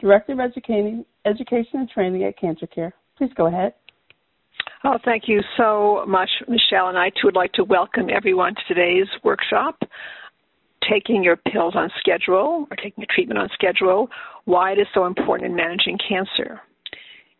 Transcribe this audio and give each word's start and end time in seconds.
Director 0.00 0.32
of 0.32 0.40
Education, 0.40 1.04
Education 1.24 1.80
and 1.80 1.88
Training 1.88 2.24
at 2.24 2.38
Cancer 2.38 2.66
Care. 2.66 2.92
Please 3.16 3.30
go 3.36 3.46
ahead. 3.46 3.74
Oh, 4.84 4.98
thank 5.04 5.24
you 5.26 5.40
so 5.56 6.04
much, 6.06 6.28
Michelle. 6.48 6.88
And 6.88 6.98
I 6.98 7.08
too 7.10 7.24
would 7.24 7.36
like 7.36 7.52
to 7.52 7.64
welcome 7.64 8.08
everyone 8.14 8.54
to 8.54 8.74
today's 8.74 9.08
workshop, 9.24 9.80
Taking 10.88 11.24
Your 11.24 11.36
Pills 11.36 11.74
on 11.74 11.90
Schedule 11.98 12.66
or 12.70 12.76
Taking 12.76 13.04
a 13.04 13.06
Treatment 13.06 13.38
on 13.38 13.48
Schedule, 13.54 14.08
Why 14.44 14.72
It 14.72 14.78
Is 14.78 14.86
So 14.94 15.06
Important 15.06 15.50
in 15.50 15.56
Managing 15.56 15.98
Cancer. 16.08 16.60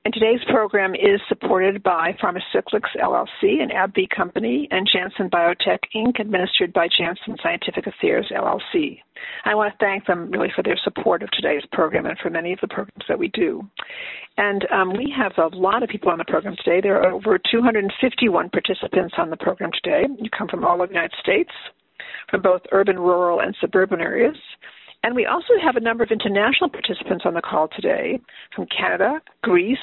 And 0.06 0.14
today's 0.14 0.44
program 0.48 0.94
is 0.94 1.20
supported 1.28 1.82
by 1.82 2.16
Pharmacyclics 2.22 2.94
LLC, 3.02 3.60
an 3.60 3.70
AbbVie 3.70 4.08
company, 4.08 4.68
and 4.70 4.86
Janssen 4.86 5.28
Biotech 5.28 5.80
Inc., 5.96 6.20
administered 6.20 6.72
by 6.72 6.86
Janssen 6.96 7.34
Scientific 7.42 7.88
Affairs 7.88 8.30
LLC. 8.30 9.00
I 9.44 9.56
want 9.56 9.72
to 9.72 9.84
thank 9.84 10.06
them 10.06 10.30
really 10.30 10.52
for 10.54 10.62
their 10.62 10.78
support 10.84 11.24
of 11.24 11.30
today's 11.32 11.64
program 11.72 12.06
and 12.06 12.16
for 12.20 12.30
many 12.30 12.52
of 12.52 12.60
the 12.60 12.68
programs 12.68 13.02
that 13.08 13.18
we 13.18 13.26
do. 13.34 13.68
And 14.38 14.64
um, 14.70 14.96
we 14.96 15.12
have 15.18 15.32
a 15.38 15.56
lot 15.56 15.82
of 15.82 15.88
people 15.88 16.12
on 16.12 16.18
the 16.18 16.24
program 16.24 16.54
today. 16.62 16.80
There 16.80 17.02
are 17.02 17.10
over 17.10 17.36
251 17.36 18.50
participants 18.50 19.16
on 19.18 19.30
the 19.30 19.36
program 19.36 19.72
today. 19.82 20.04
You 20.20 20.30
come 20.30 20.46
from 20.46 20.64
all 20.64 20.76
over 20.76 20.86
the 20.86 20.92
United 20.92 21.16
States, 21.20 21.50
from 22.30 22.42
both 22.42 22.60
urban, 22.70 22.96
rural, 22.96 23.40
and 23.40 23.56
suburban 23.60 24.00
areas. 24.00 24.36
And 25.06 25.14
we 25.14 25.24
also 25.24 25.54
have 25.62 25.76
a 25.76 25.80
number 25.80 26.02
of 26.02 26.10
international 26.10 26.68
participants 26.68 27.22
on 27.24 27.34
the 27.34 27.40
call 27.40 27.68
today 27.68 28.18
from 28.52 28.66
Canada, 28.66 29.20
Greece, 29.40 29.78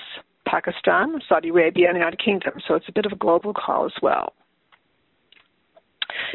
Pakistan, 0.45 1.21
Saudi 1.30 1.47
Arabia, 1.47 1.88
and 1.88 1.95
the 1.95 1.99
United 1.99 2.19
Kingdom. 2.19 2.55
So 2.67 2.75
it's 2.75 2.89
a 2.89 2.91
bit 2.91 3.05
of 3.05 3.13
a 3.13 3.15
global 3.15 3.53
call 3.53 3.85
as 3.85 3.93
well. 4.02 4.33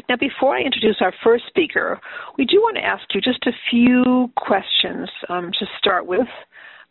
Now, 0.09 0.15
before 0.15 0.57
I 0.57 0.61
introduce 0.61 0.95
our 1.01 1.13
first 1.23 1.43
speaker, 1.45 1.99
we 2.35 2.45
do 2.45 2.57
want 2.61 2.77
to 2.77 2.83
ask 2.83 3.03
you 3.13 3.21
just 3.21 3.45
a 3.45 3.51
few 3.69 4.31
questions 4.35 5.07
um, 5.29 5.51
to 5.59 5.67
start 5.77 6.07
with. 6.07 6.27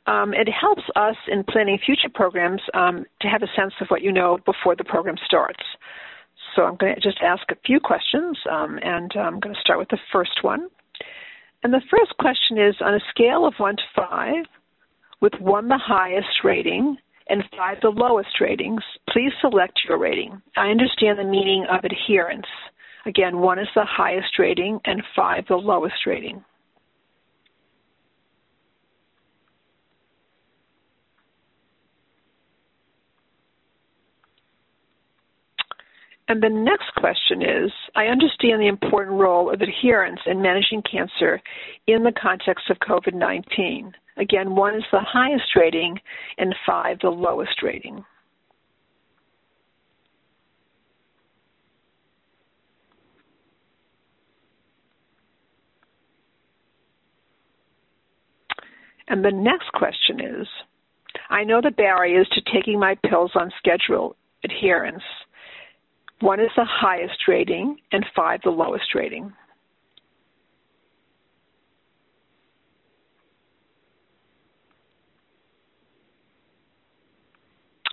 Um, 0.06 0.32
it 0.34 0.48
helps 0.48 0.84
us 0.94 1.16
in 1.26 1.42
planning 1.42 1.80
future 1.84 2.10
programs 2.14 2.62
um, 2.74 3.06
to 3.22 3.28
have 3.28 3.42
a 3.42 3.48
sense 3.56 3.74
of 3.80 3.88
what 3.88 4.02
you 4.02 4.12
know 4.12 4.38
before 4.46 4.76
the 4.76 4.84
program 4.84 5.16
starts. 5.24 5.64
So 6.54 6.62
I'm 6.62 6.76
going 6.76 6.94
to 6.94 7.00
just 7.00 7.18
ask 7.24 7.42
a 7.50 7.56
few 7.66 7.80
questions, 7.80 8.38
um, 8.48 8.78
and 8.84 9.10
I'm 9.16 9.40
going 9.40 9.56
to 9.56 9.60
start 9.60 9.80
with 9.80 9.88
the 9.88 9.98
first 10.12 10.44
one. 10.44 10.68
And 11.68 11.74
the 11.74 11.86
first 11.90 12.16
question 12.16 12.56
is 12.56 12.76
on 12.80 12.94
a 12.94 13.10
scale 13.10 13.44
of 13.44 13.52
1 13.58 13.76
to 13.76 13.82
5, 13.94 14.34
with 15.20 15.34
1 15.38 15.68
the 15.68 15.76
highest 15.76 16.42
rating 16.42 16.96
and 17.28 17.44
5 17.54 17.76
the 17.82 17.90
lowest 17.90 18.40
ratings, 18.40 18.80
please 19.10 19.32
select 19.42 19.78
your 19.86 19.98
rating. 19.98 20.40
I 20.56 20.68
understand 20.68 21.18
the 21.18 21.24
meaning 21.24 21.66
of 21.70 21.84
adherence. 21.84 22.46
Again, 23.04 23.40
1 23.40 23.58
is 23.58 23.68
the 23.74 23.84
highest 23.84 24.38
rating 24.38 24.80
and 24.86 25.02
5 25.14 25.44
the 25.46 25.56
lowest 25.56 26.06
rating. 26.06 26.42
And 36.28 36.42
the 36.42 36.50
next 36.50 36.92
question 36.96 37.40
is 37.40 37.72
I 37.96 38.04
understand 38.06 38.60
the 38.60 38.68
important 38.68 39.18
role 39.18 39.52
of 39.52 39.62
adherence 39.62 40.20
in 40.26 40.42
managing 40.42 40.82
cancer 40.82 41.40
in 41.86 42.04
the 42.04 42.12
context 42.12 42.68
of 42.68 42.78
COVID 42.78 43.14
19. 43.14 43.94
Again, 44.18 44.54
one 44.54 44.74
is 44.76 44.84
the 44.92 45.00
highest 45.00 45.56
rating 45.56 45.98
and 46.36 46.54
five 46.66 46.98
the 47.00 47.08
lowest 47.08 47.62
rating. 47.62 48.04
And 59.10 59.24
the 59.24 59.32
next 59.32 59.72
question 59.72 60.20
is 60.20 60.46
I 61.30 61.44
know 61.44 61.62
the 61.62 61.70
barriers 61.70 62.28
to 62.34 62.42
taking 62.52 62.78
my 62.78 62.96
pills 63.08 63.32
on 63.34 63.50
schedule 63.58 64.14
adherence 64.44 65.02
one 66.20 66.40
is 66.40 66.50
the 66.56 66.64
highest 66.64 67.28
rating, 67.28 67.76
and 67.92 68.04
five 68.14 68.40
the 68.42 68.50
lowest 68.50 68.94
rating. 68.94 69.32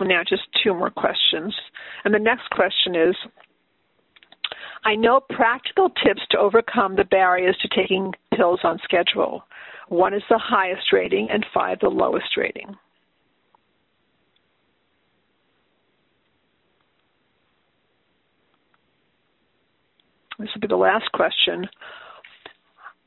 Now, 0.00 0.22
just 0.28 0.42
two 0.62 0.74
more 0.74 0.90
questions. 0.90 1.54
And 2.04 2.12
the 2.12 2.18
next 2.18 2.50
question 2.50 2.94
is 2.94 3.16
I 4.84 4.94
know 4.94 5.20
practical 5.30 5.90
tips 6.04 6.22
to 6.30 6.38
overcome 6.38 6.96
the 6.96 7.04
barriers 7.04 7.56
to 7.62 7.68
taking 7.68 8.12
pills 8.34 8.60
on 8.62 8.78
schedule. 8.84 9.44
One 9.88 10.14
is 10.14 10.22
the 10.28 10.38
highest 10.38 10.92
rating, 10.92 11.28
and 11.30 11.46
five 11.54 11.78
the 11.80 11.88
lowest 11.88 12.36
rating. 12.36 12.76
This 20.38 20.48
will 20.54 20.60
be 20.60 20.66
the 20.66 20.76
last 20.76 21.10
question. 21.12 21.68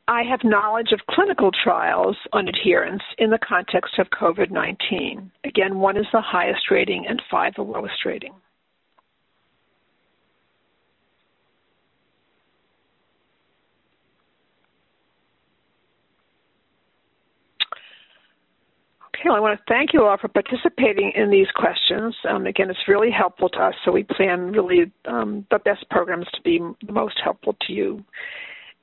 I 0.08 0.24
have 0.24 0.44
knowledge 0.44 0.92
of 0.92 1.06
clinical 1.08 1.52
trials 1.52 2.18
on 2.34 2.48
adherence 2.48 3.04
in 3.20 3.30
the 3.30 3.38
context 3.38 4.00
of 4.00 4.08
COVID 4.10 4.50
19. 4.50 5.32
Again, 5.44 5.80
one 5.80 5.98
is 5.98 6.08
the 6.12 6.22
highest 6.22 6.72
rating 6.72 7.06
and 7.08 7.22
five 7.30 7.54
the 7.56 7.62
lowest 7.62 8.06
rating. 8.06 8.34
Okay, 19.20 19.28
well, 19.28 19.36
I 19.36 19.42
want 19.42 19.60
to 19.60 19.64
thank 19.68 19.92
you 19.92 20.06
all 20.06 20.18
for 20.18 20.30
participating 20.30 21.12
in 21.14 21.30
these 21.30 21.48
questions. 21.54 22.16
Um, 22.30 22.46
again, 22.46 22.70
it's 22.70 22.88
really 22.88 23.12
helpful 23.12 23.50
to 23.50 23.60
us, 23.60 23.74
so 23.84 23.92
we 23.92 24.04
plan 24.04 24.54
really 24.54 24.90
um, 25.06 25.46
the 25.52 25.60
best 25.60 25.90
programs 25.90 26.26
to 26.36 26.42
be 26.42 26.60
the 26.86 26.94
most 26.94 27.20
helpful 27.22 27.58
to 27.68 27.74
you. 27.74 28.02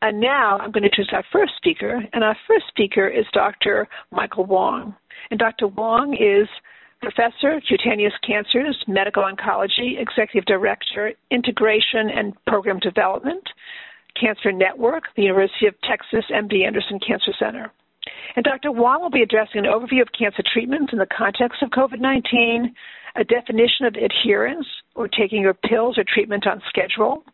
And 0.02 0.20
now 0.20 0.58
I'm 0.58 0.72
going 0.72 0.82
to 0.82 0.90
introduce 0.90 1.14
our 1.14 1.24
first 1.32 1.52
speaker, 1.56 2.02
and 2.12 2.22
our 2.22 2.36
first 2.46 2.66
speaker 2.68 3.08
is 3.08 3.24
Dr. 3.32 3.88
Michael 4.10 4.44
Wong. 4.44 4.94
And 5.30 5.40
Dr. 5.40 5.68
Wong 5.68 6.14
is 6.14 6.48
Professor, 7.00 7.58
Cutaneous 7.66 8.12
Cancers, 8.26 8.76
Medical 8.86 9.22
Oncology, 9.22 9.98
Executive 9.98 10.44
Director, 10.44 11.12
Integration 11.30 12.10
and 12.14 12.34
Program 12.46 12.78
Development, 12.80 13.42
Cancer 14.20 14.52
Network, 14.52 15.04
the 15.16 15.22
University 15.22 15.66
of 15.66 15.74
Texas 15.88 16.26
MD 16.30 16.66
Anderson 16.66 17.00
Cancer 17.00 17.32
Center. 17.38 17.72
And 18.36 18.44
Dr. 18.44 18.70
Wong 18.70 19.00
will 19.00 19.10
be 19.10 19.22
addressing 19.22 19.64
an 19.64 19.70
overview 19.70 20.02
of 20.02 20.08
cancer 20.16 20.42
treatments 20.52 20.92
in 20.92 20.98
the 20.98 21.06
context 21.06 21.62
of 21.62 21.70
COVID 21.70 22.00
19, 22.00 22.74
a 23.16 23.24
definition 23.24 23.86
of 23.86 23.94
adherence 23.94 24.66
or 24.94 25.08
taking 25.08 25.40
your 25.40 25.54
pills 25.54 25.98
or 25.98 26.04
treatment 26.04 26.46
on 26.46 26.62
schedule, 26.68 27.24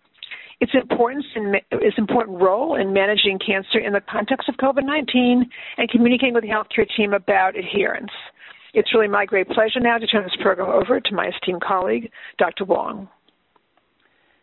its 0.60 0.72
importance 0.74 1.26
in 1.34 1.54
its 1.72 1.98
important 1.98 2.40
role 2.40 2.76
in 2.76 2.92
managing 2.92 3.38
cancer 3.44 3.78
in 3.78 3.92
the 3.92 4.00
context 4.00 4.48
of 4.48 4.56
COVID 4.56 4.84
19, 4.84 5.50
and 5.78 5.90
communicating 5.90 6.34
with 6.34 6.44
the 6.44 6.50
healthcare 6.50 6.86
team 6.96 7.12
about 7.12 7.56
adherence. 7.56 8.12
It's 8.74 8.94
really 8.94 9.08
my 9.08 9.26
great 9.26 9.48
pleasure 9.48 9.80
now 9.80 9.98
to 9.98 10.06
turn 10.06 10.22
this 10.22 10.36
program 10.40 10.70
over 10.70 10.98
to 10.98 11.14
my 11.14 11.28
esteemed 11.28 11.62
colleague, 11.62 12.10
Dr. 12.38 12.64
Wong. 12.64 13.08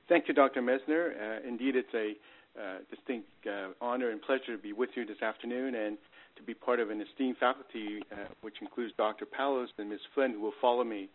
Thank 0.07 0.27
you, 0.27 0.33
Dr. 0.33 0.61
Messner. 0.61 1.13
Uh, 1.15 1.47
indeed, 1.47 1.75
it's 1.75 1.93
a 1.93 2.13
uh, 2.59 2.79
distinct 2.89 3.27
uh, 3.47 3.69
honor 3.79 4.09
and 4.09 4.21
pleasure 4.21 4.55
to 4.55 4.57
be 4.57 4.73
with 4.73 4.89
you 4.95 5.05
this 5.05 5.21
afternoon 5.21 5.75
and 5.75 5.97
to 6.39 6.43
be 6.45 6.53
part 6.53 6.79
of 6.79 6.89
an 6.89 7.01
esteemed 7.01 7.37
faculty, 7.37 8.01
uh, 8.11 8.15
which 8.41 8.55
includes 8.61 8.93
Dr. 8.97 9.25
Palos 9.25 9.69
and 9.77 9.89
Ms. 9.89 9.99
Flynn, 10.15 10.31
who 10.31 10.39
will 10.39 10.53
follow 10.59 10.83
me 10.83 11.09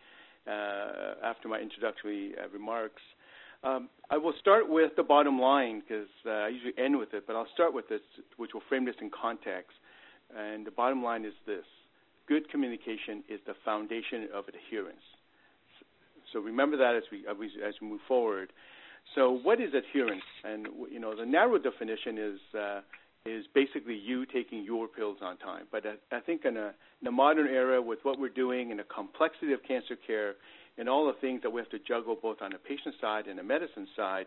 uh, 0.46 1.14
after 1.24 1.48
my 1.48 1.58
introductory 1.58 2.34
uh, 2.38 2.48
remarks. 2.50 3.02
Um, 3.64 3.88
I 4.10 4.18
will 4.18 4.34
start 4.38 4.68
with 4.68 4.92
the 4.96 5.02
bottom 5.02 5.40
line 5.40 5.80
because 5.80 6.08
uh, 6.26 6.30
I 6.30 6.48
usually 6.48 6.74
end 6.76 6.98
with 6.98 7.14
it, 7.14 7.24
but 7.26 7.34
I'll 7.34 7.48
start 7.54 7.72
with 7.72 7.88
this, 7.88 8.02
which 8.36 8.52
will 8.52 8.62
frame 8.68 8.84
this 8.84 8.96
in 9.00 9.10
context. 9.10 9.72
And 10.36 10.66
the 10.66 10.70
bottom 10.70 11.02
line 11.02 11.24
is 11.24 11.32
this 11.46 11.64
good 12.28 12.48
communication 12.50 13.24
is 13.28 13.40
the 13.46 13.54
foundation 13.64 14.28
of 14.34 14.44
adherence. 14.48 15.04
So 16.32 16.40
remember 16.40 16.76
that 16.76 16.94
as 16.96 17.04
we, 17.10 17.24
as 17.28 17.74
we 17.80 17.88
move 17.88 18.00
forward. 18.06 18.52
So 19.14 19.38
what 19.42 19.60
is 19.60 19.72
adherence? 19.74 20.24
And 20.42 20.66
you 20.90 20.98
know, 20.98 21.16
the 21.16 21.26
narrow 21.26 21.58
definition 21.58 22.18
is 22.18 22.40
uh, 22.58 22.80
is 23.26 23.46
basically 23.54 23.94
you 23.94 24.26
taking 24.26 24.62
your 24.64 24.86
pills 24.86 25.18
on 25.22 25.38
time. 25.38 25.64
But 25.72 25.84
I, 25.86 26.16
I 26.16 26.20
think 26.20 26.44
in 26.44 26.58
a, 26.58 26.66
in 26.66 27.04
the 27.04 27.10
modern 27.10 27.46
era, 27.46 27.80
with 27.80 28.00
what 28.02 28.18
we're 28.18 28.28
doing 28.28 28.70
and 28.70 28.78
the 28.78 28.84
complexity 28.84 29.54
of 29.54 29.60
cancer 29.66 29.96
care 30.06 30.34
and 30.76 30.90
all 30.90 31.06
the 31.06 31.14
things 31.20 31.40
that 31.42 31.50
we 31.50 31.60
have 31.60 31.70
to 31.70 31.78
juggle 31.78 32.18
both 32.20 32.42
on 32.42 32.52
the 32.52 32.58
patient 32.58 32.94
side 33.00 33.26
and 33.26 33.38
the 33.38 33.42
medicine 33.42 33.88
side, 33.96 34.26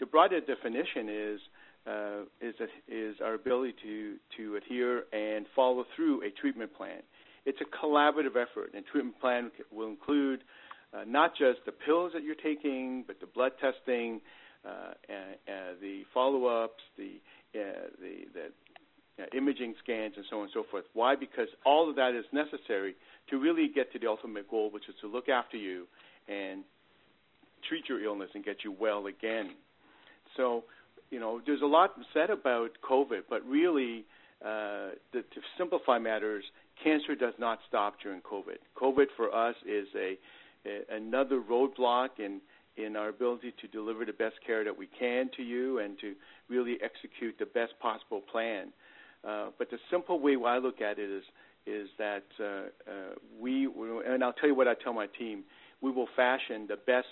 the 0.00 0.06
broader 0.06 0.40
definition 0.40 1.08
is 1.08 1.40
uh, 1.86 2.22
is 2.40 2.54
is 2.88 3.16
our 3.22 3.34
ability 3.34 3.74
to 3.82 4.16
to 4.36 4.56
adhere 4.56 5.04
and 5.12 5.46
follow 5.54 5.84
through 5.94 6.22
a 6.22 6.30
treatment 6.30 6.74
plan. 6.74 7.02
It's 7.44 7.58
a 7.60 7.86
collaborative 7.86 8.36
effort, 8.36 8.70
and 8.74 8.84
treatment 8.86 9.20
plan 9.20 9.50
will 9.70 9.88
include 9.88 10.40
uh, 10.92 11.04
not 11.06 11.32
just 11.36 11.60
the 11.66 11.72
pills 11.72 12.12
that 12.14 12.22
you're 12.22 12.34
taking, 12.36 13.04
but 13.06 13.20
the 13.20 13.26
blood 13.26 13.52
testing, 13.60 14.20
uh, 14.64 14.94
and, 15.08 15.36
and 15.48 15.80
the 15.80 16.02
follow-ups, 16.14 16.82
the 16.96 17.20
uh, 17.54 17.88
the, 18.00 18.26
the 18.34 19.22
uh, 19.22 19.26
imaging 19.36 19.74
scans, 19.82 20.14
and 20.16 20.24
so 20.30 20.36
on 20.38 20.42
and 20.44 20.50
so 20.54 20.64
forth. 20.70 20.84
Why? 20.94 21.16
Because 21.16 21.48
all 21.64 21.90
of 21.90 21.96
that 21.96 22.14
is 22.14 22.24
necessary 22.32 22.94
to 23.30 23.38
really 23.38 23.68
get 23.68 23.92
to 23.92 23.98
the 23.98 24.06
ultimate 24.06 24.50
goal, 24.50 24.70
which 24.70 24.88
is 24.88 24.94
to 25.00 25.06
look 25.06 25.28
after 25.28 25.56
you 25.56 25.86
and 26.28 26.64
treat 27.68 27.88
your 27.88 28.02
illness 28.02 28.30
and 28.34 28.44
get 28.44 28.64
you 28.64 28.74
well 28.78 29.06
again. 29.06 29.50
So, 30.36 30.64
you 31.10 31.20
know, 31.20 31.40
there's 31.44 31.62
a 31.62 31.66
lot 31.66 31.92
said 32.14 32.30
about 32.30 32.70
COVID, 32.88 33.22
but 33.28 33.44
really, 33.46 34.04
uh, 34.44 34.96
the, 35.12 35.20
to 35.20 35.40
simplify 35.58 35.98
matters, 35.98 36.44
cancer 36.82 37.14
does 37.14 37.34
not 37.38 37.58
stop 37.68 37.96
during 38.02 38.20
COVID. 38.22 38.58
COVID 38.80 39.06
for 39.16 39.34
us 39.34 39.54
is 39.66 39.86
a, 39.94 40.18
a 40.66 40.96
another 40.96 41.40
roadblock 41.40 42.18
in 42.18 42.40
in 42.76 42.96
our 42.96 43.08
ability 43.08 43.52
to 43.60 43.68
deliver 43.68 44.04
the 44.04 44.12
best 44.12 44.36
care 44.46 44.64
that 44.64 44.76
we 44.76 44.88
can 44.98 45.30
to 45.36 45.42
you 45.42 45.78
and 45.78 45.98
to 46.00 46.14
really 46.48 46.78
execute 46.82 47.36
the 47.38 47.46
best 47.46 47.72
possible 47.80 48.20
plan. 48.20 48.68
Uh, 49.26 49.48
but 49.58 49.70
the 49.70 49.78
simple 49.90 50.18
way 50.20 50.36
I 50.44 50.58
look 50.58 50.80
at 50.80 50.98
it 50.98 51.10
is 51.10 51.24
is 51.64 51.88
that 51.96 52.24
uh, 52.40 52.44
uh, 52.44 53.14
we 53.40 53.68
and 54.06 54.24
I'll 54.24 54.32
tell 54.32 54.48
you 54.48 54.54
what 54.54 54.66
I 54.66 54.74
tell 54.74 54.92
my 54.92 55.06
team: 55.06 55.44
we 55.80 55.92
will 55.92 56.08
fashion 56.16 56.66
the 56.68 56.76
best 56.76 57.06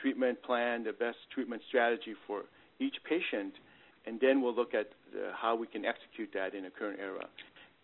treatment 0.00 0.42
plan, 0.42 0.84
the 0.84 0.92
best 0.92 1.18
treatment 1.34 1.60
strategy 1.68 2.14
for 2.26 2.42
each 2.80 2.96
patient, 3.06 3.52
and 4.06 4.18
then 4.20 4.40
we'll 4.40 4.54
look 4.54 4.72
at 4.72 4.86
uh, 5.14 5.32
how 5.34 5.54
we 5.54 5.66
can 5.66 5.84
execute 5.84 6.30
that 6.32 6.54
in 6.54 6.64
the 6.64 6.70
current 6.70 6.98
era. 7.00 7.26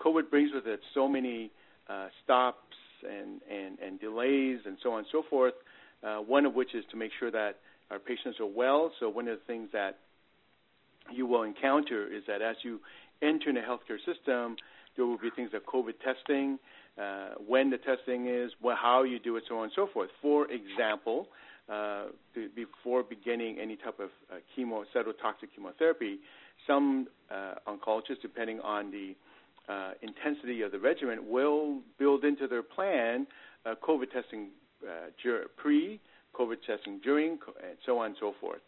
COVID 0.00 0.31
brings 0.31 0.50
with 0.55 0.67
it 0.67 0.81
so 0.94 1.09
many 1.09 1.50
uh, 1.88 2.09
stops 2.25 2.76
and, 3.05 3.41
and, 3.50 3.79
and 3.81 4.00
delays 4.00 4.61
and 4.65 4.76
so 4.82 4.93
on 4.93 4.99
and 5.00 5.06
so 5.11 5.23
forth 5.29 5.55
uh, 6.02 6.18
one 6.18 6.46
of 6.46 6.54
which 6.54 6.74
is 6.74 6.84
to 6.90 6.96
make 6.96 7.10
sure 7.18 7.30
that 7.30 7.56
our 7.90 7.98
patients 7.98 8.38
are 8.40 8.46
well. 8.46 8.92
So 9.00 9.08
one 9.08 9.28
of 9.28 9.38
the 9.38 9.44
things 9.46 9.70
that 9.72 9.98
you 11.12 11.26
will 11.26 11.42
encounter 11.42 12.06
is 12.06 12.22
that 12.26 12.42
as 12.42 12.56
you 12.62 12.80
enter 13.22 13.52
the 13.52 13.60
healthcare 13.60 13.98
system, 13.98 14.56
there 14.96 15.06
will 15.06 15.18
be 15.18 15.30
things 15.34 15.50
like 15.52 15.64
COVID 15.64 15.94
testing, 16.04 16.58
uh, 17.00 17.34
when 17.46 17.70
the 17.70 17.78
testing 17.78 18.26
is, 18.26 18.50
how 18.76 19.04
you 19.04 19.18
do 19.18 19.36
it, 19.36 19.44
so 19.48 19.58
on 19.58 19.64
and 19.64 19.72
so 19.74 19.88
forth. 19.92 20.10
For 20.20 20.46
example, 20.50 21.28
uh, 21.68 22.06
before 22.54 23.02
beginning 23.02 23.58
any 23.60 23.76
type 23.76 24.00
of 24.00 24.10
uh, 24.32 24.36
chemo, 24.56 24.84
cytotoxic 24.94 25.48
chemotherapy, 25.54 26.18
some 26.66 27.06
uh, 27.30 27.54
oncologists, 27.68 28.20
depending 28.22 28.58
on 28.60 28.90
the 28.90 29.14
uh, 29.72 29.92
intensity 30.02 30.62
of 30.62 30.72
the 30.72 30.78
regimen, 30.78 31.28
will 31.28 31.80
build 31.98 32.24
into 32.24 32.48
their 32.48 32.62
plan 32.62 33.26
COVID 33.86 34.10
testing 34.10 34.48
pre 35.56 36.00
COVID 36.34 36.56
testing, 36.66 37.00
during, 37.02 37.32
and 37.32 37.76
so 37.84 37.98
on 37.98 38.06
and 38.06 38.16
so 38.20 38.34
forth. 38.40 38.60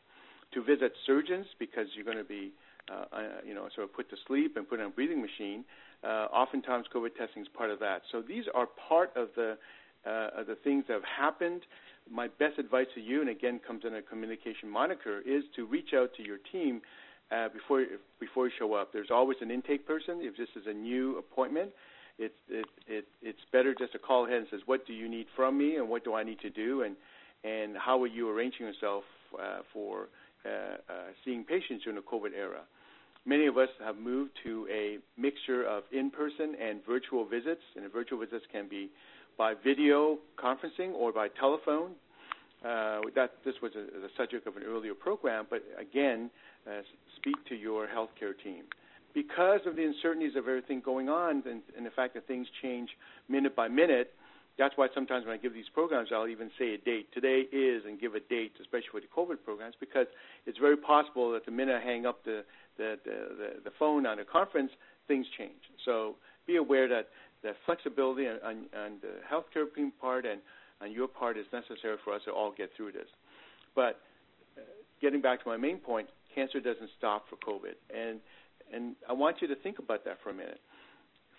To 0.54 0.62
visit 0.62 0.92
surgeons 1.06 1.46
because 1.58 1.86
you're 1.94 2.04
going 2.04 2.18
to 2.18 2.24
be, 2.24 2.52
uh, 2.90 3.04
uh, 3.12 3.22
you 3.46 3.54
know, 3.54 3.68
sort 3.74 3.84
of 3.88 3.94
put 3.94 4.10
to 4.10 4.16
sleep 4.26 4.56
and 4.56 4.68
put 4.68 4.80
on 4.80 4.86
a 4.86 4.90
breathing 4.90 5.22
machine. 5.22 5.64
Uh, 6.02 6.26
oftentimes, 6.32 6.86
COVID 6.94 7.14
testing 7.16 7.42
is 7.42 7.48
part 7.56 7.70
of 7.70 7.78
that. 7.78 8.02
So 8.10 8.22
these 8.26 8.44
are 8.54 8.66
part 8.88 9.12
of 9.16 9.28
the 9.36 9.56
uh, 10.06 10.40
of 10.40 10.46
the 10.46 10.56
things 10.64 10.84
that 10.88 10.94
have 10.94 11.04
happened. 11.04 11.60
My 12.10 12.26
best 12.26 12.58
advice 12.58 12.86
to 12.94 13.00
you, 13.00 13.20
and 13.20 13.28
again, 13.28 13.60
comes 13.64 13.84
in 13.86 13.94
a 13.94 14.02
communication 14.02 14.68
moniker, 14.68 15.20
is 15.20 15.44
to 15.56 15.66
reach 15.66 15.90
out 15.94 16.10
to 16.16 16.22
your 16.24 16.38
team 16.50 16.80
uh, 17.30 17.48
before 17.50 17.84
before 18.18 18.46
you 18.46 18.52
show 18.58 18.74
up. 18.74 18.92
There's 18.92 19.10
always 19.10 19.36
an 19.40 19.50
intake 19.50 19.86
person 19.86 20.18
if 20.20 20.36
this 20.36 20.48
is 20.56 20.66
a 20.66 20.72
new 20.72 21.18
appointment 21.18 21.70
it's 22.20 22.34
it, 22.48 22.66
it 22.86 23.04
it's 23.22 23.40
better 23.50 23.74
just 23.74 23.92
to 23.92 23.98
call 23.98 24.26
ahead 24.26 24.38
and 24.38 24.46
says 24.50 24.60
what 24.66 24.86
do 24.86 24.92
you 24.92 25.08
need 25.08 25.26
from 25.34 25.58
me 25.58 25.76
and 25.76 25.88
what 25.88 26.04
do 26.04 26.14
I 26.14 26.22
need 26.22 26.38
to 26.40 26.50
do 26.50 26.82
and 26.82 26.94
and 27.42 27.76
how 27.76 28.00
are 28.02 28.06
you 28.06 28.28
arranging 28.28 28.66
yourself 28.66 29.04
uh, 29.34 29.60
for 29.72 30.08
uh, 30.44 30.48
uh, 30.48 30.92
seeing 31.24 31.44
patients 31.44 31.84
during 31.84 31.96
the 31.96 32.02
COVID 32.02 32.32
era. 32.36 32.60
Many 33.26 33.46
of 33.46 33.58
us 33.58 33.68
have 33.84 33.96
moved 33.96 34.30
to 34.44 34.66
a 34.70 34.98
mixture 35.20 35.64
of 35.64 35.84
in-person 35.92 36.56
and 36.60 36.80
virtual 36.86 37.26
visits, 37.26 37.60
and 37.76 37.84
the 37.84 37.90
virtual 37.90 38.18
visits 38.18 38.44
can 38.50 38.66
be 38.66 38.90
by 39.36 39.52
video 39.52 40.18
conferencing 40.42 40.92
or 40.94 41.12
by 41.12 41.28
telephone. 41.28 41.90
Uh, 42.64 43.00
that 43.14 43.32
this 43.44 43.54
was 43.62 43.72
a, 43.74 44.00
the 44.00 44.08
subject 44.16 44.46
of 44.46 44.56
an 44.56 44.62
earlier 44.66 44.94
program, 44.94 45.46
but 45.48 45.62
again, 45.78 46.30
uh, 46.66 46.80
speak 47.16 47.36
to 47.48 47.54
your 47.54 47.86
healthcare 47.86 48.32
team 48.42 48.64
because 49.14 49.60
of 49.66 49.76
the 49.76 49.84
uncertainties 49.84 50.36
of 50.36 50.48
everything 50.48 50.80
going 50.84 51.08
on 51.08 51.42
and, 51.48 51.62
and 51.76 51.84
the 51.84 51.90
fact 51.90 52.14
that 52.14 52.26
things 52.26 52.46
change 52.62 52.90
minute 53.28 53.56
by 53.56 53.68
minute, 53.68 54.12
that's 54.58 54.76
why 54.76 54.88
sometimes 54.94 55.24
when 55.24 55.34
I 55.34 55.38
give 55.38 55.54
these 55.54 55.68
programs, 55.72 56.10
I'll 56.12 56.28
even 56.28 56.50
say 56.58 56.74
a 56.74 56.78
date. 56.78 57.08
Today 57.14 57.44
is, 57.50 57.84
and 57.86 58.00
give 58.00 58.14
a 58.14 58.20
date, 58.20 58.52
especially 58.60 58.90
with 58.94 59.04
the 59.04 59.14
COVID 59.16 59.44
programs, 59.44 59.74
because 59.80 60.06
it's 60.46 60.58
very 60.58 60.76
possible 60.76 61.32
that 61.32 61.46
the 61.46 61.50
minute 61.50 61.80
I 61.80 61.84
hang 61.84 62.06
up 62.06 62.24
the 62.24 62.44
the, 62.76 62.96
the, 63.04 63.10
the, 63.10 63.48
the 63.64 63.70
phone 63.78 64.06
on 64.06 64.18
a 64.20 64.24
conference, 64.24 64.70
things 65.06 65.26
change. 65.36 65.60
So 65.84 66.16
be 66.46 66.56
aware 66.56 66.88
that 66.88 67.08
the 67.42 67.52
flexibility 67.66 68.26
on, 68.26 68.36
on, 68.44 68.56
on 68.74 68.92
the 69.02 69.20
healthcare 69.30 69.66
team 69.74 69.92
part 70.00 70.24
and 70.24 70.40
on 70.80 70.90
your 70.90 71.08
part 71.08 71.36
is 71.36 71.44
necessary 71.52 71.96
for 72.04 72.14
us 72.14 72.22
to 72.24 72.30
all 72.30 72.52
get 72.56 72.70
through 72.76 72.92
this. 72.92 73.08
But 73.74 74.00
uh, 74.56 74.62
getting 75.00 75.20
back 75.20 75.42
to 75.42 75.48
my 75.48 75.56
main 75.56 75.76
point, 75.78 76.08
cancer 76.34 76.60
doesn't 76.60 76.90
stop 76.96 77.26
for 77.28 77.36
COVID, 77.36 77.74
and 77.94 78.20
and 78.72 78.94
I 79.08 79.12
want 79.12 79.36
you 79.40 79.48
to 79.48 79.56
think 79.56 79.78
about 79.78 80.04
that 80.04 80.18
for 80.22 80.30
a 80.30 80.34
minute. 80.34 80.60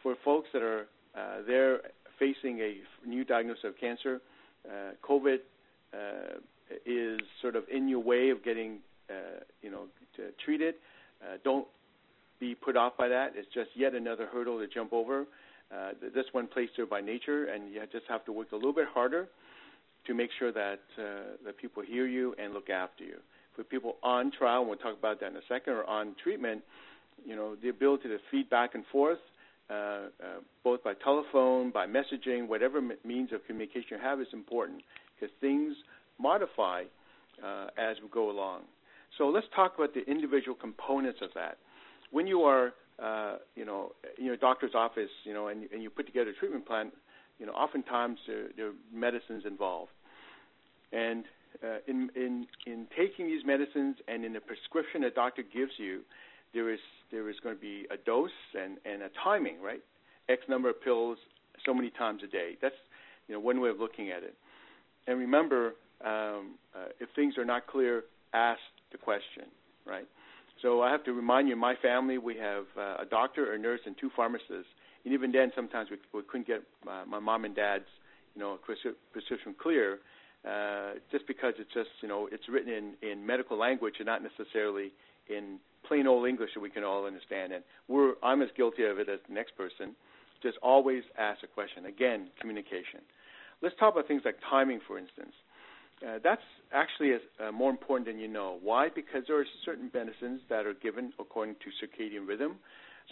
For 0.03 0.15
folks 0.23 0.49
that 0.53 0.61
are 0.61 0.87
uh, 1.15 1.41
there 1.47 1.81
facing 2.19 2.59
a 2.59 2.77
new 3.07 3.23
diagnosis 3.23 3.63
of 3.65 3.77
cancer, 3.79 4.21
uh, 4.67 4.91
COVID 5.07 5.37
uh, 5.93 6.37
is 6.85 7.19
sort 7.41 7.55
of 7.55 7.63
in 7.71 7.87
your 7.87 7.99
way 7.99 8.29
of 8.29 8.43
getting, 8.43 8.79
uh, 9.09 9.41
you 9.61 9.71
know, 9.71 9.85
treated. 10.43 10.75
Uh, 11.21 11.37
don't 11.43 11.67
be 12.39 12.55
put 12.55 12.77
off 12.77 12.97
by 12.97 13.07
that. 13.07 13.33
It's 13.35 13.47
just 13.53 13.69
yet 13.75 13.93
another 13.93 14.27
hurdle 14.31 14.59
to 14.59 14.67
jump 14.67 14.93
over. 14.93 15.25
Uh, 15.75 15.91
this 16.13 16.25
one 16.31 16.47
placed 16.47 16.73
there 16.75 16.85
by 16.85 17.01
nature, 17.01 17.45
and 17.45 17.73
you 17.73 17.81
just 17.91 18.05
have 18.09 18.25
to 18.25 18.31
work 18.31 18.51
a 18.51 18.55
little 18.55 18.73
bit 18.73 18.87
harder 18.93 19.27
to 20.05 20.13
make 20.13 20.29
sure 20.37 20.51
that 20.51 20.79
that 21.45 21.57
people 21.57 21.83
hear 21.83 22.07
you 22.07 22.35
and 22.41 22.53
look 22.53 22.69
after 22.69 23.03
you. 23.03 23.17
For 23.55 23.63
people 23.63 23.97
on 24.01 24.31
trial, 24.31 24.61
and 24.61 24.69
we'll 24.69 24.79
talk 24.79 24.97
about 24.97 25.19
that 25.19 25.31
in 25.31 25.35
a 25.37 25.45
second, 25.47 25.73
or 25.73 25.85
on 25.85 26.15
treatment, 26.23 26.61
you 27.25 27.35
know, 27.35 27.55
the 27.61 27.69
ability 27.69 28.09
to 28.09 28.17
feed 28.29 28.49
back 28.49 28.75
and 28.75 28.83
forth, 28.91 29.19
uh, 29.69 29.73
uh, 29.73 30.07
both 30.63 30.83
by 30.83 30.93
telephone, 30.95 31.71
by 31.71 31.85
messaging, 31.87 32.47
whatever 32.47 32.79
m- 32.79 32.91
means 33.05 33.31
of 33.31 33.45
communication 33.47 33.87
you 33.91 33.97
have 34.01 34.19
is 34.19 34.27
important 34.33 34.81
because 35.15 35.33
things 35.39 35.75
modify 36.19 36.83
uh, 37.43 37.67
as 37.77 37.97
we 38.01 38.09
go 38.09 38.29
along. 38.29 38.61
So 39.17 39.27
let's 39.27 39.47
talk 39.55 39.75
about 39.75 39.93
the 39.93 40.01
individual 40.09 40.55
components 40.55 41.19
of 41.21 41.29
that. 41.35 41.57
When 42.11 42.27
you 42.27 42.41
are, 42.41 42.73
uh, 43.01 43.37
you 43.55 43.65
know, 43.65 43.91
in 44.17 44.25
your 44.25 44.37
doctor's 44.37 44.75
office, 44.75 45.09
you 45.23 45.33
know, 45.33 45.47
and, 45.47 45.69
and 45.71 45.81
you 45.81 45.89
put 45.89 46.05
together 46.05 46.31
a 46.31 46.33
treatment 46.33 46.65
plan, 46.65 46.91
you 47.39 47.45
know, 47.45 47.53
oftentimes 47.53 48.19
there, 48.27 48.47
there 48.55 48.67
are 48.67 48.73
medicines 48.93 49.43
involved. 49.45 49.91
And 50.91 51.25
uh, 51.63 51.77
in, 51.87 52.09
in, 52.15 52.47
in 52.65 52.87
taking 52.97 53.27
these 53.27 53.43
medicines 53.45 53.97
and 54.07 54.23
in 54.25 54.33
the 54.33 54.39
prescription 54.39 55.03
a 55.03 55.11
doctor 55.11 55.43
gives 55.43 55.71
you, 55.77 56.01
there 56.53 56.71
is 56.71 56.79
there 57.11 57.29
is 57.29 57.35
going 57.43 57.55
to 57.55 57.61
be 57.61 57.85
a 57.91 57.97
dose 57.97 58.29
and, 58.59 58.77
and 58.85 59.01
a 59.01 59.09
timing, 59.23 59.61
right? 59.61 59.81
X 60.29 60.41
number 60.47 60.69
of 60.69 60.81
pills 60.81 61.17
so 61.65 61.73
many 61.73 61.89
times 61.89 62.21
a 62.23 62.27
day. 62.27 62.57
That's 62.61 62.75
you 63.27 63.35
know 63.35 63.39
one 63.39 63.59
way 63.59 63.69
of 63.69 63.79
looking 63.79 64.11
at 64.11 64.23
it. 64.23 64.35
And 65.07 65.19
remember, 65.19 65.73
um, 66.05 66.55
uh, 66.75 66.89
if 66.99 67.09
things 67.15 67.37
are 67.37 67.45
not 67.45 67.67
clear, 67.67 68.03
ask 68.33 68.59
the 68.91 68.97
question, 68.97 69.45
right? 69.85 70.07
So 70.61 70.81
I 70.81 70.91
have 70.91 71.03
to 71.05 71.13
remind 71.13 71.47
you, 71.47 71.53
in 71.53 71.59
my 71.59 71.75
family, 71.81 72.17
we 72.17 72.35
have 72.37 72.65
uh, 72.77 73.01
a 73.01 73.05
doctor, 73.09 73.53
a 73.53 73.57
nurse, 73.57 73.79
and 73.85 73.95
two 73.99 74.11
pharmacists. 74.15 74.69
And 75.03 75.13
even 75.13 75.31
then, 75.31 75.51
sometimes 75.55 75.89
we, 75.89 75.97
we 76.13 76.21
couldn't 76.27 76.45
get 76.45 76.61
my, 76.85 77.03
my 77.05 77.19
mom 77.19 77.45
and 77.45 77.55
dad's, 77.55 77.85
you 78.35 78.41
know, 78.41 78.59
prescription 79.11 79.55
clear, 79.59 79.99
uh, 80.47 80.93
just 81.11 81.25
because 81.27 81.53
it's 81.57 81.73
just, 81.73 81.89
you 82.01 82.07
know, 82.07 82.29
it's 82.31 82.47
written 82.47 82.71
in 82.71 82.93
in 83.01 83.25
medical 83.25 83.57
language 83.57 83.95
and 83.99 84.05
not 84.05 84.21
necessarily 84.21 84.91
in 85.29 85.59
plain 85.91 86.07
old 86.07 86.25
English 86.33 86.51
that 86.55 86.63
we 86.67 86.71
can 86.77 86.85
all 86.89 87.03
understand. 87.11 87.47
And 87.55 87.63
we're 87.91 88.13
I'm 88.23 88.41
as 88.41 88.51
guilty 88.59 88.83
of 88.91 88.95
it 89.01 89.07
as 89.15 89.19
the 89.27 89.33
next 89.33 89.53
person. 89.63 89.87
Just 90.47 90.57
always 90.71 91.03
ask 91.29 91.39
a 91.43 91.51
question. 91.57 91.85
Again, 91.85 92.19
communication. 92.39 93.01
Let's 93.61 93.75
talk 93.79 93.93
about 93.93 94.07
things 94.07 94.23
like 94.25 94.37
timing, 94.49 94.79
for 94.87 94.95
instance. 95.03 95.35
uh, 96.07 96.17
that's 96.23 96.41
actually 96.73 97.11
uh, 97.13 97.51
more 97.51 97.69
important 97.69 98.07
than 98.07 98.17
you 98.17 98.27
know. 98.27 98.57
Why? 98.61 98.89
Because 98.93 99.23
there 99.27 99.39
are 99.39 99.45
certain 99.65 99.91
medicines 99.93 100.41
that 100.49 100.65
are 100.65 100.73
given 100.73 101.13
according 101.19 101.55
to 101.63 101.67
circadian 101.79 102.27
rhythm. 102.27 102.53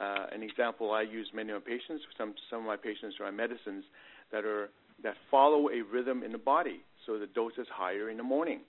Uh, 0.02 0.26
an 0.32 0.42
example 0.44 0.92
I 0.92 1.04
use 1.04 1.28
many 1.34 1.52
of 1.52 1.62
my 1.64 1.70
patients. 1.70 2.04
Some 2.18 2.34
some 2.50 2.60
of 2.60 2.66
my 2.66 2.78
patients 2.78 3.16
are 3.20 3.26
on 3.26 3.36
medicines 3.36 3.84
that 4.32 4.44
are 4.46 4.70
that 5.04 5.16
follow 5.30 5.70
a 5.70 5.82
rhythm 5.82 6.24
in 6.24 6.32
the 6.32 6.38
body. 6.38 6.80
So 7.06 7.20
the 7.20 7.28
dose 7.28 7.54
is 7.58 7.68
higher 7.72 8.10
in 8.10 8.18
the 8.18 8.24
morning, 8.24 8.62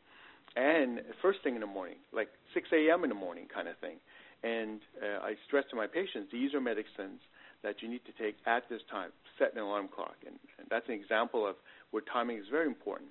and 0.57 1.01
first 1.23 1.41
thing 1.43 1.55
in 1.55 1.61
the 1.61 1.67
morning, 1.67 1.97
like 2.13 2.29
6 2.55 2.69
a.m. 2.73 3.05
in 3.05 3.11
the 3.11 3.15
morning, 3.15 3.47
kind 3.53 3.69
of 3.69 3.77
thing. 3.79 3.97
And 4.43 4.81
uh, 5.03 5.25
I 5.25 5.35
stress 5.47 5.65
to 5.71 5.77
my 5.77 5.87
patients, 5.87 6.31
these 6.33 6.55
are 6.55 6.61
medicines 6.61 7.21
that 7.63 7.83
you 7.83 7.89
need 7.89 8.01
to 8.07 8.13
take 8.23 8.37
at 8.47 8.69
this 8.69 8.81
time. 8.91 9.11
Set 9.39 9.53
an 9.55 9.61
alarm 9.61 9.89
clock, 9.95 10.17
and, 10.27 10.37
and 10.59 10.67
that's 10.71 10.89
an 10.89 10.95
example 10.95 11.47
of 11.47 11.57
where 11.91 12.03
timing 12.13 12.39
is 12.39 12.47
very 12.51 12.67
important. 12.67 13.11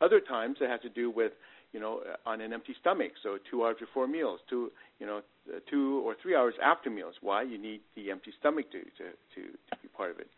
Other 0.00 0.20
times 0.20 0.56
it 0.60 0.70
has 0.70 0.80
to 0.80 0.88
do 0.88 1.10
with, 1.10 1.32
you 1.72 1.80
know, 1.80 2.00
on 2.24 2.40
an 2.40 2.52
empty 2.52 2.74
stomach, 2.80 3.12
so 3.22 3.36
two 3.50 3.64
hours 3.64 3.76
before 3.78 4.08
meals, 4.08 4.40
two, 4.48 4.72
you 4.98 5.06
know, 5.06 5.20
two 5.68 6.00
or 6.04 6.16
three 6.22 6.34
hours 6.34 6.54
after 6.62 6.88
meals. 6.88 7.14
Why? 7.20 7.42
You 7.42 7.58
need 7.58 7.80
the 7.94 8.10
empty 8.10 8.32
stomach 8.40 8.70
to 8.72 8.80
to 8.80 9.10
to, 9.34 9.42
to 9.52 9.76
be 9.82 9.88
part 9.88 10.10
of 10.10 10.18
it. 10.18 10.28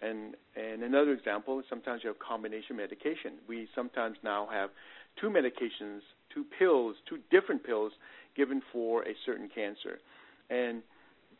And 0.00 0.34
and 0.56 0.82
another 0.82 1.12
example 1.12 1.62
sometimes 1.68 2.02
you 2.04 2.08
have 2.08 2.18
combination 2.18 2.76
medication. 2.76 3.34
We 3.48 3.68
sometimes 3.74 4.16
now 4.22 4.48
have 4.52 4.70
two 5.20 5.28
medications, 5.28 6.00
two 6.32 6.44
pills, 6.58 6.96
two 7.08 7.18
different 7.30 7.64
pills 7.64 7.92
given 8.36 8.62
for 8.72 9.02
a 9.02 9.14
certain 9.24 9.48
cancer. 9.54 9.98
And 10.50 10.82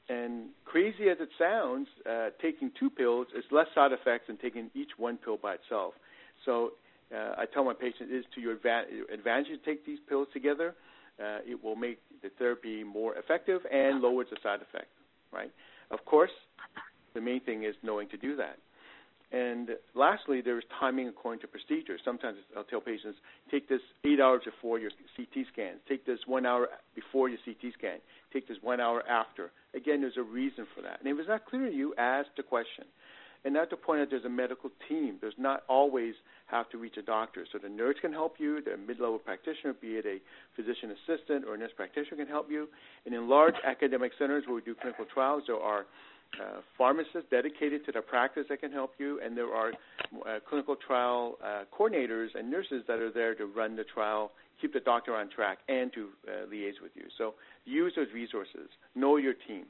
and 0.08 0.48
crazy 0.64 1.08
as 1.10 1.18
it 1.20 1.28
sounds, 1.38 1.86
uh, 2.10 2.30
taking 2.40 2.72
two 2.78 2.90
pills 2.90 3.28
is 3.36 3.44
less 3.52 3.68
side 3.74 3.92
effects 3.92 4.26
than 4.26 4.36
taking 4.36 4.68
each 4.74 4.90
one 4.96 5.16
pill 5.16 5.36
by 5.36 5.54
itself. 5.54 5.94
So 6.44 6.72
uh, 7.14 7.34
I 7.38 7.44
tell 7.52 7.64
my 7.64 7.72
patients 7.72 8.10
it 8.10 8.16
is 8.16 8.24
to 8.34 8.40
your 8.40 8.54
advantage 8.54 9.46
to 9.46 9.58
take 9.64 9.86
these 9.86 10.00
pills 10.08 10.26
together. 10.32 10.74
Uh, 11.20 11.38
it 11.46 11.62
will 11.62 11.76
make 11.76 12.00
the 12.22 12.30
therapy 12.38 12.82
more 12.82 13.14
effective 13.14 13.60
and 13.70 14.00
lowers 14.00 14.26
the 14.30 14.36
side 14.42 14.60
effect. 14.60 14.88
Right. 15.32 15.52
Of 15.90 16.04
course, 16.04 16.32
the 17.14 17.20
main 17.20 17.40
thing 17.40 17.64
is 17.64 17.74
knowing 17.82 18.08
to 18.08 18.16
do 18.16 18.34
that. 18.36 18.58
And 19.32 19.70
lastly, 19.94 20.42
there 20.42 20.58
is 20.58 20.64
timing 20.78 21.08
according 21.08 21.40
to 21.40 21.48
procedure. 21.48 21.96
Sometimes 22.04 22.36
I'll 22.54 22.64
tell 22.64 22.82
patients, 22.82 23.16
take 23.50 23.66
this 23.66 23.80
eight 24.04 24.20
hours 24.20 24.42
before 24.44 24.78
your 24.78 24.90
CT 25.16 25.46
scan. 25.50 25.76
Take 25.88 26.04
this 26.04 26.18
one 26.26 26.44
hour 26.44 26.68
before 26.94 27.30
your 27.30 27.38
CT 27.42 27.72
scan. 27.78 27.98
Take 28.32 28.46
this 28.46 28.58
one 28.60 28.78
hour 28.78 29.02
after. 29.08 29.50
Again, 29.74 30.02
there's 30.02 30.18
a 30.18 30.22
reason 30.22 30.66
for 30.74 30.82
that. 30.82 31.00
And 31.00 31.08
if 31.08 31.18
it's 31.18 31.28
not 31.28 31.46
clear 31.46 31.70
to 31.70 31.74
you, 31.74 31.94
ask 31.96 32.28
the 32.36 32.42
question. 32.42 32.84
And 33.44 33.54
not 33.54 33.70
to 33.70 33.76
point 33.76 34.02
out 34.02 34.08
there's 34.10 34.24
a 34.24 34.28
medical 34.28 34.70
team. 34.88 35.16
There's 35.20 35.34
not 35.38 35.62
always 35.68 36.14
have 36.46 36.68
to 36.70 36.78
reach 36.78 36.96
a 36.96 37.02
doctor. 37.02 37.44
So 37.50 37.58
the 37.58 37.68
nurse 37.68 37.96
can 38.00 38.12
help 38.12 38.34
you, 38.38 38.62
the 38.62 38.76
mid-level 38.76 39.18
practitioner, 39.18 39.72
be 39.72 39.96
it 39.96 40.06
a 40.06 40.18
physician 40.54 40.92
assistant 40.92 41.44
or 41.46 41.54
a 41.54 41.58
nurse 41.58 41.72
practitioner 41.74 42.18
can 42.18 42.28
help 42.28 42.50
you. 42.50 42.68
And 43.06 43.14
in 43.14 43.28
large 43.28 43.54
academic 43.66 44.12
centers 44.18 44.44
where 44.46 44.54
we 44.54 44.60
do 44.62 44.74
clinical 44.74 45.06
trials, 45.12 45.44
there 45.46 45.56
are 45.56 45.86
uh, 46.40 46.60
pharmacists 46.78 47.28
dedicated 47.30 47.84
to 47.86 47.92
the 47.92 48.00
practice 48.00 48.44
that 48.48 48.60
can 48.60 48.72
help 48.72 48.92
you, 48.98 49.20
and 49.22 49.36
there 49.36 49.52
are 49.52 49.72
uh, 50.26 50.38
clinical 50.48 50.76
trial 50.76 51.36
uh, 51.44 51.64
coordinators 51.76 52.28
and 52.34 52.50
nurses 52.50 52.82
that 52.88 52.98
are 52.98 53.10
there 53.10 53.34
to 53.34 53.46
run 53.46 53.76
the 53.76 53.84
trial, 53.84 54.32
keep 54.60 54.72
the 54.72 54.80
doctor 54.80 55.14
on 55.14 55.28
track, 55.28 55.58
and 55.68 55.92
to 55.92 56.08
uh, 56.26 56.46
liaise 56.50 56.80
with 56.82 56.92
you. 56.94 57.04
So 57.18 57.34
use 57.64 57.92
those 57.96 58.08
resources. 58.14 58.68
Know 58.94 59.16
your 59.16 59.34
team. 59.46 59.64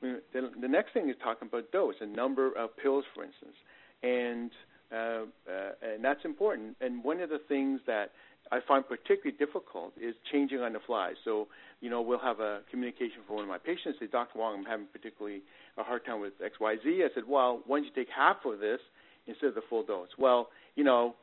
The, 0.00 0.50
the 0.58 0.68
next 0.68 0.94
thing 0.94 1.10
is 1.10 1.16
talking 1.22 1.48
about 1.48 1.70
dose, 1.72 1.96
a 2.00 2.06
number 2.06 2.52
of 2.56 2.74
pills, 2.78 3.04
for 3.14 3.22
instance, 3.22 3.56
and 4.02 4.50
uh, 4.92 4.96
uh, 4.96 5.72
and 5.82 6.02
that's 6.02 6.24
important. 6.24 6.76
And 6.80 7.04
one 7.04 7.20
of 7.20 7.28
the 7.28 7.40
things 7.48 7.80
that 7.86 8.10
I 8.52 8.58
find 8.66 8.86
particularly 8.86 9.36
difficult 9.38 9.92
is 10.00 10.14
changing 10.32 10.60
on 10.60 10.72
the 10.72 10.80
fly. 10.84 11.12
So, 11.24 11.48
you 11.80 11.88
know, 11.88 12.02
we'll 12.02 12.18
have 12.18 12.40
a 12.40 12.60
communication 12.70 13.18
from 13.26 13.36
one 13.36 13.44
of 13.44 13.48
my 13.48 13.58
patients, 13.58 13.98
say, 14.00 14.06
Dr. 14.06 14.38
Wong, 14.38 14.58
I'm 14.58 14.64
having 14.64 14.86
particularly 14.92 15.42
a 15.78 15.84
hard 15.84 16.04
time 16.04 16.20
with 16.20 16.32
XYZ. 16.40 17.04
I 17.04 17.14
said, 17.14 17.24
well, 17.28 17.60
why 17.66 17.78
don't 17.78 17.84
you 17.84 17.92
take 17.94 18.08
half 18.14 18.38
of 18.44 18.58
this 18.58 18.80
instead 19.26 19.48
of 19.48 19.54
the 19.54 19.62
full 19.68 19.84
dose? 19.84 20.08
Well, 20.18 20.48
you 20.74 20.82
know, 20.82 21.14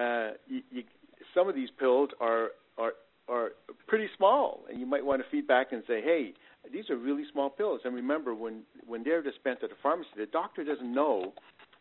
uh, 0.00 0.30
you, 0.46 0.62
you, 0.70 0.84
some 1.34 1.48
of 1.48 1.54
these 1.54 1.68
pills 1.78 2.10
are, 2.18 2.48
are, 2.78 2.92
are 3.28 3.50
pretty 3.86 4.08
small, 4.16 4.64
and 4.70 4.80
you 4.80 4.86
might 4.86 5.04
want 5.04 5.22
to 5.22 5.28
feed 5.30 5.46
back 5.46 5.72
and 5.72 5.82
say, 5.86 6.00
hey, 6.00 6.32
these 6.72 6.88
are 6.88 6.96
really 6.96 7.24
small 7.30 7.50
pills. 7.50 7.82
And 7.84 7.94
remember, 7.94 8.34
when, 8.34 8.62
when 8.86 9.04
they're 9.04 9.22
dispensed 9.22 9.62
at 9.62 9.70
the 9.70 9.76
pharmacy, 9.82 10.08
the 10.16 10.26
doctor 10.26 10.64
doesn't 10.64 10.92
know 10.92 11.34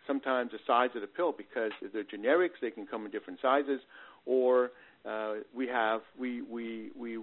sometimes 0.07 0.51
the 0.51 0.59
size 0.65 0.89
of 0.95 1.01
the 1.01 1.07
pill 1.07 1.31
because 1.31 1.71
if 1.81 1.93
they're 1.93 2.03
generics, 2.03 2.59
they 2.61 2.71
can 2.71 2.85
come 2.85 3.05
in 3.05 3.11
different 3.11 3.39
sizes, 3.41 3.79
or 4.25 4.71
uh, 5.05 5.35
we 5.55 5.67
have 5.67 6.01
we, 6.19 6.41
we 6.41 6.91
we 6.97 7.17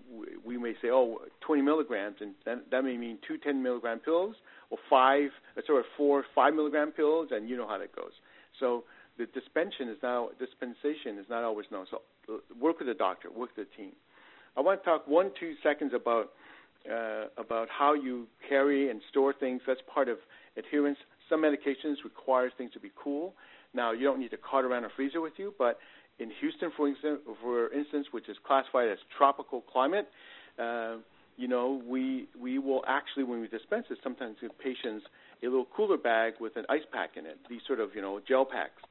we 0.44 0.56
may 0.56 0.72
say 0.80 0.88
oh 0.90 1.18
20 1.46 1.62
milligrams 1.62 2.16
and 2.20 2.34
that, 2.46 2.70
that 2.70 2.82
may 2.82 2.96
mean 2.96 3.18
two 3.26 3.36
10 3.36 3.62
milligram 3.62 3.98
pills 3.98 4.34
or 4.70 4.78
five 4.88 5.28
uh, 5.56 5.60
sorry 5.66 5.82
four 5.96 6.24
five 6.34 6.54
milligram 6.54 6.90
pills 6.90 7.28
and 7.32 7.48
you 7.48 7.56
know 7.56 7.68
how 7.68 7.76
that 7.78 7.94
goes. 7.94 8.12
So 8.58 8.84
the 9.18 9.26
dispensation 9.26 9.88
is 9.90 9.98
now 10.02 10.30
dispensation 10.38 11.18
is 11.18 11.26
not 11.28 11.44
always 11.44 11.66
known. 11.70 11.86
So 11.90 12.00
uh, 12.32 12.38
work 12.58 12.78
with 12.78 12.88
the 12.88 12.94
doctor 12.94 13.28
work 13.30 13.50
with 13.56 13.68
the 13.68 13.76
team. 13.76 13.92
I 14.56 14.60
want 14.62 14.82
to 14.82 14.84
talk 14.84 15.06
one 15.06 15.30
two 15.38 15.52
seconds 15.62 15.92
about 15.94 16.30
uh, 16.90 17.26
about 17.36 17.68
how 17.68 17.92
you 17.92 18.26
carry 18.48 18.90
and 18.90 19.02
store 19.10 19.34
things. 19.38 19.60
That's 19.66 19.80
part 19.92 20.08
of 20.08 20.16
adherence. 20.56 20.98
Some 21.28 21.42
medications 21.42 21.96
require 22.04 22.50
things 22.56 22.72
to 22.72 22.80
be 22.80 22.90
cool. 22.96 23.34
Now 23.74 23.92
you 23.92 24.04
don't 24.04 24.18
need 24.18 24.30
to 24.30 24.38
cart 24.38 24.64
around 24.64 24.84
a 24.84 24.88
freezer 24.96 25.20
with 25.20 25.34
you 25.36 25.52
but 25.58 25.78
in 26.18 26.30
Houston, 26.40 26.70
for 26.76 26.88
instance, 26.88 27.20
for 27.42 27.72
instance, 27.72 28.06
which 28.10 28.28
is 28.28 28.36
classified 28.46 28.88
as 28.88 28.98
tropical 29.16 29.60
climate, 29.60 30.08
uh, 30.58 30.96
you 31.36 31.48
know, 31.48 31.82
we 31.86 32.26
we 32.40 32.58
will 32.58 32.82
actually, 32.88 33.24
when 33.24 33.40
we 33.40 33.48
dispense 33.48 33.86
it, 33.90 33.98
sometimes 34.02 34.36
give 34.40 34.58
patients 34.58 35.04
a 35.42 35.46
little 35.46 35.66
cooler 35.76 35.98
bag 35.98 36.34
with 36.40 36.56
an 36.56 36.64
ice 36.70 36.86
pack 36.92 37.10
in 37.16 37.26
it. 37.26 37.38
These 37.50 37.60
sort 37.66 37.80
of, 37.80 37.90
you 37.94 38.00
know, 38.00 38.20
gel 38.26 38.46
packs. 38.46 38.82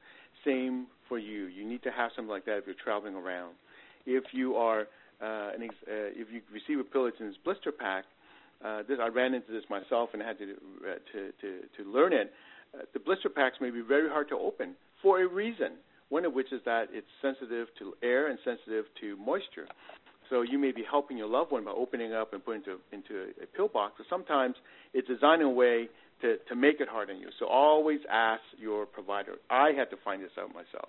Same 0.44 0.86
for 1.08 1.18
you. 1.18 1.46
You 1.46 1.66
need 1.66 1.82
to 1.82 1.90
have 1.90 2.12
something 2.14 2.30
like 2.30 2.44
that 2.44 2.58
if 2.58 2.66
you're 2.66 2.76
traveling 2.82 3.16
around. 3.16 3.54
If 4.06 4.24
you 4.32 4.54
are, 4.54 4.82
uh, 5.20 5.50
an 5.54 5.64
ex- 5.64 5.88
uh, 5.88 6.14
if 6.14 6.28
you 6.32 6.40
receive 6.52 6.78
a 6.78 6.84
pill 6.84 7.06
in 7.06 7.12
this 7.26 7.36
blister 7.44 7.72
pack, 7.72 8.04
uh, 8.64 8.82
this 8.86 8.98
I 9.02 9.08
ran 9.08 9.34
into 9.34 9.50
this 9.50 9.64
myself 9.68 10.10
and 10.12 10.22
had 10.22 10.38
to 10.38 10.44
uh, 10.44 10.94
to, 11.12 11.32
to 11.40 11.82
to 11.82 11.90
learn 11.90 12.12
it. 12.12 12.32
Uh, 12.72 12.82
the 12.92 13.00
blister 13.00 13.28
packs 13.28 13.56
may 13.60 13.70
be 13.70 13.80
very 13.80 14.08
hard 14.08 14.28
to 14.28 14.38
open 14.38 14.76
for 15.02 15.20
a 15.20 15.26
reason 15.26 15.72
one 16.08 16.24
of 16.24 16.32
which 16.32 16.52
is 16.52 16.60
that 16.64 16.88
it's 16.92 17.06
sensitive 17.20 17.68
to 17.78 17.94
air 18.02 18.28
and 18.28 18.38
sensitive 18.44 18.84
to 19.00 19.16
moisture. 19.16 19.66
So 20.30 20.42
you 20.42 20.58
may 20.58 20.72
be 20.72 20.82
helping 20.88 21.16
your 21.16 21.28
loved 21.28 21.52
one 21.52 21.64
by 21.64 21.70
opening 21.70 22.12
up 22.12 22.32
and 22.32 22.44
putting 22.44 22.62
into 22.62 22.78
into 22.92 23.30
a 23.42 23.46
pill 23.46 23.68
box. 23.68 23.94
But 23.98 24.06
sometimes 24.10 24.56
it's 24.92 25.06
designed 25.06 25.42
in 25.42 25.48
a 25.48 25.50
way 25.50 25.88
to 26.22 26.36
to 26.48 26.56
make 26.56 26.80
it 26.80 26.88
hard 26.88 27.10
on 27.10 27.18
you. 27.18 27.28
So 27.38 27.46
always 27.46 28.00
ask 28.10 28.42
your 28.58 28.86
provider. 28.86 29.34
I 29.50 29.70
had 29.76 29.90
to 29.90 29.96
find 30.04 30.22
this 30.22 30.30
out 30.38 30.48
myself. 30.48 30.88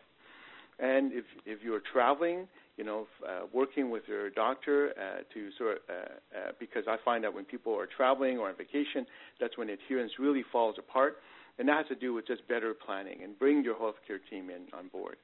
And 0.80 1.12
if 1.14 1.26
if 1.46 1.60
you're 1.64 1.82
traveling, 1.92 2.48
you 2.78 2.84
know, 2.84 3.08
uh, 3.28 3.46
working 3.54 3.90
with 3.90 4.04
your 4.08 4.30
doctor 4.30 4.92
uh, 4.92 5.22
to 5.34 5.50
sort 5.58 5.78
of, 5.78 5.82
uh, 5.90 5.94
uh, 5.94 6.52
because 6.60 6.84
I 6.88 6.98
find 7.04 7.24
that 7.24 7.34
when 7.34 7.46
people 7.46 7.74
are 7.78 7.88
traveling 7.88 8.38
or 8.38 8.50
on 8.50 8.56
vacation, 8.56 9.06
that's 9.40 9.58
when 9.58 9.70
adherence 9.70 10.14
really 10.20 10.44
falls 10.52 10.76
apart 10.78 11.18
and 11.58 11.68
that 11.68 11.78
has 11.78 11.88
to 11.88 11.96
do 11.96 12.14
with 12.14 12.28
just 12.28 12.48
better 12.48 12.74
planning 12.74 13.24
and 13.24 13.38
bring 13.38 13.64
your 13.64 13.76
healthcare 13.76 14.20
team 14.30 14.50
in 14.50 14.62
on 14.78 14.88
board. 14.90 15.18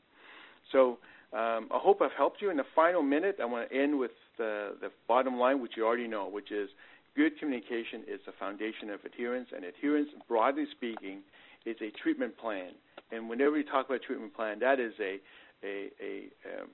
So 0.72 0.98
um, 1.34 1.68
I 1.72 1.80
hope 1.80 2.02
I've 2.02 2.12
helped 2.16 2.42
you. 2.42 2.50
In 2.50 2.58
the 2.58 2.66
final 2.76 3.02
minute, 3.02 3.38
I 3.42 3.46
want 3.46 3.70
to 3.70 3.76
end 3.76 3.98
with 3.98 4.12
the, 4.38 4.76
the 4.82 4.90
bottom 5.08 5.38
line, 5.38 5.62
which 5.62 5.74
you 5.76 5.86
already 5.86 6.08
know, 6.08 6.28
which 6.28 6.52
is 6.52 6.70
good 7.16 7.38
communication 7.40 8.02
is 8.08 8.20
the 8.26 8.32
foundation 8.40 8.90
of 8.90 9.00
adherence, 9.06 9.50
and 9.56 9.66
adherence, 9.66 10.10
broadly 10.28 10.66
speaking, 10.72 11.22
is 11.66 11.76
a 11.82 11.92
treatment 12.02 12.38
plan. 12.38 12.72
And 13.12 13.30
whenever 13.30 13.58
you 13.58 13.64
talk 13.64 13.88
about 13.88 14.02
treatment 14.02 14.36
plan, 14.36 14.60
that 14.60 14.80
is 14.80 14.94
a 15.00 15.20
a 15.64 15.90
a, 16.02 16.62
um, 16.62 16.70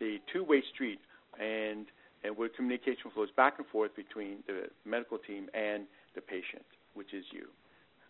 a 0.00 0.20
two-way 0.32 0.62
street, 0.74 1.00
and 1.40 1.86
and 2.24 2.36
where 2.36 2.48
communication 2.48 3.10
flows 3.14 3.28
back 3.36 3.54
and 3.58 3.66
forth 3.68 3.94
between 3.94 4.38
the 4.46 4.68
medical 4.84 5.18
team 5.18 5.48
and 5.54 5.84
the 6.14 6.20
patient, 6.20 6.64
which 6.94 7.14
is 7.14 7.24
you. 7.30 7.46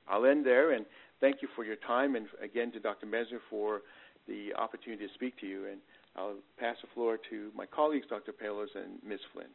I'll 0.09 0.27
end 0.27 0.45
there 0.45 0.73
and 0.73 0.85
thank 1.21 1.43
you 1.43 1.49
for 1.55 1.65
your 1.65 1.77
time, 1.77 2.17
and 2.17 2.27
again 2.43 2.73
to 2.73 2.81
Dr. 2.81 3.07
Messner 3.07 3.41
for 3.49 3.83
the 4.29 4.55
opportunity 4.55 5.07
to 5.07 5.15
speak 5.15 5.39
to 5.41 5.47
you. 5.47 5.67
And 5.67 5.81
I'll 6.17 6.37
pass 6.59 6.77
the 6.83 6.89
floor 6.95 7.19
to 7.31 7.51
my 7.55 7.67
colleagues, 7.67 8.07
Dr. 8.09 8.33
Palos 8.33 8.69
and 8.75 8.99
Ms. 9.07 9.21
Flynn. 9.33 9.47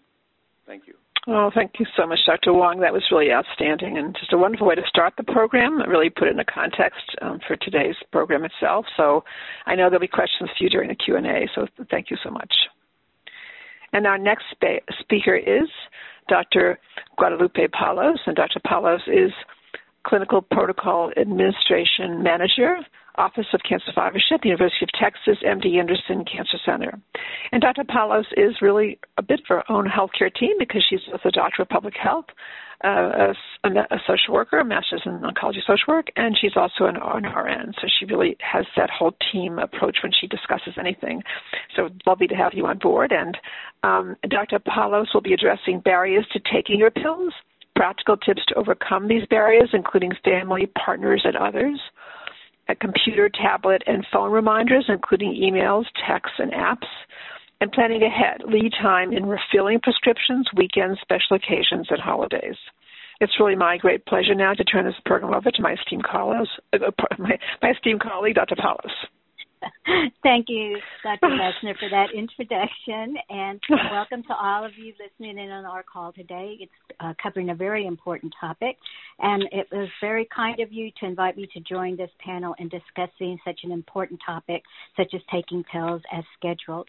Thank 0.65 0.88
you. 0.88 0.93
Oh, 1.27 1.51
thank 1.53 1.74
you 1.79 1.86
so 1.98 2.08
much, 2.08 2.20
Dr. 2.25 2.53
Wong. 2.53 2.79
That 2.79 2.93
was 2.93 3.03
really 3.12 3.31
outstanding 3.31 3.98
and 3.98 4.15
just 4.20 4.34
a 4.34 4.38
wonderful 4.38 4.67
way 4.67 4.75
to 4.75 4.81
start 4.88 5.13
the 5.17 5.24
program. 5.24 5.79
It 5.79 5.88
really 5.88 6.10
put 6.10 6.27
it 6.27 6.31
in 6.31 6.39
a 6.39 6.46
context 6.46 7.03
um, 7.22 7.39
for 7.48 7.55
today's 7.55 7.96
program 8.12 8.43
itself. 8.43 8.86
So 8.98 9.24
I 9.65 9.75
know 9.75 9.84
there'll 9.89 10.00
be 10.00 10.08
questions 10.08 10.50
for 10.58 10.63
you 10.63 10.70
during 10.70 10.89
the 10.89 10.96
Q&A, 10.96 11.48
so 11.53 11.67
thank 11.91 12.10
you 12.10 12.17
so 12.24 12.31
much. 12.31 12.53
And 13.93 14.08
our 14.08 14.17
next 14.17 14.46
spa- 14.51 14.86
speaker 15.00 15.36
is 15.36 15.70
Dr. 16.27 16.79
Guadalupe 17.17 17.67
Palos, 17.67 18.20
and 18.25 18.36
Dr. 18.36 18.60
Palos 18.65 19.01
is 19.08 19.31
Clinical 20.05 20.41
Protocol 20.41 21.12
Administration 21.17 22.24
Manager, 22.24 22.77
Office 23.15 23.48
of 23.53 23.62
Cancer 23.67 23.91
Survivorship, 23.93 24.41
University 24.43 24.86
of 24.86 24.89
Texas, 25.00 25.38
MD 25.46 25.79
Anderson 25.79 26.24
Cancer 26.25 26.58
Center. 26.65 27.00
And 27.51 27.62
Dr. 27.62 27.84
Palos 27.84 28.25
is 28.38 28.62
really 28.62 29.00
a 29.17 29.22
bit 29.22 29.41
of 29.41 29.46
her 29.48 29.72
own 29.72 29.86
healthcare 29.86 30.34
team 30.34 30.55
because 30.58 30.86
she's 30.89 31.01
both 31.12 31.22
a 31.25 31.31
doctor 31.31 31.63
of 31.63 31.70
public 31.70 31.96
health, 32.01 32.25
uh, 32.84 33.34
a, 33.63 33.70
a, 33.70 34.00
social 34.08 34.34
worker, 34.34 34.60
a 34.60 34.65
master's 34.65 35.03
in 35.05 35.20
oncology 35.20 35.60
social 35.67 35.86
work, 35.88 36.08
and 36.15 36.38
she's 36.39 36.55
also 36.55 36.86
an, 36.86 36.96
an 36.96 37.25
RN. 37.25 37.74
So 37.79 37.88
she 38.00 38.05
really 38.05 38.38
has 38.39 38.65
that 38.77 38.89
whole 38.89 39.13
team 39.31 39.60
approach 39.60 39.98
when 40.01 40.12
she 40.20 40.25
discusses 40.25 40.74
anything. 40.79 41.22
So 41.75 41.89
lovely 42.08 42.27
to 42.27 42.36
have 42.36 42.53
you 42.53 42.65
on 42.65 42.79
board. 42.79 43.12
And 43.12 43.38
um, 43.84 44.15
Dr. 44.27 44.60
Palos 44.60 45.10
will 45.13 45.22
be 45.22 45.34
addressing 45.34 45.81
barriers 45.81 46.25
to 46.34 46.39
taking 46.51 46.79
your 46.79 46.91
pills 46.91 47.34
practical 47.81 48.15
tips 48.15 48.43
to 48.47 48.53
overcome 48.53 49.07
these 49.07 49.25
barriers, 49.31 49.71
including 49.73 50.11
family, 50.23 50.69
partners, 50.85 51.23
and 51.25 51.35
others, 51.35 51.81
a 52.69 52.75
computer, 52.75 53.27
tablet, 53.27 53.81
and 53.88 54.05
phone 54.13 54.31
reminders, 54.31 54.85
including 54.88 55.33
emails, 55.33 55.85
texts, 56.07 56.35
and 56.38 56.51
apps, 56.51 56.85
and 57.59 57.71
planning 57.71 58.03
ahead, 58.03 58.41
lead 58.45 58.71
time 58.79 59.11
in 59.11 59.25
refilling 59.25 59.79
prescriptions, 59.81 60.47
weekends, 60.55 61.00
special 61.01 61.35
occasions, 61.35 61.88
and 61.89 62.00
holidays. 62.00 62.55
It's 63.19 63.39
really 63.39 63.55
my 63.55 63.77
great 63.77 64.05
pleasure 64.05 64.35
now 64.35 64.53
to 64.53 64.63
turn 64.63 64.85
this 64.85 64.93
program 65.03 65.33
over 65.33 65.50
to 65.50 65.61
my 65.63 65.73
esteemed, 65.73 66.05
uh, 66.13 66.77
my, 67.17 67.39
my 67.63 67.71
esteemed 67.71 68.01
colleague, 68.01 68.35
Dr. 68.35 68.57
Palos. 68.57 68.93
Thank 70.23 70.47
you, 70.49 70.77
Dr. 71.03 71.27
Messner, 71.27 71.77
for 71.77 71.89
that 71.89 72.07
introduction, 72.15 73.15
and 73.29 73.59
welcome 73.91 74.23
to 74.23 74.33
all 74.33 74.65
of 74.65 74.71
you 74.77 74.93
listening 74.99 75.37
in 75.37 75.51
on 75.51 75.65
our 75.65 75.83
call 75.83 76.11
today. 76.13 76.57
It's 76.59 76.71
uh, 76.99 77.13
covering 77.21 77.49
a 77.49 77.55
very 77.55 77.85
important 77.85 78.33
topic, 78.39 78.77
and 79.19 79.43
it 79.51 79.67
was 79.71 79.89
very 80.01 80.27
kind 80.35 80.59
of 80.59 80.71
you 80.71 80.91
to 80.99 81.05
invite 81.05 81.37
me 81.37 81.47
to 81.53 81.59
join 81.61 81.95
this 81.95 82.09
panel 82.23 82.55
in 82.59 82.69
discussing 82.69 83.37
such 83.45 83.61
an 83.63 83.71
important 83.71 84.19
topic, 84.25 84.63
such 84.97 85.13
as 85.13 85.21
taking 85.31 85.63
pills 85.71 86.01
as 86.11 86.23
scheduled. 86.37 86.87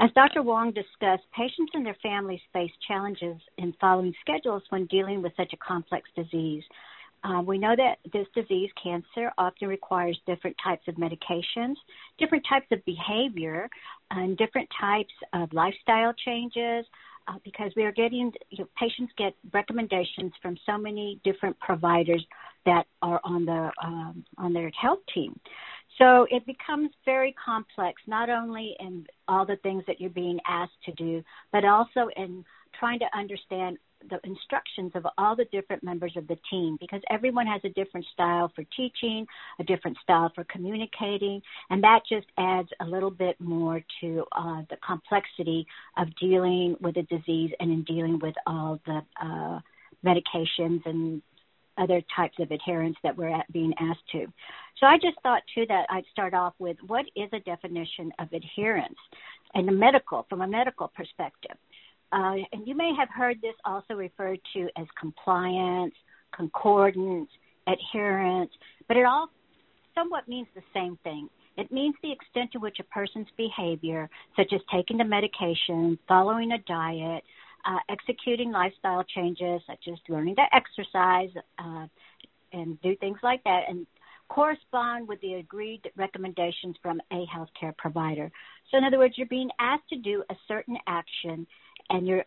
As 0.00 0.10
Dr. 0.14 0.42
Wong 0.42 0.72
discussed, 0.72 1.22
patients 1.36 1.70
and 1.74 1.86
their 1.86 1.96
families 2.02 2.40
face 2.52 2.72
challenges 2.88 3.36
in 3.58 3.72
following 3.80 4.12
schedules 4.20 4.62
when 4.70 4.86
dealing 4.86 5.22
with 5.22 5.32
such 5.36 5.52
a 5.52 5.56
complex 5.56 6.08
disease. 6.16 6.64
Uh, 7.24 7.40
we 7.40 7.56
know 7.56 7.74
that 7.74 7.98
this 8.12 8.26
disease, 8.34 8.70
cancer, 8.82 9.32
often 9.38 9.66
requires 9.66 10.18
different 10.26 10.56
types 10.62 10.86
of 10.88 10.94
medications, 10.96 11.74
different 12.18 12.44
types 12.48 12.66
of 12.70 12.84
behavior, 12.84 13.68
and 14.10 14.36
different 14.36 14.68
types 14.78 15.12
of 15.32 15.52
lifestyle 15.52 16.12
changes. 16.24 16.84
Uh, 17.26 17.38
because 17.42 17.72
we 17.74 17.84
are 17.84 17.92
getting 17.92 18.30
you 18.50 18.58
know, 18.58 18.68
patients 18.78 19.10
get 19.16 19.34
recommendations 19.54 20.30
from 20.42 20.58
so 20.66 20.76
many 20.76 21.18
different 21.24 21.58
providers 21.58 22.22
that 22.66 22.84
are 23.00 23.18
on 23.24 23.46
the 23.46 23.70
um, 23.82 24.22
on 24.36 24.52
their 24.52 24.70
health 24.78 24.98
team. 25.14 25.34
So 25.96 26.26
it 26.30 26.44
becomes 26.44 26.90
very 27.06 27.34
complex, 27.42 28.02
not 28.06 28.28
only 28.28 28.76
in 28.78 29.06
all 29.26 29.46
the 29.46 29.56
things 29.62 29.84
that 29.86 30.02
you're 30.02 30.10
being 30.10 30.38
asked 30.46 30.76
to 30.84 30.92
do, 30.92 31.22
but 31.50 31.64
also 31.64 32.10
in 32.14 32.44
trying 32.78 32.98
to 32.98 33.06
understand 33.16 33.78
the 34.10 34.18
instructions 34.24 34.92
of 34.94 35.06
all 35.18 35.36
the 35.36 35.46
different 35.46 35.82
members 35.82 36.12
of 36.16 36.26
the 36.28 36.36
team 36.50 36.76
because 36.80 37.00
everyone 37.10 37.46
has 37.46 37.60
a 37.64 37.68
different 37.70 38.06
style 38.12 38.50
for 38.54 38.64
teaching, 38.76 39.26
a 39.58 39.64
different 39.64 39.96
style 40.02 40.30
for 40.34 40.44
communicating, 40.44 41.40
and 41.70 41.82
that 41.82 42.00
just 42.08 42.26
adds 42.38 42.68
a 42.80 42.84
little 42.84 43.10
bit 43.10 43.40
more 43.40 43.82
to 44.00 44.24
uh, 44.32 44.62
the 44.70 44.76
complexity 44.86 45.66
of 45.96 46.08
dealing 46.20 46.76
with 46.80 46.96
a 46.96 47.02
disease 47.02 47.50
and 47.60 47.70
in 47.70 47.82
dealing 47.84 48.18
with 48.20 48.34
all 48.46 48.80
the 48.86 49.00
uh, 49.22 49.60
medications 50.04 50.84
and 50.86 51.22
other 51.78 52.02
types 52.14 52.36
of 52.38 52.50
adherence 52.50 52.96
that 53.02 53.16
we're 53.16 53.36
being 53.52 53.74
asked 53.80 54.06
to. 54.12 54.26
So 54.78 54.86
I 54.86 54.96
just 54.96 55.20
thought 55.22 55.42
too 55.54 55.64
that 55.68 55.86
I'd 55.90 56.04
start 56.12 56.34
off 56.34 56.54
with 56.58 56.76
what 56.86 57.04
is 57.16 57.28
a 57.32 57.40
definition 57.40 58.12
of 58.18 58.28
adherence 58.32 58.98
in 59.54 59.66
the 59.66 59.72
medical, 59.72 60.26
from 60.28 60.40
a 60.42 60.46
medical 60.46 60.88
perspective. 60.88 61.56
Uh, 62.12 62.36
and 62.52 62.66
you 62.66 62.76
may 62.76 62.92
have 62.96 63.08
heard 63.08 63.40
this 63.42 63.54
also 63.64 63.94
referred 63.94 64.38
to 64.52 64.68
as 64.76 64.86
compliance, 64.98 65.94
concordance, 66.34 67.28
adherence, 67.66 68.50
but 68.88 68.96
it 68.96 69.04
all 69.04 69.28
somewhat 69.94 70.28
means 70.28 70.46
the 70.54 70.62
same 70.72 70.98
thing. 71.02 71.28
It 71.56 71.70
means 71.70 71.94
the 72.02 72.12
extent 72.12 72.52
to 72.52 72.58
which 72.58 72.78
a 72.80 72.84
person's 72.84 73.28
behavior, 73.36 74.08
such 74.36 74.52
as 74.52 74.60
taking 74.72 74.98
the 74.98 75.04
medication, 75.04 75.98
following 76.08 76.52
a 76.52 76.58
diet, 76.58 77.22
uh, 77.64 77.78
executing 77.88 78.50
lifestyle 78.50 79.04
changes, 79.04 79.62
such 79.66 79.88
as 79.90 79.98
learning 80.08 80.36
to 80.36 80.42
exercise 80.52 81.30
uh, 81.58 81.86
and 82.52 82.80
do 82.82 82.96
things 82.96 83.18
like 83.22 83.42
that, 83.44 83.62
and 83.68 83.86
correspond 84.28 85.06
with 85.06 85.20
the 85.20 85.34
agreed 85.34 85.82
recommendations 85.96 86.76
from 86.82 87.00
a 87.12 87.24
healthcare 87.26 87.76
provider. 87.76 88.30
So, 88.70 88.78
in 88.78 88.84
other 88.84 88.98
words, 88.98 89.14
you're 89.16 89.26
being 89.28 89.50
asked 89.60 89.88
to 89.90 89.96
do 89.96 90.24
a 90.30 90.34
certain 90.48 90.76
action 90.86 91.46
and 91.90 92.06
you're 92.06 92.24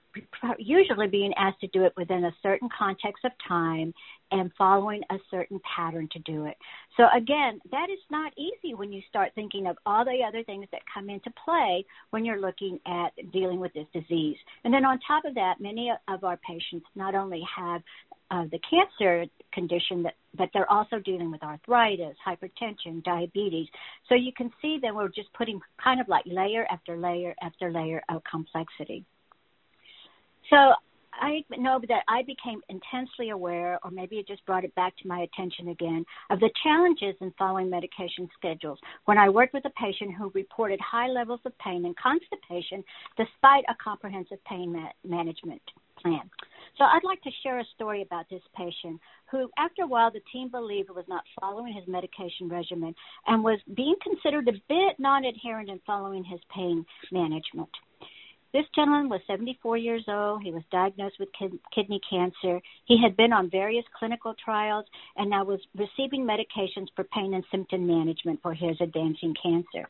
usually 0.57 1.07
being 1.07 1.33
asked 1.37 1.59
to 1.61 1.67
do 1.67 1.83
it 1.83 1.93
within 1.97 2.25
a 2.25 2.35
certain 2.43 2.69
context 2.77 3.25
of 3.25 3.31
time 3.47 3.93
and 4.31 4.51
following 4.57 5.01
a 5.09 5.15
certain 5.31 5.59
pattern 5.75 6.07
to 6.11 6.19
do 6.19 6.45
it. 6.45 6.55
So 6.95 7.05
again, 7.15 7.59
that 7.71 7.89
is 7.91 7.99
not 8.11 8.33
easy 8.37 8.73
when 8.75 8.91
you 8.91 9.01
start 9.09 9.31
thinking 9.35 9.67
of 9.67 9.77
all 9.85 10.05
the 10.05 10.19
other 10.27 10.43
things 10.43 10.67
that 10.71 10.81
come 10.93 11.09
into 11.09 11.31
play 11.43 11.85
when 12.11 12.25
you're 12.25 12.41
looking 12.41 12.79
at 12.85 13.09
dealing 13.31 13.59
with 13.59 13.73
this 13.73 13.87
disease. 13.93 14.37
And 14.63 14.73
then 14.73 14.85
on 14.85 14.99
top 15.07 15.25
of 15.25 15.33
that, 15.35 15.55
many 15.59 15.91
of 16.07 16.23
our 16.23 16.37
patients 16.37 16.85
not 16.95 17.15
only 17.15 17.41
have 17.55 17.81
uh, 18.29 18.43
the 18.51 18.59
cancer 18.69 19.25
condition 19.53 20.03
that 20.03 20.15
but 20.37 20.49
they're 20.53 20.71
also 20.71 20.99
dealing 20.99 21.31
with 21.31 21.41
arthritis, 21.41 22.15
hypertension, 22.25 23.03
diabetes. 23.03 23.67
So 24.07 24.13
you 24.13 24.31
can 24.37 24.51
see 24.61 24.77
that 24.83 24.93
we're 24.93 25.07
just 25.07 25.33
putting 25.33 25.59
kind 25.83 25.99
of 25.99 26.07
like 26.07 26.25
layer 26.27 26.65
after 26.69 26.95
layer 26.95 27.33
after 27.41 27.71
layer 27.71 28.03
of 28.09 28.21
complexity. 28.29 29.05
So 30.49 30.73
I 31.19 31.43
know 31.57 31.79
that 31.87 32.03
I 32.07 32.23
became 32.23 32.61
intensely 32.69 33.29
aware, 33.29 33.79
or 33.83 33.91
maybe 33.91 34.17
it 34.17 34.27
just 34.27 34.45
brought 34.45 34.63
it 34.63 34.73
back 34.75 34.95
to 34.97 35.07
my 35.07 35.21
attention 35.21 35.69
again, 35.69 36.05
of 36.29 36.39
the 36.39 36.49
challenges 36.63 37.15
in 37.21 37.33
following 37.37 37.69
medication 37.69 38.29
schedules 38.37 38.79
when 39.05 39.17
I 39.17 39.29
worked 39.29 39.53
with 39.53 39.65
a 39.65 39.71
patient 39.71 40.13
who 40.15 40.31
reported 40.33 40.79
high 40.79 41.07
levels 41.07 41.39
of 41.45 41.57
pain 41.59 41.85
and 41.85 41.95
constipation 41.97 42.83
despite 43.17 43.63
a 43.67 43.75
comprehensive 43.83 44.43
pain 44.45 44.71
ma- 44.71 44.91
management 45.03 45.61
plan. 46.01 46.29
So 46.77 46.83
I'd 46.83 47.03
like 47.03 47.21
to 47.23 47.31
share 47.41 47.59
a 47.59 47.65
story 47.73 48.03
about 48.03 48.29
this 48.29 48.43
patient 48.55 49.01
who, 49.31 49.49
after 49.57 49.81
a 49.81 49.87
while, 49.87 50.11
the 50.11 50.21
team 50.31 50.49
believed 50.49 50.91
was 50.91 51.05
not 51.07 51.23
following 51.39 51.73
his 51.73 51.87
medication 51.87 52.47
regimen 52.47 52.93
and 53.25 53.43
was 53.43 53.59
being 53.75 53.95
considered 54.03 54.47
a 54.47 54.53
bit 54.69 54.99
non 54.99 55.25
adherent 55.25 55.69
in 55.69 55.79
following 55.87 56.23
his 56.23 56.39
pain 56.53 56.85
management. 57.11 57.69
This 58.53 58.65
gentleman 58.73 59.09
was 59.09 59.21
74 59.27 59.77
years 59.77 60.05
old. 60.07 60.41
He 60.41 60.51
was 60.51 60.63
diagnosed 60.71 61.19
with 61.19 61.29
kid- 61.37 61.59
kidney 61.75 61.99
cancer. 62.09 62.61
He 62.85 63.01
had 63.01 63.17
been 63.17 63.33
on 63.33 63.49
various 63.49 63.85
clinical 63.97 64.33
trials 64.43 64.85
and 65.17 65.29
now 65.29 65.43
was 65.43 65.59
receiving 65.75 66.25
medications 66.25 66.87
for 66.95 67.03
pain 67.03 67.33
and 67.33 67.43
symptom 67.51 67.85
management 67.85 68.41
for 68.41 68.53
his 68.53 68.77
advancing 68.79 69.35
cancer. 69.41 69.87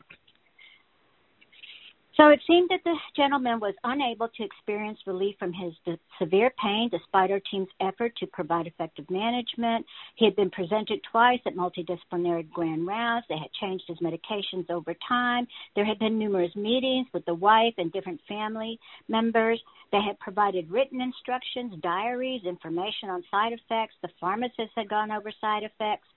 So 2.17 2.29
it 2.29 2.41
seemed 2.47 2.69
that 2.71 2.83
the 2.83 2.95
gentleman 3.15 3.59
was 3.59 3.75
unable 3.83 4.27
to 4.27 4.43
experience 4.43 4.97
relief 5.05 5.35
from 5.37 5.53
his 5.53 5.73
severe 6.17 6.51
pain 6.59 6.89
despite 6.89 7.29
our 7.29 7.39
team's 7.51 7.69
effort 7.79 8.15
to 8.17 8.25
provide 8.25 8.65
effective 8.65 9.07
management. 9.11 9.85
He 10.15 10.25
had 10.25 10.35
been 10.35 10.49
presented 10.49 10.99
twice 11.11 11.39
at 11.45 11.55
multidisciplinary 11.55 12.49
grand 12.49 12.87
rounds. 12.87 13.27
They 13.29 13.37
had 13.37 13.53
changed 13.61 13.83
his 13.87 13.99
medications 13.99 14.67
over 14.71 14.95
time. 15.07 15.47
There 15.75 15.85
had 15.85 15.99
been 15.99 16.17
numerous 16.17 16.55
meetings 16.55 17.05
with 17.13 17.23
the 17.25 17.35
wife 17.35 17.75
and 17.77 17.91
different 17.91 18.19
family 18.27 18.79
members. 19.07 19.61
They 19.91 20.01
had 20.01 20.17
provided 20.19 20.71
written 20.71 21.01
instructions, 21.01 21.79
diaries, 21.83 22.41
information 22.45 23.09
on 23.09 23.23
side 23.29 23.53
effects. 23.53 23.93
The 24.01 24.09
pharmacist 24.19 24.71
had 24.75 24.89
gone 24.89 25.11
over 25.11 25.31
side 25.39 25.61
effects 25.61 26.07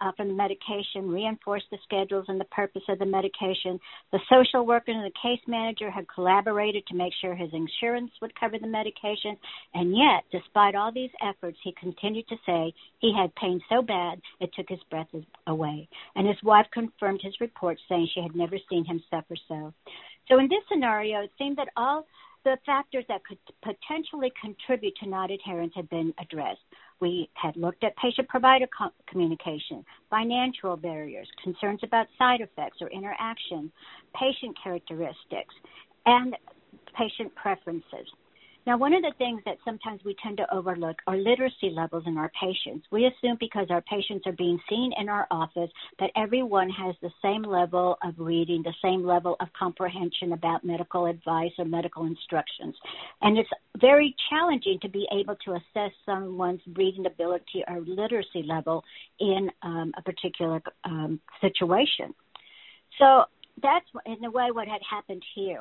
uh, 0.00 0.12
from 0.16 0.28
the 0.28 0.34
medication, 0.34 1.10
reinforced 1.10 1.66
the 1.70 1.78
schedules 1.84 2.26
and 2.28 2.40
the 2.40 2.44
purpose 2.46 2.82
of 2.88 2.98
the 2.98 3.06
medication. 3.06 3.78
The 4.12 4.20
social 4.30 4.66
worker 4.66 4.92
and 4.92 5.04
the 5.04 5.18
case 5.22 5.40
manager 5.46 5.90
had 5.90 6.06
collaborated 6.08 6.86
to 6.86 6.94
make 6.94 7.12
sure 7.20 7.34
his 7.34 7.50
insurance 7.52 8.10
would 8.20 8.38
cover 8.38 8.58
the 8.58 8.66
medication. 8.66 9.36
And 9.74 9.96
yet, 9.96 10.24
despite 10.32 10.74
all 10.74 10.92
these 10.92 11.10
efforts, 11.22 11.58
he 11.62 11.74
continued 11.78 12.28
to 12.28 12.36
say 12.46 12.72
he 12.98 13.14
had 13.16 13.34
pain 13.34 13.60
so 13.68 13.82
bad 13.82 14.20
it 14.40 14.50
took 14.54 14.68
his 14.68 14.80
breath 14.90 15.08
away. 15.46 15.88
And 16.16 16.26
his 16.26 16.42
wife 16.42 16.66
confirmed 16.72 17.20
his 17.22 17.40
report, 17.40 17.78
saying 17.88 18.08
she 18.14 18.22
had 18.22 18.34
never 18.34 18.56
seen 18.68 18.84
him 18.84 19.02
suffer 19.10 19.36
so. 19.48 19.72
So 20.28 20.38
in 20.38 20.48
this 20.48 20.62
scenario, 20.70 21.22
it 21.22 21.30
seemed 21.38 21.58
that 21.58 21.68
all 21.76 22.06
the 22.44 22.56
factors 22.64 23.04
that 23.08 23.22
could 23.24 23.38
potentially 23.62 24.32
contribute 24.40 24.94
to 24.96 25.08
non 25.08 25.30
adherence 25.30 25.72
had 25.74 25.88
been 25.90 26.14
addressed. 26.20 26.60
We 27.00 27.30
had 27.34 27.56
looked 27.56 27.82
at 27.82 27.96
patient 27.96 28.28
provider 28.28 28.66
co- 28.76 28.92
communication, 29.08 29.84
financial 30.10 30.76
barriers, 30.76 31.28
concerns 31.42 31.80
about 31.82 32.06
side 32.18 32.40
effects 32.40 32.78
or 32.80 32.88
interaction, 32.90 33.72
patient 34.14 34.56
characteristics, 34.62 35.54
and 36.06 36.36
patient 36.96 37.34
preferences. 37.34 38.06
Now, 38.70 38.76
one 38.76 38.94
of 38.94 39.02
the 39.02 39.10
things 39.18 39.42
that 39.46 39.56
sometimes 39.64 40.00
we 40.04 40.14
tend 40.22 40.36
to 40.36 40.54
overlook 40.54 40.98
are 41.08 41.16
literacy 41.16 41.70
levels 41.70 42.04
in 42.06 42.16
our 42.16 42.30
patients. 42.40 42.86
We 42.92 43.06
assume 43.06 43.36
because 43.40 43.66
our 43.68 43.80
patients 43.80 44.28
are 44.28 44.32
being 44.32 44.60
seen 44.68 44.92
in 44.96 45.08
our 45.08 45.26
office 45.32 45.70
that 45.98 46.12
everyone 46.14 46.70
has 46.70 46.94
the 47.02 47.10
same 47.20 47.42
level 47.42 47.98
of 48.04 48.14
reading, 48.16 48.62
the 48.62 48.72
same 48.80 49.04
level 49.04 49.34
of 49.40 49.48
comprehension 49.58 50.34
about 50.34 50.62
medical 50.62 51.06
advice 51.06 51.50
or 51.58 51.64
medical 51.64 52.04
instructions. 52.04 52.76
And 53.22 53.38
it's 53.38 53.50
very 53.80 54.14
challenging 54.30 54.78
to 54.82 54.88
be 54.88 55.04
able 55.12 55.34
to 55.46 55.54
assess 55.54 55.90
someone's 56.06 56.62
reading 56.76 57.06
ability 57.06 57.64
or 57.66 57.80
literacy 57.80 58.44
level 58.46 58.84
in 59.18 59.50
um, 59.62 59.90
a 59.98 60.02
particular 60.02 60.62
um, 60.84 61.18
situation. 61.40 62.14
So 63.00 63.24
that's 63.60 63.86
in 64.06 64.24
a 64.24 64.30
way 64.30 64.52
what 64.52 64.68
had 64.68 64.82
happened 64.88 65.24
here. 65.34 65.58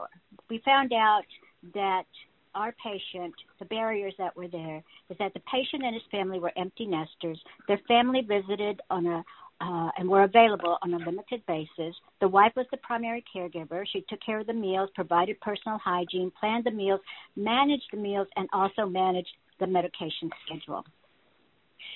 We 0.47 0.61
found 0.63 0.93
out 0.93 1.25
that 1.73 2.05
our 2.55 2.73
patient, 2.83 3.33
the 3.59 3.65
barriers 3.65 4.13
that 4.17 4.35
were 4.35 4.47
there, 4.47 4.83
is 5.09 5.17
that 5.19 5.33
the 5.33 5.41
patient 5.51 5.83
and 5.83 5.93
his 5.93 6.03
family 6.11 6.39
were 6.39 6.51
empty 6.57 6.85
nesters. 6.85 7.39
Their 7.67 7.79
family 7.87 8.21
visited 8.21 8.81
on 8.89 9.05
a 9.05 9.23
uh, 9.61 9.89
and 9.97 10.07
were 10.07 10.23
available 10.23 10.77
on 10.81 10.93
a 10.93 10.97
limited 10.97 11.45
basis. 11.45 11.93
The 12.21 12.27
wife 12.27 12.53
was 12.55 12.65
the 12.71 12.77
primary 12.77 13.23
caregiver. 13.35 13.83
She 13.91 14.05
took 14.07 14.21
care 14.25 14.39
of 14.39 14.47
the 14.47 14.53
meals, 14.53 14.89
provided 14.95 15.39
personal 15.41 15.77
hygiene, 15.79 16.31
planned 16.39 16.63
the 16.63 16.71
meals, 16.71 17.01
managed 17.35 17.83
the 17.91 17.97
meals, 17.97 18.27
and 18.37 18.47
also 18.53 18.85
managed 18.85 19.35
the 19.59 19.67
medication 19.67 20.29
schedule. 20.45 20.85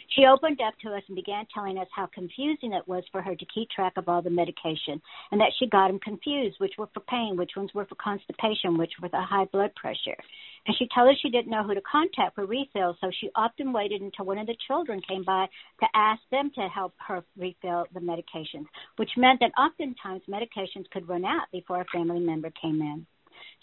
She 0.09 0.25
opened 0.25 0.59
up 0.61 0.73
to 0.83 0.93
us 0.93 1.03
and 1.07 1.15
began 1.15 1.45
telling 1.53 1.77
us 1.77 1.87
how 1.95 2.07
confusing 2.13 2.73
it 2.73 2.87
was 2.87 3.03
for 3.11 3.21
her 3.21 3.35
to 3.35 3.45
keep 3.53 3.69
track 3.69 3.93
of 3.97 4.07
all 4.07 4.21
the 4.21 4.29
medication 4.29 5.01
and 5.31 5.41
that 5.41 5.53
she 5.57 5.67
got 5.67 5.87
them 5.87 5.99
confused, 5.99 6.55
which 6.59 6.73
were 6.77 6.89
for 6.93 6.99
pain, 7.01 7.35
which 7.37 7.51
ones 7.55 7.73
were 7.73 7.85
for 7.85 7.95
constipation, 7.95 8.77
which 8.77 8.93
were 9.01 9.09
for 9.09 9.21
high 9.21 9.45
blood 9.45 9.73
pressure. 9.75 10.17
And 10.65 10.75
she 10.77 10.87
told 10.95 11.09
us 11.09 11.19
she 11.21 11.29
didn't 11.29 11.51
know 11.51 11.63
who 11.63 11.73
to 11.73 11.81
contact 11.81 12.35
for 12.35 12.45
refills, 12.45 12.95
so 13.01 13.11
she 13.19 13.29
often 13.35 13.73
waited 13.73 14.01
until 14.01 14.25
one 14.25 14.37
of 14.37 14.47
the 14.47 14.55
children 14.67 15.01
came 15.07 15.23
by 15.23 15.47
to 15.81 15.87
ask 15.93 16.21
them 16.31 16.51
to 16.55 16.67
help 16.69 16.93
her 17.05 17.23
refill 17.37 17.85
the 17.93 17.99
medications, 17.99 18.67
which 18.95 19.09
meant 19.17 19.41
that 19.41 19.51
oftentimes 19.57 20.21
medications 20.29 20.89
could 20.91 21.09
run 21.09 21.25
out 21.25 21.47
before 21.51 21.81
a 21.81 21.85
family 21.93 22.19
member 22.19 22.51
came 22.61 22.81
in. 22.81 23.05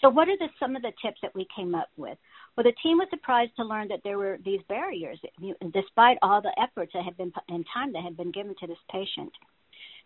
So, 0.01 0.09
what 0.09 0.27
are 0.27 0.37
the, 0.37 0.49
some 0.59 0.75
of 0.75 0.81
the 0.81 0.91
tips 1.01 1.19
that 1.21 1.35
we 1.35 1.47
came 1.55 1.75
up 1.75 1.89
with? 1.95 2.17
Well, 2.55 2.63
the 2.63 2.73
team 2.83 2.97
was 2.97 3.07
surprised 3.11 3.51
to 3.57 3.63
learn 3.63 3.87
that 3.89 4.01
there 4.03 4.17
were 4.17 4.39
these 4.43 4.61
barriers, 4.67 5.19
despite 5.73 6.17
all 6.21 6.41
the 6.41 6.53
efforts 6.61 6.91
that 6.93 7.05
had 7.05 7.17
been 7.17 7.31
and 7.49 7.65
time 7.73 7.93
that 7.93 8.03
had 8.03 8.17
been 8.17 8.31
given 8.31 8.55
to 8.59 8.67
this 8.67 8.77
patient. 8.91 9.31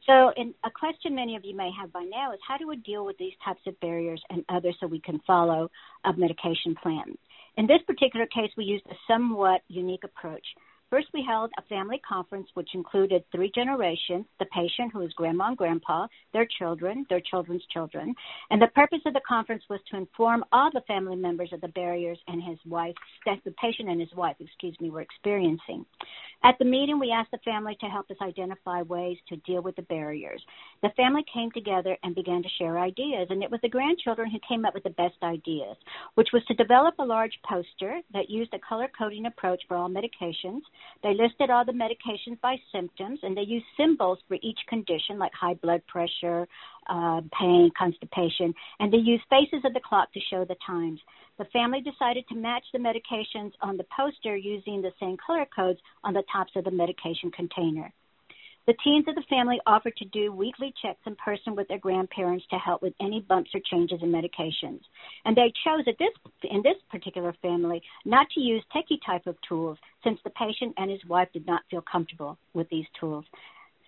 So, 0.06 0.32
a 0.64 0.72
question 0.72 1.16
many 1.16 1.36
of 1.36 1.46
you 1.46 1.56
may 1.56 1.72
have 1.80 1.92
by 1.92 2.04
now 2.04 2.34
is 2.34 2.40
how 2.48 2.58
do 2.58 2.68
we 2.68 2.76
deal 2.78 3.06
with 3.06 3.18
these 3.18 3.34
types 3.44 3.62
of 3.66 3.80
barriers 3.80 4.22
and 4.30 4.44
others 4.50 4.76
so 4.80 4.86
we 4.86 5.00
can 5.00 5.20
follow 5.26 5.72
a 6.04 6.14
medication 6.16 6.76
plan? 6.82 7.18
In 7.58 7.66
this 7.66 7.82
particular 7.88 8.28
case, 8.28 8.52
we 8.58 8.66
used 8.66 8.86
a 8.88 8.96
somewhat 9.08 9.62
unique 9.68 10.04
approach. 10.04 10.46
First, 10.96 11.08
we 11.14 11.26
held 11.28 11.52
a 11.58 11.62
family 11.64 12.00
conference 12.08 12.48
which 12.54 12.70
included 12.74 13.26
three 13.30 13.52
generations 13.54 14.26
the 14.40 14.46
patient, 14.46 14.94
who 14.94 15.02
is 15.02 15.12
grandma 15.12 15.48
and 15.48 15.58
grandpa, 15.58 16.08
their 16.32 16.48
children, 16.58 17.06
their 17.10 17.20
children's 17.20 17.66
children. 17.74 18.16
And 18.50 18.62
the 18.62 18.68
purpose 18.68 19.02
of 19.06 19.14
the 19.14 19.20
conference 19.28 19.64
was 19.70 19.82
to 19.92 19.98
inform 19.98 20.46
all 20.54 20.70
the 20.74 20.80
family 20.88 21.18
members 21.18 21.52
of 21.52 21.60
the 21.60 21.68
barriers 21.68 22.18
and 22.30 22.42
his 22.42 22.58
wife, 22.66 22.96
that 23.26 23.40
the 23.44 23.52
patient 23.62 23.90
and 23.90 24.00
his 24.00 24.14
wife, 24.16 24.38
excuse 24.40 24.80
me, 24.80 24.90
were 24.90 25.02
experiencing. 25.02 25.86
At 26.46 26.58
the 26.60 26.66
meeting, 26.66 26.98
we 26.98 27.12
asked 27.12 27.32
the 27.32 27.40
family 27.40 27.76
to 27.82 27.88
help 27.88 28.10
us 28.10 28.18
identify 28.22 28.82
ways 28.84 29.18
to 29.28 29.36
deal 29.38 29.62
with 29.62 29.76
the 29.76 29.82
barriers. 29.82 30.42
The 30.82 30.92
family 30.96 31.26
came 31.34 31.52
together 31.52 31.98
and 32.04 32.16
began 32.16 32.42
to 32.42 32.50
share 32.58 32.80
ideas, 32.80 33.28
and 33.32 33.44
it 33.44 33.52
was 33.52 33.60
the 33.62 33.70
grandchildren 33.70 34.30
who 34.30 34.40
came 34.48 34.64
up 34.64 34.74
with 34.74 34.84
the 34.84 34.92
best 34.92 35.16
ideas, 35.24 35.76
which 36.14 36.30
was 36.32 36.46
to 36.46 36.54
develop 36.54 36.96
a 37.00 37.06
large 37.06 37.38
poster 37.50 38.00
that 38.14 38.30
used 38.30 38.54
a 38.54 38.60
color 38.60 38.88
coding 38.98 39.26
approach 39.26 39.62
for 39.68 39.76
all 39.76 39.90
medications. 39.90 40.62
They 41.04 41.13
listed 41.13 41.50
all 41.50 41.65
the 41.65 41.71
medications 41.71 42.39
by 42.41 42.56
symptoms, 42.71 43.19
and 43.24 43.36
they 43.36 43.41
used 43.41 43.65
symbols 43.78 44.19
for 44.28 44.38
each 44.41 44.60
condition, 44.67 45.17
like 45.19 45.34
high 45.34 45.56
blood 45.56 45.82
pressure, 45.88 46.48
uh, 46.88 47.21
pain, 47.39 47.71
constipation, 47.78 48.54
and 48.80 48.91
they 48.91 48.98
used 48.98 49.24
faces 49.30 49.63
of 49.65 49.74
the 49.74 49.80
clock 49.80 50.12
to 50.13 50.19
show 50.30 50.45
the 50.45 50.56
times. 50.65 51.00
The 51.38 51.45
family 51.45 51.82
decided 51.82 52.26
to 52.30 52.36
match 52.36 52.63
the 52.71 52.80
medications 52.80 53.52
on 53.62 53.78
the 53.78 53.86
poster 53.95 54.36
using 54.36 54.82
the 54.82 54.93
same 55.00 55.17
color 55.17 55.45
codes 55.54 55.80
on 56.04 56.13
the 56.13 56.24
tops 56.32 56.52
of 56.56 56.63
the 56.63 56.71
medication 56.71 57.32
container. 57.32 57.93
The 58.67 58.73
teens 58.84 59.06
of 59.08 59.13
the 59.13 59.23
family 59.30 59.60
offered 59.67 59.95
to 59.97 60.06
do 60.06 60.32
weekly 60.32 60.73
checks 60.82 61.01
in 61.06 61.15
person 61.17 61.56
with 61.56 61.67
their 61.67 61.78
grandparents 61.78 62.45
to 62.49 62.58
help 62.58 62.82
with 62.82 62.93
any 62.99 63.21
bumps 63.21 63.51
or 63.54 63.62
changes 63.71 63.99
in 64.01 64.12
medications. 64.12 64.80
And 65.23 65.38
they 65.38 65.54
chose 65.63 65.84
at 65.88 65.99
this, 65.99 66.10
in 66.43 66.63
this 66.63 66.78
particular 66.89 67.34
family 67.43 67.84
not 68.06 68.28
to 68.32 68.39
use 68.39 68.63
techie 68.75 68.97
type 69.06 69.28
of 69.28 69.36
tools 69.47 69.78
since 70.04 70.19
the 70.23 70.32
patient 70.32 70.73
and 70.78 70.89
his 70.89 71.06
wife 71.06 71.28
did 71.32 71.45
not 71.45 71.62
feel 71.69 71.84
comfortable 71.89 72.39
with 72.56 72.67
these 72.69 72.88
tools. 72.99 73.25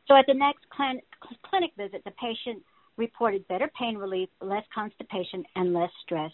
So 0.07 0.15
at 0.15 0.25
the 0.27 0.35
next 0.35 0.65
cl- 0.75 1.01
clinic 1.49 1.71
visit, 1.75 2.03
the 2.05 2.11
patient 2.11 2.61
reported 2.97 3.47
better 3.47 3.69
pain 3.79 3.97
relief, 3.97 4.29
less 4.41 4.63
constipation, 4.73 5.43
and 5.55 5.73
less 5.73 5.91
stress. 6.03 6.31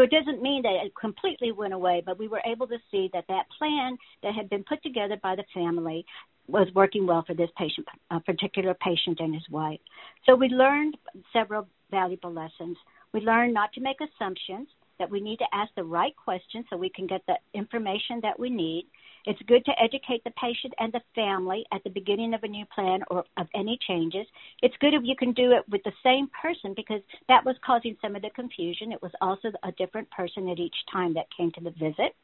So 0.00 0.04
it 0.04 0.10
doesn't 0.10 0.40
mean 0.40 0.62
that 0.62 0.82
it 0.82 0.92
completely 0.98 1.52
went 1.52 1.74
away, 1.74 2.02
but 2.06 2.18
we 2.18 2.26
were 2.26 2.40
able 2.46 2.66
to 2.68 2.78
see 2.90 3.10
that 3.12 3.26
that 3.28 3.44
plan 3.58 3.98
that 4.22 4.34
had 4.34 4.48
been 4.48 4.64
put 4.64 4.82
together 4.82 5.18
by 5.22 5.36
the 5.36 5.44
family 5.52 6.06
was 6.48 6.68
working 6.74 7.06
well 7.06 7.22
for 7.26 7.34
this 7.34 7.50
patient, 7.58 7.86
a 8.10 8.18
particular 8.18 8.72
patient 8.72 9.20
and 9.20 9.34
his 9.34 9.46
wife. 9.50 9.78
So 10.24 10.34
we 10.34 10.48
learned 10.48 10.96
several 11.34 11.68
valuable 11.90 12.32
lessons. 12.32 12.78
We 13.12 13.20
learned 13.20 13.52
not 13.52 13.74
to 13.74 13.82
make 13.82 13.98
assumptions, 14.00 14.68
that 14.98 15.10
we 15.10 15.20
need 15.20 15.38
to 15.38 15.46
ask 15.52 15.70
the 15.76 15.84
right 15.84 16.14
questions 16.16 16.64
so 16.70 16.78
we 16.78 16.88
can 16.88 17.06
get 17.06 17.20
the 17.26 17.34
information 17.52 18.20
that 18.22 18.38
we 18.38 18.48
need. 18.48 18.86
It's 19.26 19.40
good 19.46 19.64
to 19.66 19.72
educate 19.82 20.24
the 20.24 20.30
patient 20.32 20.74
and 20.78 20.92
the 20.92 21.00
family 21.14 21.64
at 21.72 21.84
the 21.84 21.90
beginning 21.90 22.34
of 22.34 22.42
a 22.42 22.48
new 22.48 22.64
plan 22.66 23.00
or 23.10 23.24
of 23.36 23.46
any 23.54 23.78
changes. 23.86 24.26
It's 24.62 24.74
good 24.80 24.94
if 24.94 25.02
you 25.04 25.16
can 25.16 25.32
do 25.32 25.52
it 25.52 25.68
with 25.68 25.82
the 25.84 25.92
same 26.02 26.28
person 26.40 26.74
because 26.74 27.00
that 27.28 27.44
was 27.44 27.56
causing 27.64 27.96
some 28.00 28.16
of 28.16 28.22
the 28.22 28.30
confusion. 28.30 28.92
It 28.92 29.02
was 29.02 29.12
also 29.20 29.50
a 29.62 29.72
different 29.72 30.10
person 30.10 30.48
at 30.48 30.58
each 30.58 30.76
time 30.92 31.14
that 31.14 31.26
came 31.36 31.52
to 31.52 31.60
the 31.60 31.70
visit. 31.70 32.14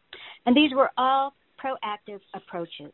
And 0.47 0.57
these 0.57 0.73
were 0.73 0.91
all 0.97 1.35
proactive 1.63 2.21
approaches. 2.35 2.93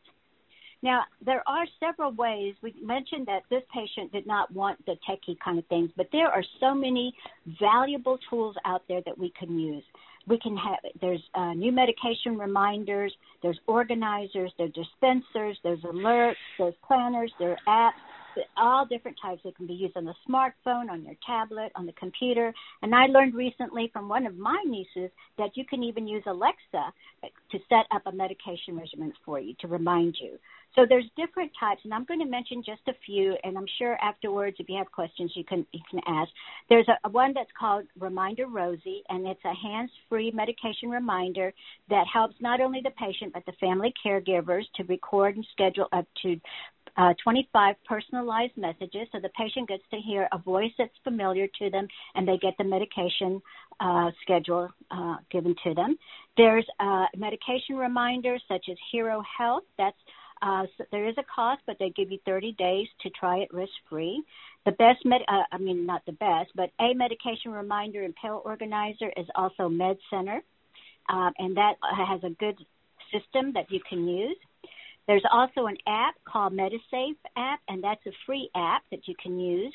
Now, 0.82 1.02
there 1.24 1.44
are 1.48 1.64
several 1.78 2.10
ways. 2.10 2.54
We 2.60 2.74
mentioned 2.82 3.26
that 3.26 3.42
this 3.50 3.62
patient 3.72 4.10
did 4.10 4.26
not 4.26 4.52
want 4.52 4.84
the 4.84 4.96
techie 5.08 5.38
kind 5.38 5.58
of 5.58 5.66
things, 5.66 5.90
but 5.96 6.08
there 6.10 6.26
are 6.26 6.42
so 6.58 6.74
many 6.74 7.14
valuable 7.60 8.18
tools 8.28 8.56
out 8.64 8.82
there 8.88 9.00
that 9.06 9.16
we 9.16 9.32
can 9.38 9.58
use 9.58 9.84
we 10.26 10.38
can 10.38 10.56
have 10.56 10.78
there's 11.00 11.22
uh, 11.34 11.52
new 11.52 11.72
medication 11.72 12.38
reminders, 12.38 13.12
there's 13.42 13.58
organizers, 13.66 14.52
there's 14.58 14.72
dispensers, 14.72 15.58
there's 15.62 15.80
alerts, 15.80 16.36
there's 16.58 16.74
planners, 16.86 17.32
there 17.38 17.56
are 17.66 17.90
apps, 17.90 18.42
all 18.56 18.86
different 18.86 19.16
types. 19.20 19.42
that 19.44 19.56
can 19.56 19.66
be 19.66 19.74
used 19.74 19.96
on 19.96 20.04
the 20.04 20.14
smartphone, 20.28 20.90
on 20.90 21.04
your 21.04 21.14
tablet, 21.26 21.72
on 21.74 21.86
the 21.86 21.92
computer. 21.92 22.52
And 22.82 22.94
I 22.94 23.06
learned 23.06 23.34
recently 23.34 23.90
from 23.92 24.08
one 24.08 24.26
of 24.26 24.36
my 24.36 24.62
nieces 24.66 25.10
that 25.38 25.50
you 25.54 25.64
can 25.64 25.82
even 25.82 26.06
use 26.06 26.22
Alexa 26.26 26.92
to 27.50 27.58
set 27.68 27.86
up 27.94 28.02
a 28.06 28.12
medication 28.12 28.76
regimen 28.76 29.12
for 29.24 29.38
you 29.38 29.54
to 29.60 29.68
remind 29.68 30.16
you. 30.20 30.38
So 30.74 30.86
there's 30.88 31.04
different 31.16 31.52
types, 31.58 31.82
and 31.84 31.92
I'm 31.92 32.04
going 32.04 32.20
to 32.20 32.26
mention 32.26 32.62
just 32.64 32.80
a 32.88 32.94
few. 33.04 33.36
And 33.44 33.58
I'm 33.58 33.66
sure 33.78 33.98
afterwards, 34.02 34.56
if 34.58 34.68
you 34.68 34.78
have 34.78 34.90
questions, 34.90 35.32
you 35.34 35.44
can 35.44 35.66
you 35.72 35.80
can 35.90 36.00
ask. 36.06 36.30
There's 36.68 36.86
a, 36.88 37.08
one 37.10 37.32
that's 37.34 37.50
called 37.58 37.84
Reminder 37.98 38.46
Rosie, 38.46 39.02
and 39.08 39.26
it's 39.26 39.44
a 39.44 39.54
hands-free 39.54 40.32
medication 40.32 40.88
reminder 40.88 41.52
that 41.90 42.06
helps 42.12 42.34
not 42.40 42.60
only 42.60 42.80
the 42.82 42.90
patient 42.90 43.32
but 43.34 43.44
the 43.46 43.52
family 43.60 43.92
caregivers 44.04 44.64
to 44.76 44.84
record 44.84 45.36
and 45.36 45.46
schedule 45.52 45.88
up 45.92 46.06
to 46.22 46.40
uh, 46.96 47.14
25 47.22 47.74
personalized 47.86 48.56
messages 48.56 49.08
so 49.12 49.18
the 49.20 49.30
patient 49.30 49.68
gets 49.68 49.82
to 49.90 49.96
hear 49.98 50.28
a 50.32 50.38
voice 50.38 50.70
that's 50.76 50.92
familiar 51.04 51.46
to 51.58 51.70
them 51.70 51.88
and 52.14 52.28
they 52.28 52.36
get 52.36 52.54
the 52.58 52.64
medication 52.64 53.40
uh, 53.80 54.10
schedule 54.22 54.68
uh, 54.90 55.16
given 55.30 55.54
to 55.64 55.74
them. 55.74 55.96
There's 56.36 56.66
uh, 56.80 57.06
medication 57.16 57.76
reminders 57.76 58.42
such 58.46 58.66
as 58.70 58.76
Hero 58.90 59.22
Health. 59.38 59.64
That's 59.78 59.96
uh, 60.42 60.64
so 60.76 60.84
there 60.90 61.08
is 61.08 61.14
a 61.18 61.24
cost, 61.34 61.62
but 61.66 61.76
they 61.78 61.90
give 61.90 62.10
you 62.10 62.18
30 62.26 62.52
days 62.58 62.88
to 63.02 63.10
try 63.10 63.38
it 63.38 63.52
risk 63.52 63.72
free. 63.88 64.22
The 64.66 64.72
best, 64.72 65.04
med- 65.04 65.22
uh, 65.28 65.44
I 65.52 65.58
mean, 65.58 65.86
not 65.86 66.04
the 66.04 66.12
best, 66.12 66.50
but 66.56 66.70
a 66.80 66.94
medication 66.94 67.52
reminder 67.52 68.02
and 68.02 68.14
pill 68.20 68.42
organizer 68.44 69.12
is 69.16 69.26
also 69.36 69.68
Med 69.68 69.96
Center, 70.10 70.42
uh, 71.08 71.30
and 71.38 71.56
that 71.56 71.74
has 72.06 72.20
a 72.24 72.30
good 72.30 72.58
system 73.12 73.52
that 73.54 73.70
you 73.70 73.80
can 73.88 74.08
use. 74.08 74.36
There's 75.06 75.24
also 75.32 75.66
an 75.66 75.76
app 75.86 76.14
called 76.24 76.52
MediSafe 76.52 77.16
app, 77.36 77.60
and 77.68 77.82
that's 77.82 78.04
a 78.06 78.12
free 78.26 78.50
app 78.54 78.82
that 78.90 79.06
you 79.06 79.14
can 79.20 79.38
use. 79.38 79.72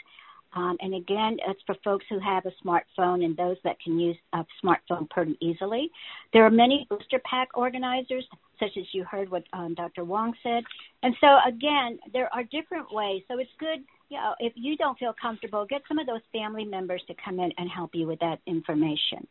Um, 0.53 0.77
and 0.79 0.95
again, 0.95 1.37
it's 1.47 1.61
for 1.65 1.75
folks 1.83 2.05
who 2.09 2.19
have 2.19 2.45
a 2.45 2.51
smartphone 2.65 3.23
and 3.23 3.35
those 3.35 3.57
that 3.63 3.79
can 3.79 3.99
use 3.99 4.17
a 4.33 4.45
smartphone 4.63 5.09
pretty 5.09 5.37
easily. 5.41 5.91
There 6.33 6.45
are 6.45 6.49
many 6.49 6.85
blister 6.89 7.21
pack 7.29 7.49
organizers, 7.55 8.25
such 8.59 8.71
as 8.77 8.85
you 8.91 9.03
heard 9.03 9.29
what 9.29 9.43
um, 9.53 9.73
Dr. 9.75 10.03
Wong 10.03 10.33
said. 10.41 10.63
And 11.03 11.15
so, 11.21 11.37
again, 11.47 11.99
there 12.13 12.33
are 12.33 12.43
different 12.43 12.91
ways. 12.91 13.23
So 13.27 13.39
it's 13.39 13.51
good 13.59 13.83
you 14.09 14.17
know, 14.17 14.35
if 14.39 14.53
you 14.55 14.77
don't 14.77 14.97
feel 14.97 15.13
comfortable, 15.21 15.65
get 15.65 15.81
some 15.87 15.99
of 15.99 16.07
those 16.07 16.21
family 16.31 16.63
members 16.63 17.01
to 17.07 17.13
come 17.23 17.39
in 17.39 17.51
and 17.57 17.69
help 17.69 17.91
you 17.93 18.07
with 18.07 18.19
that 18.19 18.39
information. 18.45 19.27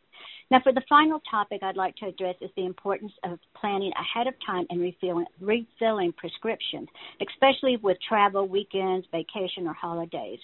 Now, 0.51 0.61
for 0.61 0.71
the 0.71 0.83
final 0.87 1.19
topic 1.29 1.63
I'd 1.63 1.75
like 1.75 1.95
to 1.97 2.07
address 2.07 2.35
is 2.41 2.51
the 2.55 2.65
importance 2.65 3.11
of 3.23 3.39
planning 3.59 3.91
ahead 3.99 4.27
of 4.27 4.35
time 4.45 4.65
and 4.69 4.79
refilling, 4.79 5.25
refilling 5.41 6.13
prescriptions, 6.13 6.87
especially 7.27 7.77
with 7.77 7.97
travel, 8.07 8.47
weekends, 8.47 9.07
vacation, 9.11 9.67
or 9.67 9.73
holidays. 9.73 10.39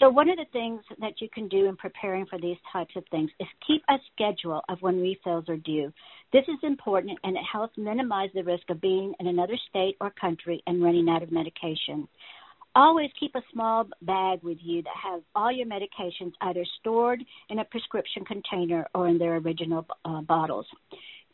So, 0.00 0.08
one 0.08 0.28
of 0.28 0.36
the 0.36 0.46
things 0.52 0.80
that 1.00 1.20
you 1.20 1.28
can 1.32 1.48
do 1.48 1.66
in 1.68 1.76
preparing 1.76 2.26
for 2.26 2.38
these 2.38 2.56
types 2.72 2.94
of 2.96 3.04
things 3.10 3.30
is 3.38 3.46
keep 3.66 3.82
a 3.88 3.96
schedule 4.12 4.60
of 4.68 4.82
when 4.82 5.00
refills 5.00 5.48
are 5.48 5.56
due. 5.56 5.92
This 6.32 6.44
is 6.48 6.58
important 6.62 7.18
and 7.22 7.36
it 7.36 7.42
helps 7.50 7.78
minimize 7.78 8.30
the 8.34 8.42
risk 8.42 8.68
of 8.70 8.80
being 8.80 9.14
in 9.20 9.28
another 9.28 9.56
state 9.70 9.96
or 10.00 10.10
country 10.10 10.62
and 10.66 10.82
running 10.82 11.08
out 11.08 11.22
of 11.22 11.30
medication. 11.30 12.08
Always 12.74 13.10
keep 13.20 13.36
a 13.36 13.42
small 13.52 13.86
bag 14.02 14.42
with 14.42 14.58
you 14.60 14.82
that 14.82 14.96
has 15.00 15.22
all 15.36 15.52
your 15.52 15.66
medications 15.66 16.32
either 16.40 16.64
stored 16.80 17.22
in 17.48 17.60
a 17.60 17.64
prescription 17.64 18.24
container 18.24 18.88
or 18.96 19.06
in 19.06 19.16
their 19.16 19.36
original 19.36 19.86
uh, 20.04 20.22
bottles. 20.22 20.66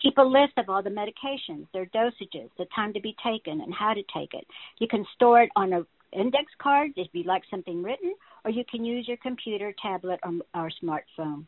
Keep 0.02 0.18
a 0.18 0.22
list 0.22 0.52
of 0.58 0.68
all 0.68 0.82
the 0.82 0.90
medications, 0.90 1.66
their 1.72 1.86
dosages, 1.86 2.50
the 2.58 2.66
time 2.76 2.92
to 2.92 3.00
be 3.00 3.16
taken, 3.24 3.62
and 3.62 3.72
how 3.72 3.94
to 3.94 4.02
take 4.14 4.34
it. 4.34 4.46
You 4.78 4.88
can 4.88 5.06
store 5.14 5.42
it 5.42 5.50
on 5.56 5.72
an 5.72 5.86
index 6.12 6.46
card 6.60 6.92
if 6.96 7.08
you'd 7.12 7.26
like 7.26 7.42
something 7.50 7.82
written, 7.82 8.14
or 8.44 8.50
you 8.50 8.64
can 8.70 8.84
use 8.84 9.06
your 9.06 9.16
computer, 9.18 9.74
tablet, 9.80 10.20
or, 10.24 10.32
or 10.54 10.70
smartphone. 10.82 11.44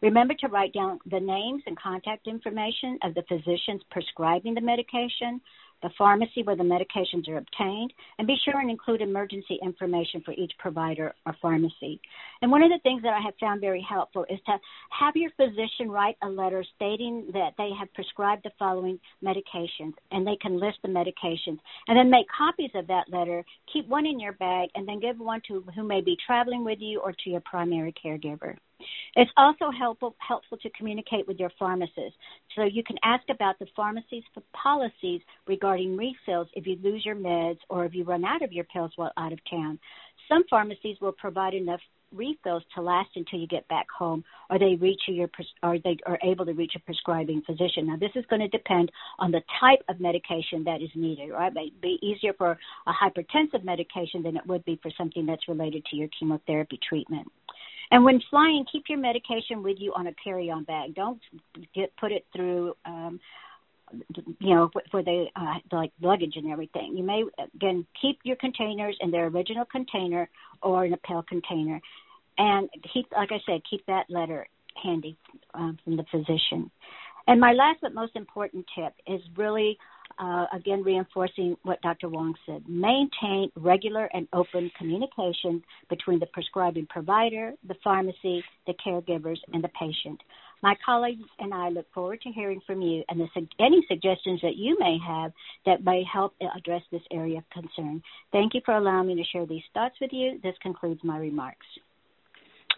Remember 0.00 0.34
to 0.40 0.48
write 0.48 0.72
down 0.72 0.98
the 1.06 1.20
names 1.20 1.62
and 1.66 1.78
contact 1.78 2.26
information 2.26 2.98
of 3.04 3.14
the 3.14 3.22
physicians 3.28 3.82
prescribing 3.90 4.54
the 4.54 4.60
medication, 4.60 5.40
the 5.82 5.90
pharmacy 5.98 6.42
where 6.42 6.56
the 6.56 6.62
medications 6.62 7.28
are 7.28 7.38
obtained, 7.38 7.92
and 8.18 8.26
be 8.26 8.36
sure 8.44 8.58
and 8.58 8.70
include 8.70 9.00
emergency 9.00 9.58
information 9.62 10.22
for 10.24 10.32
each 10.32 10.52
provider 10.58 11.14
or 11.26 11.36
pharmacy. 11.40 12.00
And 12.40 12.50
one 12.50 12.62
of 12.62 12.70
the 12.70 12.80
things 12.82 13.02
that 13.02 13.14
I 13.14 13.20
have 13.20 13.34
found 13.40 13.60
very 13.60 13.84
helpful 13.88 14.24
is 14.30 14.38
to 14.46 14.58
have 14.98 15.16
your 15.16 15.30
physician 15.36 15.90
write 15.90 16.16
a 16.22 16.28
letter 16.28 16.64
stating 16.76 17.28
that 17.32 17.54
they 17.58 17.70
have 17.78 17.92
prescribed 17.94 18.44
the 18.44 18.50
following 18.58 18.98
medications, 19.24 19.94
and 20.10 20.26
they 20.26 20.36
can 20.40 20.58
list 20.58 20.78
the 20.82 20.88
medications, 20.88 21.58
and 21.88 21.96
then 21.96 22.10
make 22.10 22.26
copies 22.36 22.70
of 22.74 22.86
that 22.86 23.10
letter, 23.10 23.44
keep 23.72 23.88
one 23.88 24.06
in 24.06 24.20
your 24.20 24.32
bag, 24.32 24.68
and 24.74 24.86
then 24.86 25.00
give 25.00 25.18
one 25.18 25.40
to 25.48 25.64
who 25.74 25.82
may 25.82 26.00
be 26.00 26.16
traveling 26.26 26.64
with 26.64 26.78
you 26.80 27.00
or 27.00 27.12
to 27.12 27.30
your 27.30 27.40
primary 27.40 27.94
caregiver. 28.04 28.56
It's 29.16 29.30
also 29.36 29.70
helpful, 29.70 30.14
helpful 30.18 30.58
to 30.58 30.70
communicate 30.70 31.26
with 31.26 31.38
your 31.38 31.50
pharmacist. 31.58 32.14
So 32.56 32.64
you 32.64 32.82
can 32.82 32.96
ask 33.04 33.24
about 33.30 33.58
the 33.58 33.66
pharmacy's 33.74 34.24
policies 34.52 35.20
regarding 35.46 35.96
refills 35.96 36.48
if 36.54 36.66
you 36.66 36.76
lose 36.82 37.04
your 37.04 37.16
meds 37.16 37.58
or 37.68 37.84
if 37.84 37.94
you 37.94 38.04
run 38.04 38.24
out 38.24 38.42
of 38.42 38.52
your 38.52 38.64
pills 38.64 38.92
while 38.96 39.12
out 39.16 39.32
of 39.32 39.38
town. 39.50 39.78
Some 40.28 40.44
pharmacies 40.48 40.96
will 41.00 41.12
provide 41.12 41.54
enough 41.54 41.80
refills 42.14 42.62
to 42.74 42.82
last 42.82 43.10
until 43.16 43.38
you 43.38 43.46
get 43.46 43.66
back 43.68 43.86
home 43.96 44.24
or 44.50 44.58
they 44.58 44.74
reach 44.80 45.00
your 45.08 45.30
or 45.62 45.78
they 45.78 45.96
are 46.06 46.18
able 46.22 46.44
to 46.44 46.52
reach 46.52 46.72
a 46.76 46.80
prescribing 46.80 47.42
physician 47.46 47.86
now 47.86 47.96
this 47.96 48.10
is 48.14 48.24
going 48.28 48.40
to 48.40 48.48
depend 48.48 48.90
on 49.18 49.30
the 49.30 49.40
type 49.60 49.82
of 49.88 50.00
medication 50.00 50.64
that 50.64 50.82
is 50.82 50.90
needed 50.94 51.30
right 51.30 51.48
it 51.48 51.54
may 51.54 51.72
be 51.80 51.98
easier 52.02 52.32
for 52.34 52.58
a 52.86 52.92
hypertensive 52.92 53.64
medication 53.64 54.22
than 54.22 54.36
it 54.36 54.46
would 54.46 54.64
be 54.64 54.78
for 54.82 54.90
something 54.96 55.26
that's 55.26 55.48
related 55.48 55.84
to 55.86 55.96
your 55.96 56.08
chemotherapy 56.18 56.78
treatment 56.86 57.26
and 57.92 58.04
when 58.04 58.20
flying, 58.30 58.64
keep 58.72 58.84
your 58.88 58.98
medication 58.98 59.62
with 59.62 59.76
you 59.78 59.92
on 59.94 60.06
a 60.06 60.14
carry-on 60.24 60.64
bag. 60.64 60.94
Don't 60.94 61.20
get 61.74 61.94
put 61.98 62.10
it 62.10 62.24
through, 62.34 62.74
um, 62.86 63.20
you 64.40 64.54
know, 64.54 64.70
for 64.90 65.02
the 65.02 65.26
uh, 65.36 65.58
like 65.70 65.92
luggage 66.00 66.32
and 66.36 66.50
everything. 66.50 66.96
You 66.96 67.04
may 67.04 67.22
again 67.54 67.86
keep 68.00 68.18
your 68.24 68.36
containers 68.36 68.96
in 69.00 69.10
their 69.10 69.26
original 69.26 69.66
container 69.66 70.28
or 70.62 70.86
in 70.86 70.94
a 70.94 70.96
pill 70.96 71.22
container, 71.28 71.80
and 72.38 72.68
keep, 72.92 73.06
like 73.12 73.30
I 73.30 73.40
said, 73.44 73.60
keep 73.68 73.84
that 73.86 74.06
letter 74.08 74.46
handy 74.82 75.18
um, 75.52 75.78
from 75.84 75.96
the 75.98 76.04
physician. 76.10 76.70
And 77.26 77.38
my 77.38 77.52
last 77.52 77.80
but 77.82 77.94
most 77.94 78.16
important 78.16 78.64
tip 78.74 78.94
is 79.06 79.20
really 79.36 79.78
uh, 80.18 80.46
again 80.54 80.82
reinforcing 80.82 81.56
what 81.62 81.80
Dr. 81.82 82.08
Wong 82.08 82.34
said. 82.46 82.62
Maintain 82.68 83.50
regular 83.56 84.06
and 84.12 84.28
open 84.32 84.70
communication 84.78 85.62
between 85.88 86.18
the 86.18 86.26
prescribing 86.26 86.86
provider, 86.86 87.52
the 87.66 87.74
pharmacy, 87.82 88.42
the 88.66 88.74
caregivers, 88.84 89.38
and 89.52 89.62
the 89.62 89.70
patient. 89.78 90.20
My 90.62 90.76
colleagues 90.86 91.24
and 91.40 91.52
I 91.52 91.70
look 91.70 91.86
forward 91.92 92.20
to 92.22 92.30
hearing 92.30 92.60
from 92.66 92.82
you 92.82 93.02
and 93.08 93.20
the, 93.20 93.26
any 93.58 93.84
suggestions 93.88 94.40
that 94.42 94.56
you 94.56 94.76
may 94.78 94.96
have 95.04 95.32
that 95.66 95.84
may 95.84 96.04
help 96.10 96.34
address 96.56 96.82
this 96.92 97.02
area 97.10 97.38
of 97.38 97.50
concern. 97.50 98.00
Thank 98.30 98.54
you 98.54 98.60
for 98.64 98.74
allowing 98.76 99.08
me 99.08 99.16
to 99.16 99.24
share 99.32 99.46
these 99.46 99.62
thoughts 99.74 99.96
with 100.00 100.10
you. 100.12 100.38
This 100.42 100.54
concludes 100.62 101.00
my 101.02 101.18
remarks. 101.18 101.66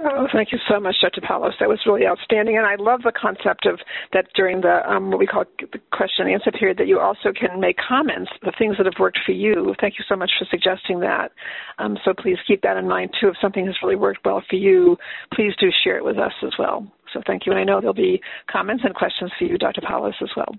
Oh, 0.00 0.26
thank 0.33 0.50
you 0.50 0.59
so 0.68 0.80
much, 0.80 0.96
Dr. 1.00 1.20
Palos. 1.20 1.54
That 1.61 1.68
was 1.68 1.78
really 1.87 2.07
outstanding, 2.07 2.57
and 2.57 2.66
I 2.66 2.74
love 2.74 3.02
the 3.02 3.12
concept 3.12 3.64
of 3.66 3.78
that 4.12 4.26
during 4.35 4.61
the 4.61 4.83
um, 4.90 5.11
what 5.11 5.20
we 5.20 5.26
call 5.26 5.44
the 5.61 5.78
question 5.92 6.26
and 6.26 6.35
answer 6.35 6.50
period 6.50 6.78
that 6.78 6.88
you 6.88 6.98
also 6.98 7.33
can 7.33 7.61
make 7.61 7.76
comments, 7.76 8.30
the 8.42 8.52
things 8.59 8.76
that 8.76 8.87
have 8.87 8.98
worked 8.98 9.20
for 9.24 9.33
you. 9.33 9.74
Thank 9.80 9.94
you 9.98 10.04
so 10.09 10.16
much 10.16 10.33
for 10.38 10.46
suggesting 10.50 10.98
that. 11.00 11.30
Um, 11.78 11.96
so 12.04 12.12
please 12.12 12.38
keep 12.46 12.62
that 12.62 12.76
in 12.76 12.88
mind 12.88 13.11
too. 13.20 13.28
If 13.28 13.37
something 13.40 13.66
has 13.66 13.76
really 13.83 13.96
worked 13.96 14.24
well 14.24 14.42
for 14.50 14.57
you, 14.57 14.96
please 15.33 15.52
do 15.61 15.68
share 15.85 15.96
it 15.96 16.04
with 16.04 16.18
us 16.18 16.33
as 16.42 16.52
well. 16.59 16.90
So 17.12 17.20
thank 17.26 17.46
you, 17.46 17.52
and 17.52 17.61
I 17.61 17.64
know 17.64 17.80
there'll 17.80 17.94
be 17.94 18.20
comments 18.50 18.83
and 18.85 18.94
questions 18.94 19.30
for 19.38 19.44
you, 19.44 19.59
Dr. 19.59 19.80
Palos, 19.80 20.14
as 20.20 20.30
well. 20.37 20.52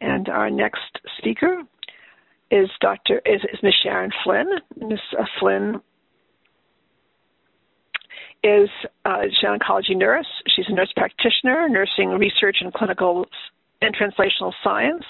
And 0.00 0.30
our 0.30 0.48
next 0.48 1.00
speaker 1.18 1.62
is 2.50 2.68
Dr. 2.80 3.20
is, 3.26 3.42
is 3.52 3.58
Ms. 3.62 3.74
Sharon 3.82 4.10
Flynn. 4.22 4.46
Ms. 4.76 4.98
Uh, 5.18 5.24
Flynn 5.38 5.80
is 8.44 8.68
uh, 9.06 9.22
an 9.42 9.58
oncology 9.58 9.96
nurse. 9.96 10.26
She's 10.54 10.66
a 10.68 10.72
nurse 10.72 10.92
practitioner, 10.94 11.68
nursing 11.68 12.10
research 12.10 12.58
and 12.60 12.72
clinical 12.72 13.26
and 13.80 13.96
translational 13.96 14.52
science, 14.62 15.04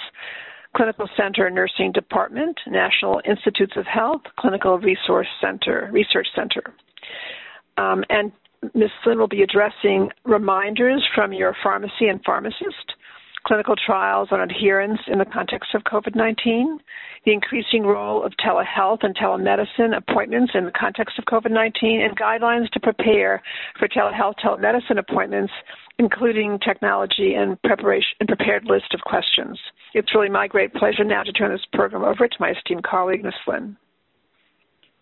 clinical 0.76 1.08
center 1.16 1.50
nursing 1.50 1.92
department, 1.92 2.58
National 2.66 3.20
Institutes 3.28 3.74
of 3.76 3.86
Health, 3.86 4.22
clinical 4.38 4.78
resource 4.78 5.28
center, 5.40 5.90
research 5.92 6.28
center. 6.34 6.62
Um, 7.76 8.04
and 8.08 8.32
Ms. 8.72 8.90
Flynn 9.02 9.18
will 9.18 9.28
be 9.28 9.42
addressing 9.42 10.10
reminders 10.24 11.06
from 11.14 11.32
your 11.32 11.54
pharmacy 11.62 12.08
and 12.08 12.22
pharmacist 12.24 12.94
clinical 13.46 13.74
trials 13.76 14.28
on 14.30 14.40
adherence 14.40 15.00
in 15.06 15.18
the 15.18 15.24
context 15.24 15.74
of 15.74 15.82
COVID 15.82 16.14
19, 16.14 16.78
the 17.24 17.32
increasing 17.32 17.82
role 17.82 18.24
of 18.24 18.32
telehealth 18.44 19.02
and 19.02 19.16
telemedicine 19.16 19.96
appointments 19.96 20.52
in 20.54 20.64
the 20.64 20.72
context 20.72 21.18
of 21.18 21.24
COVID 21.24 21.50
19, 21.50 22.00
and 22.00 22.18
guidelines 22.18 22.68
to 22.70 22.80
prepare 22.80 23.42
for 23.78 23.88
telehealth 23.88 24.34
telemedicine 24.44 24.98
appointments, 24.98 25.52
including 25.98 26.58
technology 26.58 27.34
and 27.34 27.60
preparation 27.62 28.16
and 28.20 28.28
prepared 28.28 28.64
list 28.64 28.94
of 28.94 29.00
questions. 29.00 29.58
It's 29.94 30.14
really 30.14 30.30
my 30.30 30.48
great 30.48 30.72
pleasure 30.74 31.04
now 31.04 31.22
to 31.22 31.32
turn 31.32 31.52
this 31.52 31.66
program 31.72 32.02
over 32.02 32.26
to 32.26 32.36
my 32.40 32.50
esteemed 32.50 32.84
colleague, 32.84 33.24
Ms. 33.24 33.34
Flynn. 33.44 33.76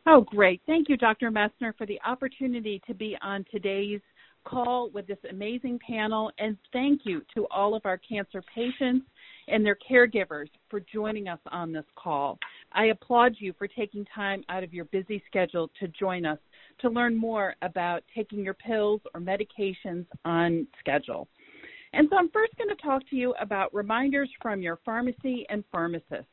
Oh, 0.07 0.23
great. 0.23 0.61
Thank 0.67 0.89
you, 0.89 0.97
Dr. 0.97 1.31
Messner, 1.31 1.77
for 1.79 1.87
the 1.87 2.01
opportunity 2.05 2.83
to 2.89 2.95
be 2.95 3.17
on 3.23 3.45
today's 3.53 4.01
call 4.45 4.91
with 4.91 5.07
this 5.07 5.19
amazing 5.31 5.79
panel. 5.87 6.31
And 6.39 6.57
thank 6.73 7.03
you 7.05 7.23
to 7.35 7.47
all 7.51 7.75
of 7.75 7.85
our 7.85 7.99
cancer 7.99 8.43
patients 8.55 9.07
and 9.49 9.65
their 9.65 9.77
caregivers 9.91 10.49
for 10.69 10.81
joining 10.81 11.29
us 11.29 11.41
on 11.51 11.73
this 11.73 11.85
call. 11.97 12.39
I 12.73 12.87
applaud 12.87 13.35
you 13.39 13.53
for 13.59 13.67
taking 13.67 14.05
time 14.15 14.45
out 14.49 14.63
of 14.63 14.73
your 14.73 14.85
busy 14.87 15.23
schedule 15.27 15.71
to 15.81 15.89
join 15.89 16.25
us 16.25 16.39
to 16.81 16.89
learn 16.89 17.17
more 17.17 17.55
about 17.63 18.03
taking 18.15 18.45
your 18.45 18.55
pills 18.55 19.01
or 19.15 19.21
medications 19.21 20.07
on 20.25 20.67
schedule. 20.81 21.29
And 21.95 22.09
so 22.11 22.17
I'm 22.17 22.31
first 22.31 22.57
going 22.57 22.75
to 22.75 22.83
talk 22.83 23.03
to 23.11 23.17
you 23.17 23.35
about 23.41 23.75
reminders 23.75 24.31
from 24.41 24.63
your 24.63 24.79
pharmacy 24.85 25.45
and 25.51 25.63
pharmacist. 25.71 26.27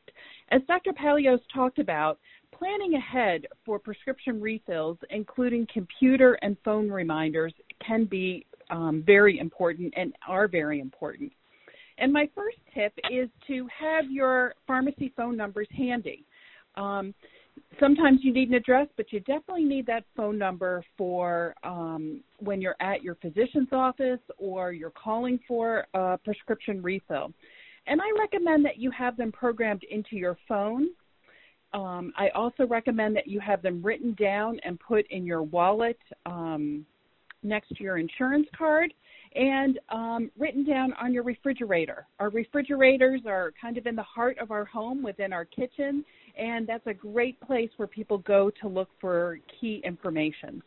As 0.52 0.62
Dr. 0.68 0.94
Palos 0.94 1.42
talked 1.54 1.80
about, 1.80 2.18
planning 2.58 2.96
ahead 2.96 3.46
for 3.66 3.78
prescription 3.78 4.42
refills, 4.42 4.98
including 5.10 5.68
computer 5.72 6.34
and 6.42 6.56
phone 6.64 6.90
reminders, 6.90 7.54
can 7.86 8.06
be 8.06 8.46
um, 8.70 9.04
very 9.06 9.40
important 9.40 9.94
and 9.98 10.14
are 10.28 10.48
very 10.48 10.80
important. 10.80 11.32
And 11.98 12.14
my 12.14 12.30
first 12.34 12.58
tip 12.74 12.94
is 13.12 13.30
to 13.48 13.68
have 13.78 14.06
your 14.10 14.54
pharmacy 14.66 15.12
phone 15.16 15.36
numbers 15.36 15.68
handy. 15.76 16.24
Um, 16.76 17.14
sometimes 17.80 18.20
you 18.24 18.34
need 18.34 18.50
an 18.50 18.56
address, 18.56 18.88
but 18.96 19.12
you 19.12 19.20
definitely 19.20 19.66
need 19.66 19.86
that 19.88 20.06
phone 20.16 20.38
number 20.38 20.84
for 20.98 21.56
um, 21.64 22.22
when 22.40 22.62
you're 22.62 22.78
at 22.80 23.04
your 23.04 23.16
physician's 23.16 23.68
office 23.72 24.20
or 24.38 24.72
you're 24.72 24.92
calling 24.92 25.40
for 25.48 25.86
a 25.94 26.18
prescription 26.24 26.82
refill. 26.82 27.34
And 27.88 28.00
I 28.02 28.20
recommend 28.20 28.64
that 28.66 28.78
you 28.78 28.92
have 28.92 29.18
them 29.18 29.32
programmed 29.32 29.84
into 29.90 30.16
your 30.16 30.38
phone. 30.48 30.88
Um, 31.74 32.14
I 32.18 32.30
also 32.30 32.66
recommend 32.66 33.16
that 33.16 33.28
you 33.28 33.40
have 33.40 33.62
them 33.62 33.82
written 33.84 34.16
down 34.20 34.60
and 34.64 34.80
put 34.80 35.06
in 35.10 35.26
your 35.26 35.44
wallet 35.44 36.00
um, 36.26 36.86
next 37.44 37.70
to 37.70 37.84
your 37.84 37.98
insurance 37.98 38.48
card 38.58 38.94
and 39.36 39.80
um, 39.90 40.32
written 40.38 40.66
down 40.66 40.94
on 40.94 41.14
your 41.14 41.24
refrigerator. 41.24 42.08
Our 42.20 42.30
refrigerators 42.30 43.22
are 43.28 43.54
kind 43.62 43.78
of 43.78 43.86
in 43.86 43.96
the 43.96 44.04
heart 44.04 44.38
of 44.40 44.52
our 44.52 44.66
home 44.66 45.04
within 45.04 45.32
our 45.32 45.46
kitchen, 45.46 46.04
and 46.38 46.68
that's 46.68 46.88
a 46.88 46.94
great 46.94 47.40
place 47.42 47.70
where 47.78 47.88
people 47.88 48.18
go 48.20 48.50
to 48.62 48.68
look 48.68 48.90
for 49.00 49.40
key 49.60 49.82
information. 49.86 50.64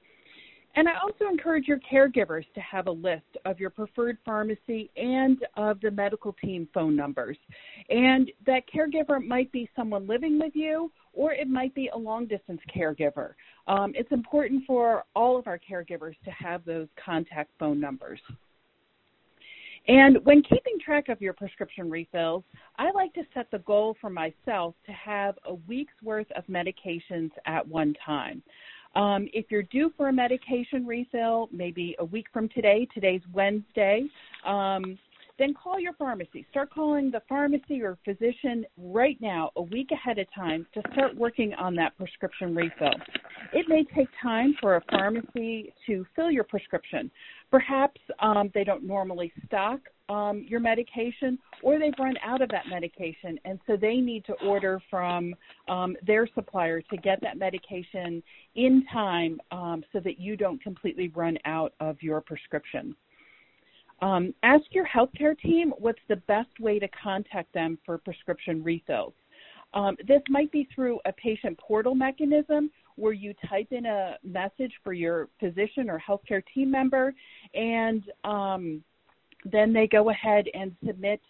And 0.75 0.89
I 0.89 0.93
also 1.03 1.31
encourage 1.31 1.67
your 1.69 1.81
caregivers 1.81 2.45
to 2.55 2.61
have 2.61 2.87
a 2.87 2.93
list 2.93 3.37
of 3.45 3.61
your 3.61 3.71
preferred 3.71 4.17
pharmacy 4.25 4.91
and 4.97 5.45
of 5.57 5.81
the 5.81 5.91
medical 5.91 6.33
team 6.33 6.67
phone 6.73 6.97
numbers. 6.97 7.37
And 7.91 8.31
that 8.47 8.63
caregiver 8.75 9.25
might 9.25 9.53
be 9.53 9.69
someone 9.77 10.07
living 10.07 10.39
with 10.39 10.57
you 10.57 10.91
or 11.13 11.33
it 11.33 11.47
might 11.47 11.75
be 11.75 11.89
a 11.89 11.99
long 11.99 12.27
distance 12.27 12.61
caregiver. 12.75 13.35
Um, 13.67 13.93
it's 13.95 14.13
important 14.13 14.65
for 14.67 15.05
all 15.15 15.39
of 15.39 15.47
our 15.47 15.59
caregivers 15.59 16.15
to 16.25 16.31
have 16.31 16.65
those 16.65 16.89
contact 17.05 17.51
phone 17.59 17.79
numbers. 17.79 18.21
And 19.89 20.25
when 20.25 20.43
keeping 20.43 20.79
track 20.83 21.09
of 21.09 21.21
your 21.21 21.33
prescription 21.33 21.91
refills, 21.91 22.45
I 22.79 22.93
like 22.93 23.13
to 23.15 23.23
set 23.35 23.51
the 23.51 23.59
goal 23.61 23.97
for 24.01 24.11
myself 24.11 24.75
to 24.87 24.93
have 24.93 25.37
a 25.45 25.55
week's 25.55 25.95
worth 26.03 26.31
of 26.37 26.47
medications 26.47 27.31
at 27.47 27.67
one 27.67 27.95
time. 28.05 28.43
Um, 28.94 29.28
if 29.33 29.46
you're 29.50 29.62
due 29.62 29.92
for 29.96 30.09
a 30.09 30.12
medication 30.12 30.87
refill, 30.87 31.48
maybe 31.50 31.96
a 31.98 32.05
week 32.05 32.26
from 32.33 32.48
today, 32.50 32.87
today's 32.92 33.22
Wednesday, 33.33 34.05
um, 34.46 34.98
then 35.38 35.55
call 35.55 35.81
your 35.81 35.94
pharmacy. 35.94 36.46
Start 36.50 36.70
calling 36.72 37.11
the 37.11 37.22
pharmacy 37.28 37.83
or 37.83 37.96
physician 38.05 38.66
right 38.76 39.16
now, 39.20 39.50
a 39.57 39.62
week 39.62 39.90
ahead 39.90 40.18
of 40.18 40.26
time, 40.35 40.66
to 40.74 40.83
start 40.92 41.16
working 41.16 41.55
on 41.55 41.74
that 41.76 41.96
prescription 41.96 42.55
refill. 42.55 42.94
It 43.52 43.66
may 43.68 43.85
take 43.96 44.09
time 44.22 44.55
for 44.61 44.76
a 44.76 44.83
pharmacy 44.90 45.72
to 45.87 46.07
fill 46.14 46.31
your 46.31 46.44
prescription. 46.44 47.11
Perhaps 47.50 48.00
um, 48.20 48.50
they 48.55 48.62
don't 48.62 48.85
normally 48.85 49.33
stock 49.46 49.81
um, 50.09 50.45
your 50.49 50.61
medication, 50.61 51.38
or 51.62 51.79
they've 51.79 51.93
run 51.99 52.15
out 52.25 52.43
of 52.43 52.49
that 52.51 52.69
medication, 52.69 53.38
and 53.45 53.59
so 53.67 53.77
they 53.77 53.97
need 53.97 54.25
to 54.27 54.35
order 54.45 54.81
from 54.91 55.35
um, 55.69 55.97
their 56.07 56.29
supplier 56.35 56.83
to 56.83 56.97
get 56.97 57.21
that 57.23 57.38
medication 57.38 58.23
in 58.55 58.85
time 58.93 59.41
um, 59.51 59.83
so 59.93 60.01
that 60.01 60.19
you 60.19 60.37
don't 60.37 60.62
completely 60.62 61.09
run 61.15 61.38
out 61.45 61.73
of 61.81 62.03
your 62.03 62.21
prescription. 62.21 62.95
Um, 64.01 64.35
ask 64.43 64.65
your 64.73 64.87
healthcare 64.87 65.38
team 65.38 65.73
what's 65.79 66.01
the 66.09 66.17
best 66.17 66.51
way 66.59 66.81
to 66.81 66.88
contact 66.88 67.55
them 67.55 67.79
for 67.87 67.99
prescription 67.99 68.62
refills. 68.62 69.15
Um, 69.75 69.97
this 70.07 70.21
might 70.29 70.51
be 70.53 70.69
through 70.75 70.99
a 71.07 71.12
patient 71.12 71.59
portal 71.59 71.95
mechanism 71.95 72.71
where 72.97 73.12
you 73.12 73.33
type 73.49 73.69
in 73.71 73.87
a 73.87 74.17
message 74.23 74.73
for 74.85 74.93
your 74.93 75.29
physician 75.41 75.88
or 75.88 76.03
healthcare 76.07 76.43
team 76.55 76.71
member, 76.71 77.15
and 77.55 78.03
um, 78.25 78.83
then 79.44 79.72
they 79.72 79.87
go 79.87 80.11
ahead 80.11 80.46
and 80.55 80.74
submit 80.87 81.20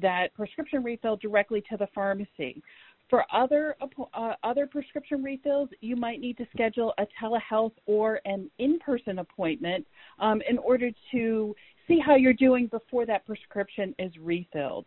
that 0.00 0.34
prescription 0.34 0.82
refill 0.82 1.16
directly 1.16 1.62
to 1.70 1.76
the 1.76 1.88
pharmacy. 1.94 2.62
For 3.10 3.24
other 3.30 3.76
uh, 4.14 4.34
other 4.42 4.66
prescription 4.66 5.22
refills, 5.22 5.68
you 5.80 5.96
might 5.96 6.18
need 6.18 6.38
to 6.38 6.46
schedule 6.54 6.94
a 6.96 7.06
telehealth 7.22 7.74
or 7.84 8.20
an 8.24 8.50
in-person 8.58 9.18
appointment 9.18 9.86
um, 10.18 10.40
in 10.48 10.56
order 10.56 10.90
to 11.10 11.54
see 11.86 11.98
how 11.98 12.14
you're 12.14 12.32
doing 12.32 12.68
before 12.68 13.04
that 13.06 13.26
prescription 13.26 13.94
is 13.98 14.12
refilled. 14.18 14.86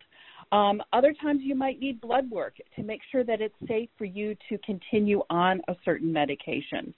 Um, 0.50 0.82
other 0.92 1.14
times 1.20 1.40
you 1.42 1.54
might 1.54 1.78
need 1.78 2.00
blood 2.00 2.28
work 2.30 2.56
to 2.74 2.82
make 2.82 3.00
sure 3.12 3.22
that 3.22 3.40
it's 3.40 3.54
safe 3.68 3.90
for 3.96 4.04
you 4.04 4.36
to 4.48 4.58
continue 4.58 5.22
on 5.30 5.60
a 5.68 5.76
certain 5.84 6.12
medication. 6.12 6.94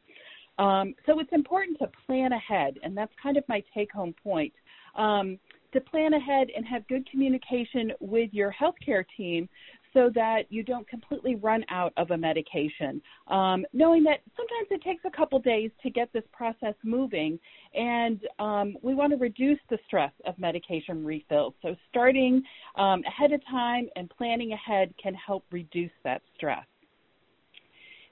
Um, 0.58 0.94
so 1.06 1.20
it's 1.20 1.32
important 1.32 1.78
to 1.80 1.90
plan 2.06 2.32
ahead, 2.32 2.78
and 2.82 2.96
that's 2.96 3.12
kind 3.22 3.36
of 3.36 3.44
my 3.48 3.62
take 3.74 3.92
home 3.92 4.14
point. 4.22 4.52
Um, 4.96 5.38
to 5.72 5.80
plan 5.80 6.14
ahead 6.14 6.48
and 6.54 6.66
have 6.66 6.86
good 6.88 7.08
communication 7.10 7.92
with 8.00 8.30
your 8.32 8.54
healthcare 8.58 9.04
team 9.16 9.48
so 9.94 10.10
that 10.14 10.42
you 10.50 10.62
don't 10.62 10.86
completely 10.88 11.34
run 11.34 11.64
out 11.70 11.92
of 11.96 12.10
a 12.10 12.16
medication. 12.16 13.00
Um, 13.28 13.64
knowing 13.72 14.02
that 14.04 14.20
sometimes 14.36 14.68
it 14.70 14.82
takes 14.82 15.02
a 15.04 15.10
couple 15.10 15.38
days 15.38 15.70
to 15.82 15.90
get 15.90 16.12
this 16.12 16.24
process 16.32 16.74
moving, 16.82 17.38
and 17.74 18.20
um, 18.38 18.76
we 18.82 18.94
want 18.94 19.12
to 19.12 19.16
reduce 19.16 19.58
the 19.70 19.78
stress 19.86 20.12
of 20.26 20.38
medication 20.38 21.04
refills. 21.04 21.54
So, 21.62 21.74
starting 21.88 22.42
um, 22.76 23.02
ahead 23.06 23.32
of 23.32 23.40
time 23.50 23.88
and 23.96 24.10
planning 24.10 24.52
ahead 24.52 24.92
can 25.02 25.14
help 25.14 25.44
reduce 25.50 25.92
that 26.04 26.22
stress. 26.36 26.66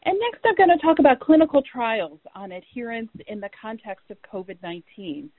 And 0.05 0.17
next, 0.21 0.45
I'm 0.47 0.55
going 0.55 0.77
to 0.77 0.85
talk 0.85 1.01
about 1.01 1.19
clinical 1.19 1.63
trials 1.63 2.21
on 2.35 2.53
adherence 2.53 3.11
in 3.27 3.41
the 3.41 3.51
context 3.61 4.05
of 4.11 4.17
COVID 4.23 4.57
19. 4.63 5.31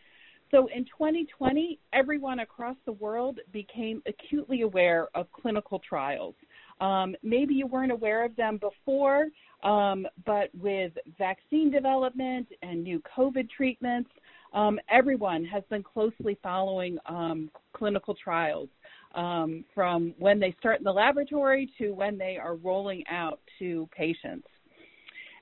So 0.52 0.68
in 0.74 0.86
2020, 0.86 1.80
everyone 1.94 2.40
across 2.40 2.78
the 2.86 2.94
world 2.94 3.40
became 3.52 4.02
acutely 4.08 4.62
aware 4.62 5.08
of 5.14 5.32
clinical 5.32 5.80
trials. 5.80 6.36
Um, 6.80 7.16
maybe 7.24 7.54
you 7.54 7.68
weren't 7.68 7.92
aware 7.92 8.24
of 8.24 8.36
them 8.36 8.58
before, 8.58 9.28
um, 9.64 10.08
but 10.26 10.50
with 10.58 10.94
vaccine 11.18 11.72
development 11.72 12.48
and 12.62 12.84
new 12.84 13.02
COVID 13.18 13.50
treatments, 13.50 14.10
um, 14.54 14.80
everyone 14.90 15.44
has 15.46 15.64
been 15.70 15.84
closely 15.84 16.38
following 16.42 16.98
um, 17.08 17.50
clinical 17.74 18.16
trials 18.16 18.70
um, 19.16 19.66
from 19.74 20.14
when 20.18 20.40
they 20.40 20.56
start 20.60 20.78
in 20.78 20.84
the 20.84 20.92
laboratory 20.92 21.70
to 21.78 21.92
when 21.92 22.18
they 22.18 22.38
are 22.38 22.56
rolling 22.56 23.04
out 23.10 23.40
to 23.60 23.90
patients. 23.96 24.48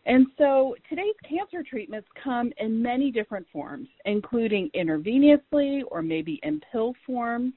And 0.05 0.27
so 0.37 0.75
today's 0.87 1.15
cancer 1.27 1.63
treatments 1.67 2.07
come 2.23 2.51
in 2.57 2.81
many 2.81 3.11
different 3.11 3.47
forms, 3.51 3.87
including 4.05 4.69
intravenously 4.75 5.81
or 5.87 6.01
maybe 6.01 6.39
in 6.43 6.61
pill 6.71 6.93
form. 7.05 7.53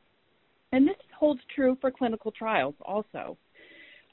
And 0.73 0.87
this 0.87 0.97
holds 1.19 1.41
true 1.55 1.77
for 1.81 1.91
clinical 1.91 2.33
trials 2.33 2.75
also. 2.83 3.37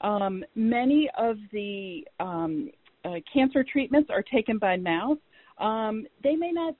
Um, 0.02 0.44
many 0.54 1.08
of 1.16 1.38
the 1.52 2.06
um, 2.20 2.70
uh, 3.04 3.14
cancer 3.32 3.64
treatments 3.64 4.10
are 4.10 4.22
taken 4.22 4.58
by 4.58 4.76
mouth. 4.76 5.18
Um, 5.58 6.06
they 6.22 6.36
may 6.36 6.52
not 6.52 6.74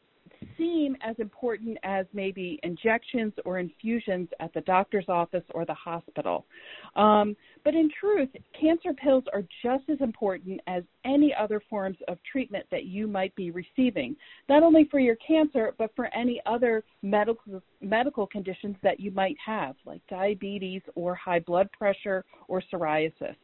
seem 0.57 0.96
as 1.03 1.16
important 1.18 1.79
as 1.83 2.07
maybe 2.12 2.59
injections 2.62 3.33
or 3.44 3.59
infusions 3.59 4.29
at 4.40 4.53
the 4.55 4.61
doctor's 4.62 5.07
office 5.09 5.44
or 5.51 5.64
the 5.64 5.75
hospital. 5.75 6.46
Um, 6.94 7.37
but 7.64 7.75
in 7.75 7.90
truth, 7.99 8.29
cancer 8.59 8.92
pills 8.92 9.25
are 9.33 9.42
just 9.62 9.88
as 9.88 10.01
important 10.01 10.61
as 10.66 10.83
any 11.05 11.35
other 11.35 11.61
forms 11.68 11.99
of 12.09 12.18
treatment 12.31 12.66
that 12.70 12.85
you 12.85 13.07
might 13.07 13.35
be 13.35 13.51
receiving, 13.51 14.16
not 14.49 14.62
only 14.62 14.87
for 14.90 14.99
your 14.99 15.16
cancer, 15.16 15.75
but 15.79 15.90
for 15.96 16.07
any 16.14 16.40
other 16.46 16.85
medical, 17.03 17.62
medical 17.81 18.27
conditions 18.27 18.77
that 18.83 19.01
you 19.01 19.11
might 19.11 19.37
have, 19.44 19.77
like 19.85 20.01
diabetes 20.09 20.83
or 20.94 21.14
high 21.14 21.40
blood 21.40 21.68
pressure 21.72 22.25
or 22.49 22.62
psoriasis. 22.72 23.37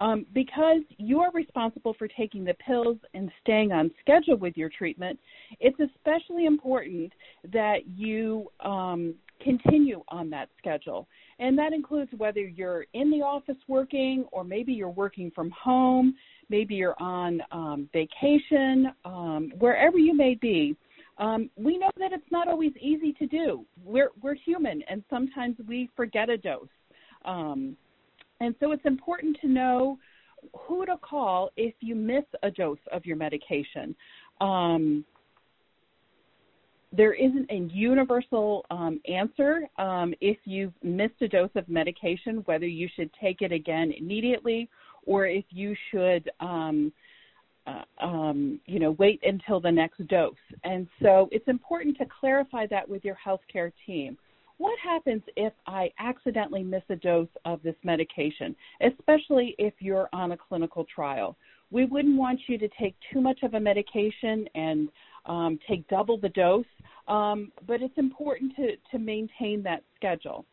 Um, 0.00 0.26
because 0.34 0.82
you 0.98 1.20
are 1.20 1.30
responsible 1.32 1.94
for 1.94 2.06
taking 2.06 2.44
the 2.44 2.54
pills 2.54 2.98
and 3.14 3.30
staying 3.40 3.72
on 3.72 3.90
schedule 4.00 4.36
with 4.36 4.56
your 4.56 4.68
treatment, 4.68 5.18
it's 5.58 5.78
especially 5.80 6.44
important 6.44 7.12
that 7.52 7.86
you 7.86 8.50
um, 8.60 9.14
continue 9.42 10.02
on 10.08 10.28
that 10.30 10.48
schedule. 10.58 11.08
And 11.38 11.58
that 11.58 11.72
includes 11.72 12.10
whether 12.16 12.40
you're 12.40 12.84
in 12.92 13.10
the 13.10 13.22
office 13.22 13.56
working 13.68 14.26
or 14.32 14.44
maybe 14.44 14.72
you're 14.72 14.90
working 14.90 15.30
from 15.34 15.50
home, 15.50 16.14
maybe 16.48 16.74
you're 16.74 17.00
on 17.00 17.40
um, 17.50 17.88
vacation, 17.92 18.92
um, 19.04 19.52
wherever 19.58 19.98
you 19.98 20.14
may 20.14 20.34
be. 20.34 20.76
Um, 21.18 21.48
we 21.56 21.78
know 21.78 21.90
that 21.98 22.12
it's 22.12 22.30
not 22.30 22.48
always 22.48 22.72
easy 22.78 23.12
to 23.14 23.26
do. 23.26 23.64
We're, 23.82 24.10
we're 24.20 24.34
human, 24.34 24.82
and 24.90 25.02
sometimes 25.08 25.56
we 25.66 25.88
forget 25.96 26.28
a 26.28 26.36
dose. 26.36 26.68
Um, 27.24 27.76
and 28.40 28.54
so 28.60 28.72
it's 28.72 28.84
important 28.84 29.36
to 29.40 29.48
know 29.48 29.98
who 30.54 30.86
to 30.86 30.96
call 30.98 31.50
if 31.56 31.74
you 31.80 31.94
miss 31.94 32.24
a 32.42 32.50
dose 32.50 32.78
of 32.92 33.04
your 33.04 33.16
medication. 33.16 33.94
Um, 34.40 35.04
there 36.92 37.12
isn't 37.12 37.50
a 37.50 37.68
universal 37.74 38.64
um, 38.70 39.00
answer 39.08 39.62
um, 39.78 40.14
if 40.20 40.38
you've 40.44 40.72
missed 40.82 41.20
a 41.20 41.28
dose 41.28 41.50
of 41.54 41.68
medication, 41.68 42.36
whether 42.46 42.66
you 42.66 42.88
should 42.94 43.10
take 43.20 43.42
it 43.42 43.52
again 43.52 43.92
immediately 43.96 44.68
or 45.04 45.26
if 45.26 45.44
you 45.50 45.74
should, 45.90 46.30
um, 46.40 46.92
uh, 47.66 47.82
um, 48.04 48.60
you 48.66 48.78
know, 48.78 48.92
wait 48.92 49.20
until 49.24 49.60
the 49.60 49.70
next 49.70 50.06
dose. 50.08 50.34
And 50.64 50.86
so 51.02 51.28
it's 51.32 51.48
important 51.48 51.96
to 51.98 52.06
clarify 52.20 52.66
that 52.68 52.88
with 52.88 53.04
your 53.04 53.16
healthcare 53.24 53.72
team 53.84 54.16
what 54.58 54.78
happens 54.82 55.22
if 55.36 55.52
I 55.66 55.90
accidentally 55.98 56.62
miss 56.62 56.82
a 56.88 56.96
dose 56.96 57.28
of 57.44 57.62
this 57.62 57.74
medication, 57.84 58.56
especially 58.80 59.54
if 59.58 59.74
you're 59.80 60.08
on 60.12 60.32
a 60.32 60.36
clinical 60.36 60.84
trial? 60.84 61.36
We 61.70 61.84
wouldn't 61.84 62.16
want 62.16 62.40
you 62.46 62.58
to 62.58 62.68
take 62.80 62.94
too 63.12 63.20
much 63.20 63.42
of 63.42 63.54
a 63.54 63.60
medication 63.60 64.48
and 64.54 64.88
um, 65.26 65.58
take 65.68 65.86
double 65.88 66.16
the 66.16 66.28
dose, 66.30 66.64
um, 67.08 67.52
but 67.66 67.82
it's 67.82 67.98
important 67.98 68.54
to, 68.56 68.76
to 68.92 68.98
maintain 68.98 69.62
that 69.64 69.82
schedule. 69.96 70.44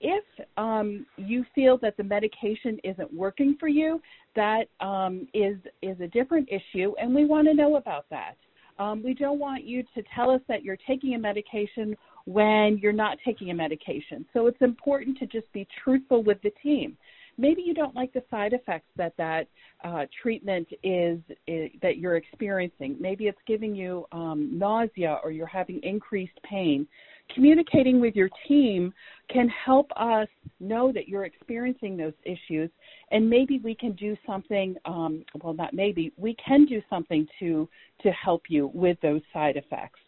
If 0.00 0.24
um, 0.56 1.06
you 1.16 1.44
feel 1.54 1.78
that 1.78 1.96
the 1.96 2.04
medication 2.04 2.78
isn't 2.84 3.12
working 3.12 3.56
for 3.58 3.68
you, 3.68 4.00
that 4.34 4.66
um, 4.80 5.26
is 5.32 5.56
is 5.80 5.98
a 6.00 6.06
different 6.08 6.48
issue, 6.50 6.92
and 7.00 7.14
we 7.14 7.24
want 7.24 7.48
to 7.48 7.54
know 7.54 7.76
about 7.76 8.04
that. 8.10 8.36
Um, 8.78 9.02
we 9.02 9.14
don't 9.14 9.38
want 9.38 9.64
you 9.64 9.82
to 9.94 10.02
tell 10.14 10.30
us 10.30 10.40
that 10.48 10.62
you're 10.62 10.78
taking 10.86 11.14
a 11.14 11.18
medication 11.18 11.96
when 12.26 12.78
you're 12.82 12.92
not 12.92 13.18
taking 13.24 13.50
a 13.50 13.54
medication. 13.54 14.26
So 14.32 14.46
it's 14.46 14.60
important 14.60 15.18
to 15.18 15.26
just 15.26 15.50
be 15.52 15.66
truthful 15.82 16.22
with 16.22 16.40
the 16.42 16.50
team. 16.62 16.96
Maybe 17.38 17.62
you 17.62 17.74
don't 17.74 17.94
like 17.94 18.12
the 18.12 18.22
side 18.30 18.52
effects 18.54 18.88
that 18.96 19.12
that 19.18 19.46
uh, 19.84 20.06
treatment 20.22 20.68
is, 20.82 21.18
is, 21.46 21.70
that 21.82 21.98
you're 21.98 22.16
experiencing. 22.16 22.96
Maybe 22.98 23.26
it's 23.26 23.38
giving 23.46 23.74
you 23.74 24.06
um, 24.12 24.50
nausea 24.52 25.20
or 25.22 25.30
you're 25.30 25.46
having 25.46 25.80
increased 25.82 26.38
pain. 26.48 26.86
Communicating 27.34 28.00
with 28.00 28.14
your 28.14 28.30
team 28.48 28.92
can 29.28 29.48
help 29.48 29.90
us 29.96 30.28
know 30.60 30.92
that 30.92 31.08
you're 31.08 31.24
experiencing 31.24 31.96
those 31.96 32.12
issues, 32.24 32.70
and 33.10 33.28
maybe 33.28 33.58
we 33.62 33.74
can 33.74 33.92
do 33.92 34.16
something. 34.26 34.76
Um, 34.84 35.24
well, 35.42 35.52
not 35.52 35.74
maybe 35.74 36.12
we 36.16 36.34
can 36.34 36.64
do 36.64 36.80
something 36.88 37.26
to 37.40 37.68
to 38.02 38.10
help 38.12 38.44
you 38.48 38.70
with 38.72 38.96
those 39.02 39.20
side 39.32 39.56
effects. 39.56 40.00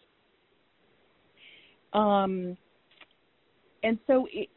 Um, 1.93 2.57
and 3.83 3.99
so, 4.07 4.27
it, 4.33 4.49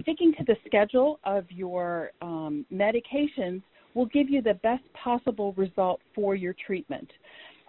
sticking 0.00 0.34
to 0.34 0.44
the 0.44 0.56
schedule 0.66 1.18
of 1.24 1.50
your 1.50 2.10
um, 2.22 2.66
medications 2.72 3.62
will 3.94 4.06
give 4.06 4.28
you 4.28 4.42
the 4.42 4.54
best 4.62 4.84
possible 4.92 5.52
result 5.54 6.00
for 6.14 6.34
your 6.34 6.54
treatment. 6.66 7.10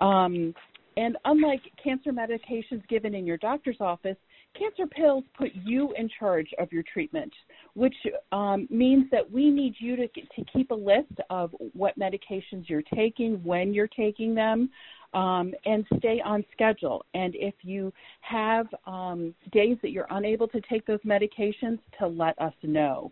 Um, 0.01 0.53
and 0.97 1.15
unlike 1.25 1.61
cancer 1.81 2.11
medications 2.11 2.85
given 2.89 3.13
in 3.13 3.25
your 3.25 3.37
doctor's 3.37 3.77
office, 3.79 4.17
cancer 4.57 4.87
pills 4.87 5.23
put 5.37 5.49
you 5.53 5.93
in 5.95 6.09
charge 6.19 6.47
of 6.57 6.73
your 6.73 6.83
treatment, 6.91 7.31
which 7.75 7.93
um, 8.31 8.67
means 8.71 9.05
that 9.11 9.31
we 9.31 9.51
need 9.51 9.75
you 9.77 9.95
to, 9.95 10.07
to 10.07 10.43
keep 10.51 10.71
a 10.71 10.75
list 10.75 11.13
of 11.29 11.55
what 11.73 11.97
medications 11.99 12.67
you're 12.67 12.81
taking, 12.95 13.35
when 13.43 13.75
you're 13.75 13.87
taking 13.87 14.33
them, 14.33 14.71
um, 15.13 15.53
and 15.65 15.85
stay 15.99 16.19
on 16.25 16.43
schedule. 16.51 17.05
And 17.13 17.35
if 17.35 17.53
you 17.61 17.93
have 18.21 18.65
um, 18.87 19.35
days 19.51 19.77
that 19.83 19.91
you're 19.91 20.07
unable 20.09 20.47
to 20.47 20.59
take 20.61 20.87
those 20.87 20.99
medications, 21.05 21.77
to 21.99 22.07
let 22.07 22.39
us 22.41 22.53
know. 22.63 23.11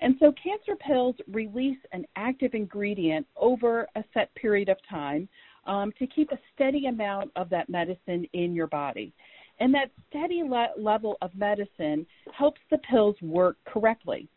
And 0.00 0.16
so, 0.20 0.32
cancer 0.32 0.76
pills 0.76 1.16
release 1.32 1.78
an 1.92 2.04
active 2.16 2.52
ingredient 2.52 3.26
over 3.34 3.88
a 3.96 4.04
set 4.12 4.34
period 4.34 4.68
of 4.68 4.76
time 4.90 5.26
um, 5.66 5.92
to 5.98 6.06
keep 6.06 6.30
a 6.32 6.38
steady 6.54 6.86
amount 6.86 7.30
of 7.36 7.48
that 7.50 7.68
medicine 7.68 8.26
in 8.32 8.54
your 8.54 8.66
body. 8.66 9.12
And 9.58 9.72
that 9.74 9.90
steady 10.08 10.42
le- 10.42 10.72
level 10.76 11.16
of 11.22 11.34
medicine 11.34 12.06
helps 12.32 12.60
the 12.70 12.78
pills 12.78 13.16
work 13.22 13.56
correctly. 13.64 14.28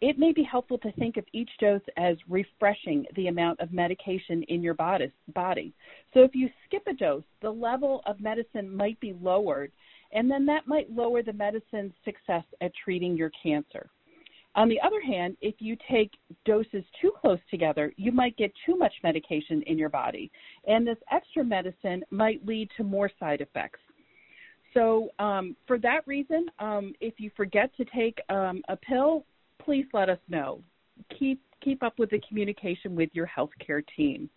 It 0.00 0.18
may 0.18 0.32
be 0.32 0.44
helpful 0.44 0.78
to 0.78 0.92
think 0.92 1.16
of 1.16 1.24
each 1.32 1.50
dose 1.58 1.82
as 1.96 2.16
refreshing 2.28 3.04
the 3.16 3.26
amount 3.26 3.58
of 3.58 3.72
medication 3.72 4.44
in 4.44 4.62
your 4.62 4.74
body. 4.74 5.74
So 6.14 6.22
if 6.22 6.34
you 6.34 6.48
skip 6.66 6.86
a 6.86 6.92
dose, 6.92 7.24
the 7.42 7.50
level 7.50 8.02
of 8.06 8.20
medicine 8.20 8.74
might 8.74 9.00
be 9.00 9.14
lowered, 9.20 9.72
and 10.12 10.30
then 10.30 10.46
that 10.46 10.68
might 10.68 10.90
lower 10.94 11.22
the 11.22 11.32
medicine's 11.32 11.94
success 12.04 12.44
at 12.60 12.70
treating 12.84 13.16
your 13.16 13.32
cancer. 13.42 13.90
On 14.54 14.68
the 14.68 14.80
other 14.80 15.00
hand, 15.00 15.36
if 15.40 15.54
you 15.58 15.76
take 15.90 16.10
doses 16.44 16.84
too 17.00 17.12
close 17.20 17.38
together, 17.50 17.92
you 17.96 18.10
might 18.10 18.36
get 18.36 18.52
too 18.66 18.76
much 18.76 18.92
medication 19.04 19.62
in 19.66 19.78
your 19.78 19.88
body, 19.88 20.30
and 20.66 20.86
this 20.86 20.96
extra 21.12 21.44
medicine 21.44 22.02
might 22.10 22.44
lead 22.44 22.68
to 22.76 22.82
more 22.82 23.10
side 23.20 23.40
effects. 23.40 23.80
So, 24.74 25.10
um, 25.18 25.56
for 25.66 25.78
that 25.78 26.06
reason, 26.06 26.46
um, 26.58 26.92
if 27.00 27.14
you 27.18 27.30
forget 27.36 27.70
to 27.76 27.84
take 27.84 28.18
um, 28.28 28.62
a 28.68 28.76
pill, 28.76 29.24
please 29.64 29.86
let 29.92 30.08
us 30.08 30.18
know. 30.28 30.60
Keep 31.18 31.40
keep 31.60 31.82
up 31.82 31.98
with 31.98 32.10
the 32.10 32.20
communication 32.28 32.94
with 32.94 33.10
your 33.12 33.26
healthcare 33.26 33.82
team. 33.96 34.28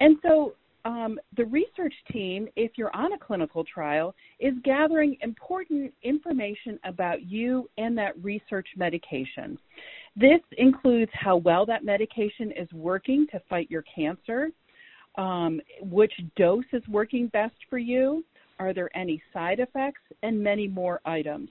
And 0.00 0.16
so, 0.22 0.54
um, 0.84 1.18
the 1.36 1.44
research 1.46 1.94
team, 2.12 2.48
if 2.56 2.72
you're 2.76 2.94
on 2.94 3.12
a 3.12 3.18
clinical 3.18 3.64
trial, 3.64 4.14
is 4.38 4.54
gathering 4.64 5.16
important 5.22 5.92
information 6.02 6.78
about 6.84 7.26
you 7.26 7.68
and 7.78 7.96
that 7.98 8.12
research 8.22 8.68
medication. 8.76 9.58
This 10.16 10.40
includes 10.56 11.10
how 11.14 11.36
well 11.36 11.66
that 11.66 11.84
medication 11.84 12.52
is 12.52 12.72
working 12.72 13.26
to 13.32 13.40
fight 13.48 13.70
your 13.70 13.84
cancer, 13.94 14.50
um, 15.16 15.60
which 15.80 16.12
dose 16.36 16.64
is 16.72 16.82
working 16.88 17.28
best 17.28 17.54
for 17.68 17.78
you, 17.78 18.24
are 18.58 18.72
there 18.72 18.90
any 18.96 19.22
side 19.32 19.60
effects, 19.60 20.00
and 20.22 20.42
many 20.42 20.66
more 20.66 21.00
items. 21.04 21.50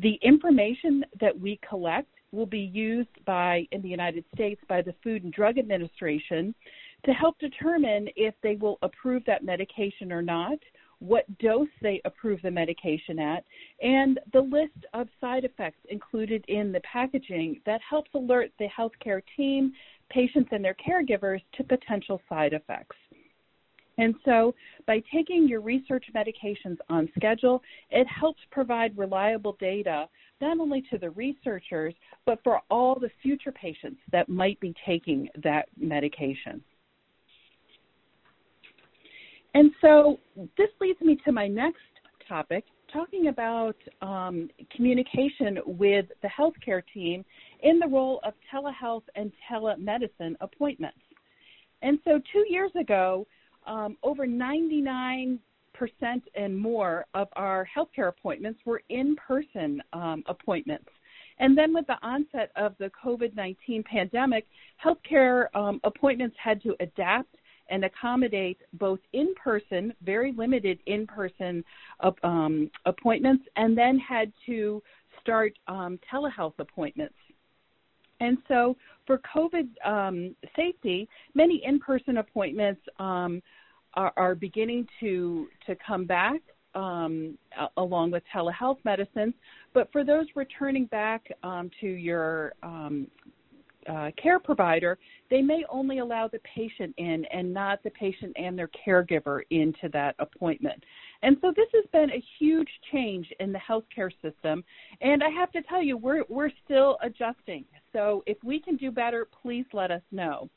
The 0.00 0.18
information 0.22 1.04
that 1.20 1.38
we 1.38 1.58
collect 1.68 2.08
will 2.32 2.46
be 2.46 2.60
used 2.60 3.24
by, 3.24 3.66
in 3.72 3.82
the 3.82 3.88
United 3.88 4.24
States, 4.34 4.60
by 4.68 4.82
the 4.82 4.94
Food 5.02 5.24
and 5.24 5.32
Drug 5.32 5.58
Administration 5.58 6.54
to 7.04 7.12
help 7.12 7.38
determine 7.38 8.08
if 8.16 8.34
they 8.42 8.56
will 8.56 8.78
approve 8.82 9.22
that 9.26 9.44
medication 9.44 10.12
or 10.12 10.22
not, 10.22 10.58
what 11.00 11.26
dose 11.38 11.68
they 11.80 12.00
approve 12.04 12.40
the 12.42 12.50
medication 12.50 13.18
at, 13.18 13.44
and 13.82 14.18
the 14.32 14.40
list 14.40 14.84
of 14.94 15.06
side 15.20 15.44
effects 15.44 15.78
included 15.90 16.44
in 16.48 16.72
the 16.72 16.80
packaging 16.80 17.60
that 17.66 17.80
helps 17.88 18.10
alert 18.14 18.50
the 18.58 18.68
healthcare 18.76 19.22
team, 19.36 19.72
patients, 20.10 20.48
and 20.50 20.64
their 20.64 20.74
caregivers 20.74 21.40
to 21.56 21.62
potential 21.62 22.20
side 22.28 22.52
effects. 22.52 22.96
And 23.98 24.14
so, 24.24 24.54
by 24.86 25.02
taking 25.12 25.48
your 25.48 25.60
research 25.60 26.04
medications 26.14 26.78
on 26.88 27.08
schedule, 27.16 27.62
it 27.90 28.06
helps 28.06 28.40
provide 28.50 28.96
reliable 28.96 29.56
data 29.60 30.08
not 30.40 30.60
only 30.60 30.82
to 30.90 30.98
the 30.98 31.10
researchers, 31.10 31.94
but 32.24 32.38
for 32.44 32.60
all 32.70 32.96
the 32.98 33.10
future 33.22 33.50
patients 33.50 34.00
that 34.12 34.28
might 34.28 34.58
be 34.60 34.72
taking 34.86 35.28
that 35.42 35.68
medication. 35.76 36.62
And 39.54 39.70
so 39.80 40.18
this 40.56 40.68
leads 40.80 41.00
me 41.00 41.18
to 41.24 41.32
my 41.32 41.48
next 41.48 41.78
topic, 42.28 42.64
talking 42.92 43.28
about 43.28 43.76
um, 44.02 44.48
communication 44.74 45.58
with 45.66 46.06
the 46.22 46.28
healthcare 46.28 46.82
team 46.92 47.24
in 47.62 47.78
the 47.78 47.86
role 47.86 48.20
of 48.24 48.34
telehealth 48.52 49.02
and 49.14 49.32
telemedicine 49.50 50.34
appointments. 50.40 50.98
And 51.82 51.98
so 52.04 52.20
two 52.32 52.44
years 52.48 52.70
ago, 52.78 53.26
um, 53.66 53.96
over 54.02 54.26
99% 54.26 55.38
and 56.34 56.56
more 56.56 57.06
of 57.14 57.28
our 57.34 57.68
healthcare 57.76 58.08
appointments 58.08 58.60
were 58.64 58.82
in 58.88 59.16
person 59.16 59.82
um, 59.92 60.22
appointments. 60.26 60.88
And 61.40 61.56
then 61.56 61.72
with 61.72 61.86
the 61.86 61.96
onset 62.02 62.50
of 62.56 62.74
the 62.78 62.90
COVID 63.02 63.36
19 63.36 63.84
pandemic, 63.84 64.46
healthcare 64.84 65.46
um, 65.54 65.80
appointments 65.84 66.36
had 66.42 66.62
to 66.62 66.74
adapt 66.80 67.34
and 67.68 67.84
accommodate 67.84 68.58
both 68.74 69.00
in 69.12 69.34
person, 69.42 69.92
very 70.02 70.32
limited 70.32 70.78
in 70.86 71.06
person 71.06 71.64
um, 72.22 72.70
appointments, 72.86 73.44
and 73.56 73.76
then 73.76 73.98
had 73.98 74.32
to 74.46 74.82
start 75.20 75.52
um, 75.68 75.98
telehealth 76.12 76.58
appointments. 76.58 77.14
And 78.20 78.38
so, 78.48 78.76
for 79.06 79.20
COVID 79.34 79.68
um, 79.86 80.34
safety, 80.56 81.08
many 81.34 81.62
in 81.64 81.78
person 81.78 82.18
appointments 82.18 82.80
um, 82.98 83.40
are, 83.94 84.12
are, 84.16 84.34
beginning 84.34 84.86
to, 85.00 85.48
to 85.66 85.76
come 85.86 86.04
back. 86.04 86.40
Um, 86.74 87.38
along 87.76 88.12
with 88.12 88.22
telehealth 88.32 88.76
medicines, 88.84 89.32
but 89.72 89.90
for 89.90 90.04
those 90.04 90.26
returning 90.36 90.84
back 90.84 91.26
um, 91.42 91.70
to 91.80 91.86
your 91.88 92.52
uh, 93.88 94.10
care 94.22 94.38
provider, 94.38 94.98
they 95.30 95.42
may 95.42 95.64
only 95.68 95.98
allow 95.98 96.28
the 96.28 96.40
patient 96.40 96.94
in 96.98 97.24
and 97.26 97.52
not 97.52 97.82
the 97.82 97.90
patient 97.90 98.32
and 98.36 98.58
their 98.58 98.70
caregiver 98.86 99.42
into 99.50 99.88
that 99.92 100.14
appointment. 100.18 100.82
And 101.22 101.36
so 101.40 101.52
this 101.56 101.68
has 101.74 101.84
been 101.92 102.10
a 102.10 102.22
huge 102.38 102.68
change 102.92 103.26
in 103.40 103.52
the 103.52 103.58
healthcare 103.58 104.10
system. 104.22 104.62
And 105.00 105.22
I 105.22 105.30
have 105.30 105.50
to 105.52 105.62
tell 105.62 105.82
you, 105.82 105.96
we're, 105.96 106.24
we're 106.28 106.52
still 106.64 106.98
adjusting. 107.02 107.64
So 107.92 108.22
if 108.26 108.36
we 108.44 108.60
can 108.60 108.76
do 108.76 108.90
better, 108.90 109.26
please 109.42 109.66
let 109.72 109.90
us 109.90 110.02
know. 110.12 110.48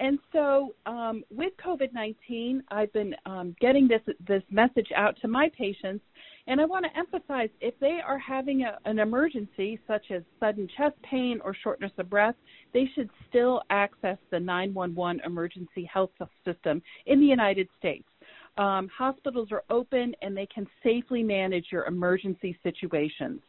And 0.00 0.18
so, 0.32 0.74
um, 0.86 1.24
with 1.28 1.52
COVID 1.64 1.92
19, 1.92 2.62
I've 2.70 2.92
been 2.92 3.16
um, 3.26 3.56
getting 3.60 3.88
this, 3.88 4.02
this 4.28 4.44
message 4.48 4.88
out 4.94 5.16
to 5.22 5.28
my 5.28 5.50
patients 5.58 6.04
and 6.48 6.62
I 6.62 6.64
want 6.64 6.86
to 6.86 6.98
emphasize 6.98 7.50
if 7.60 7.78
they 7.78 8.00
are 8.04 8.18
having 8.18 8.62
a, 8.62 8.78
an 8.86 8.98
emergency, 8.98 9.78
such 9.86 10.10
as 10.10 10.22
sudden 10.40 10.66
chest 10.76 10.96
pain 11.02 11.40
or 11.44 11.54
shortness 11.54 11.92
of 11.98 12.08
breath, 12.08 12.34
they 12.72 12.88
should 12.94 13.10
still 13.28 13.60
access 13.68 14.16
the 14.30 14.40
911 14.40 15.20
emergency 15.26 15.88
health 15.92 16.10
system 16.46 16.82
in 17.04 17.20
the 17.20 17.26
United 17.26 17.68
States. 17.78 18.08
Um, 18.56 18.88
hospitals 18.96 19.48
are 19.52 19.62
open 19.68 20.14
and 20.22 20.34
they 20.34 20.46
can 20.46 20.66
safely 20.82 21.22
manage 21.22 21.66
your 21.70 21.84
emergency 21.84 22.58
situations. 22.62 23.40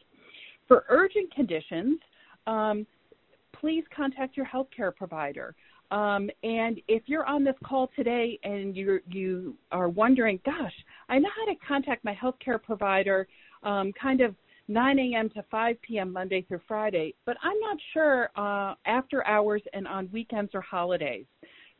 For 0.68 0.84
urgent 0.90 1.34
conditions, 1.34 1.98
um, 2.46 2.86
please 3.58 3.82
contact 3.96 4.36
your 4.36 4.46
healthcare 4.46 4.94
provider. 4.94 5.54
Um, 5.90 6.30
and 6.44 6.80
if 6.86 7.02
you're 7.06 7.26
on 7.26 7.42
this 7.42 7.56
call 7.64 7.90
today 7.96 8.38
and 8.44 8.76
you 8.76 9.00
you 9.10 9.56
are 9.72 9.88
wondering, 9.88 10.40
gosh, 10.44 10.72
I 11.08 11.18
know 11.18 11.28
how 11.36 11.52
to 11.52 11.58
contact 11.66 12.04
my 12.04 12.14
healthcare 12.14 12.62
provider, 12.62 13.26
um, 13.62 13.92
kind 14.00 14.20
of 14.20 14.34
9 14.68 14.98
a.m. 15.00 15.28
to 15.30 15.42
5 15.50 15.82
p.m. 15.82 16.12
Monday 16.12 16.42
through 16.42 16.60
Friday, 16.68 17.14
but 17.26 17.36
I'm 17.42 17.58
not 17.58 17.76
sure 17.92 18.30
uh, 18.36 18.74
after 18.86 19.26
hours 19.26 19.62
and 19.72 19.88
on 19.88 20.08
weekends 20.12 20.52
or 20.54 20.60
holidays. 20.60 21.24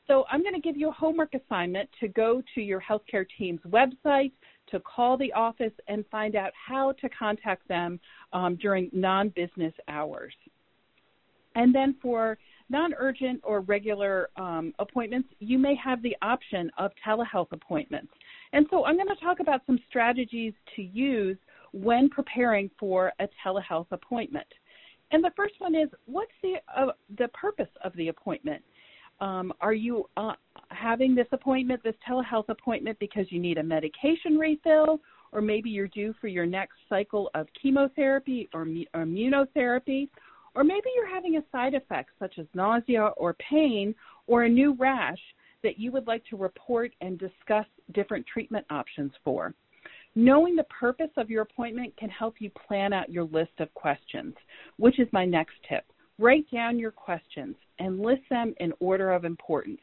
So 0.09 0.25
I'm 0.29 0.43
going 0.43 0.55
to 0.55 0.61
give 0.61 0.77
you 0.77 0.89
a 0.89 0.93
homework 0.93 1.35
assignment 1.35 1.89
to 2.01 2.09
go 2.09 2.43
to 2.57 2.61
your 2.61 2.81
healthcare 2.81 3.25
team's 3.39 3.61
website, 3.69 4.33
to 4.73 4.81
call 4.81 5.17
the 5.17 5.33
office, 5.35 5.73
and 5.87 6.05
find 6.11 6.35
out 6.35 6.51
how 6.55 6.91
to 7.01 7.09
contact 7.11 7.69
them 7.69 8.01
um, 8.33 8.57
during 8.57 8.91
non 8.93 9.29
business 9.29 9.73
hours. 9.87 10.35
And 11.55 11.73
then 11.73 11.95
for 12.03 12.39
non 12.71 12.95
urgent 12.99 13.41
or 13.45 13.61
regular 13.61 14.31
um, 14.37 14.73
appointments, 14.79 15.29
you 15.41 15.59
may 15.59 15.75
have 15.75 16.01
the 16.03 16.17
option 16.23 16.71
of 16.79 16.93
telehealth 17.07 17.53
appointments. 17.53 18.13
And 18.53 18.67
so 18.71 18.85
I'm 18.85 18.97
going 18.97 19.09
to 19.09 19.23
talk 19.23 19.41
about 19.41 19.61
some 19.67 19.79
strategies 19.89 20.55
to 20.77 20.83
use 20.83 21.37
when 21.73 22.09
preparing 22.09 22.71
for 22.79 23.13
a 23.21 23.29
telehealth 23.45 23.87
appointment. 23.91 24.47
And 25.13 25.23
the 25.23 25.31
first 25.37 25.55
one 25.59 25.75
is 25.75 25.89
what's 26.07 26.33
the 26.43 26.55
uh, 26.77 26.93
the 27.19 27.29
purpose 27.29 27.69
of 27.85 27.95
the 27.97 28.09
appointment? 28.09 28.63
Um, 29.21 29.53
are 29.61 29.75
you 29.75 30.09
uh, 30.17 30.33
having 30.69 31.15
this 31.15 31.27
appointment, 31.33 31.83
this 31.83 31.95
telehealth 32.09 32.49
appointment, 32.49 32.99
because 33.01 33.27
you 33.29 33.39
need 33.39 33.59
a 33.59 33.63
medication 33.63 34.39
refill, 34.39 35.01
or 35.33 35.43
maybe 35.43 35.69
you're 35.69 35.89
due 35.89 36.15
for 36.21 36.29
your 36.29 36.47
next 36.47 36.77
cycle 36.89 37.31
of 37.35 37.47
chemotherapy 37.61 38.49
or, 38.55 38.63
or 38.95 39.05
immunotherapy, 39.05 40.09
or 40.55 40.65
maybe 40.65 40.89
you're 40.95 41.09
having 41.09 41.37
a 41.37 41.45
side 41.53 41.75
effect 41.75 42.11
such 42.19 42.39
as 42.39 42.47
nausea 42.55 43.07
or 43.17 43.35
pain 43.35 43.95
or 44.27 44.45
a 44.45 44.49
new 44.49 44.75
rash 44.75 45.19
that 45.63 45.79
you 45.79 45.93
would 45.93 46.07
like 46.07 46.25
to 46.27 46.37
report 46.37 46.93
and 47.01 47.19
discuss 47.19 47.67
different 47.93 48.27
treatment 48.27 48.65
options 48.71 49.13
for. 49.25 49.55
Knowing 50.17 50.57
the 50.57 50.65
purpose 50.65 51.11
of 51.17 51.31
your 51.31 51.43
appointment 51.43 51.97
can 51.97 52.11
help 52.11 52.35
you 52.41 52.51
plan 52.67 52.93
out 52.93 53.11
your 53.11 53.25
list 53.25 53.53
of 53.59 53.73
questions, 53.75 54.35
which 54.77 54.99
is 54.99 55.07
my 55.13 55.25
next 55.25 55.55
tip. 55.69 55.85
Write 56.19 56.51
down 56.51 56.79
your 56.79 56.91
questions 56.91 57.55
and 57.79 58.01
list 58.01 58.23
them 58.29 58.55
in 58.59 58.73
order 58.81 59.13
of 59.13 59.25
importance. 59.25 59.81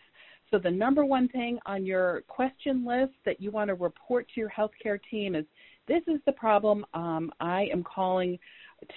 So, 0.51 0.59
the 0.59 0.71
number 0.71 1.03
one 1.03 1.27
thing 1.29 1.59
on 1.65 1.85
your 1.85 2.21
question 2.27 2.85
list 2.85 3.13
that 3.25 3.41
you 3.41 3.51
want 3.51 3.69
to 3.69 3.73
report 3.73 4.27
to 4.33 4.39
your 4.39 4.49
healthcare 4.49 4.99
team 5.09 5.35
is 5.35 5.45
this 5.87 6.03
is 6.07 6.19
the 6.25 6.31
problem 6.33 6.85
um, 6.93 7.31
I 7.39 7.67
am 7.71 7.83
calling 7.83 8.37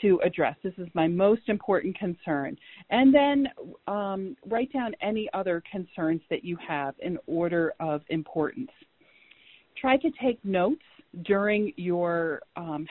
to 0.02 0.20
address. 0.24 0.56
This 0.62 0.74
is 0.78 0.88
my 0.94 1.06
most 1.08 1.42
important 1.48 1.98
concern. 1.98 2.56
And 2.90 3.14
then 3.14 3.48
um, 3.86 4.36
write 4.46 4.72
down 4.72 4.92
any 5.00 5.28
other 5.32 5.62
concerns 5.70 6.20
that 6.30 6.44
you 6.44 6.56
have 6.66 6.94
in 7.00 7.18
order 7.26 7.72
of 7.80 8.02
importance. 8.08 8.70
Try 9.80 9.96
to 9.98 10.10
take 10.22 10.44
notes 10.44 10.82
during 11.24 11.72
your 11.76 12.42
um, 12.56 12.86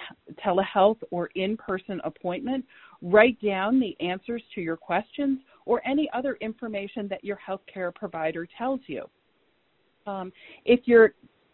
telehealth 0.46 0.98
or 1.12 1.28
in 1.36 1.56
person 1.56 2.02
appointment. 2.04 2.66
Write 3.02 3.40
down 3.42 3.80
the 3.80 3.96
answers 4.06 4.44
to 4.56 4.62
your 4.62 4.76
questions 4.76 5.40
or 5.66 5.82
any 5.88 6.10
other 6.14 6.38
information 6.42 7.08
that 7.08 7.24
your 7.24 7.38
healthcare 7.48 7.94
provider 7.94 8.48
tells 8.58 8.82
you. 8.88 9.06
Um, 10.08 10.34
if 10.66 10.82
your 10.86 11.14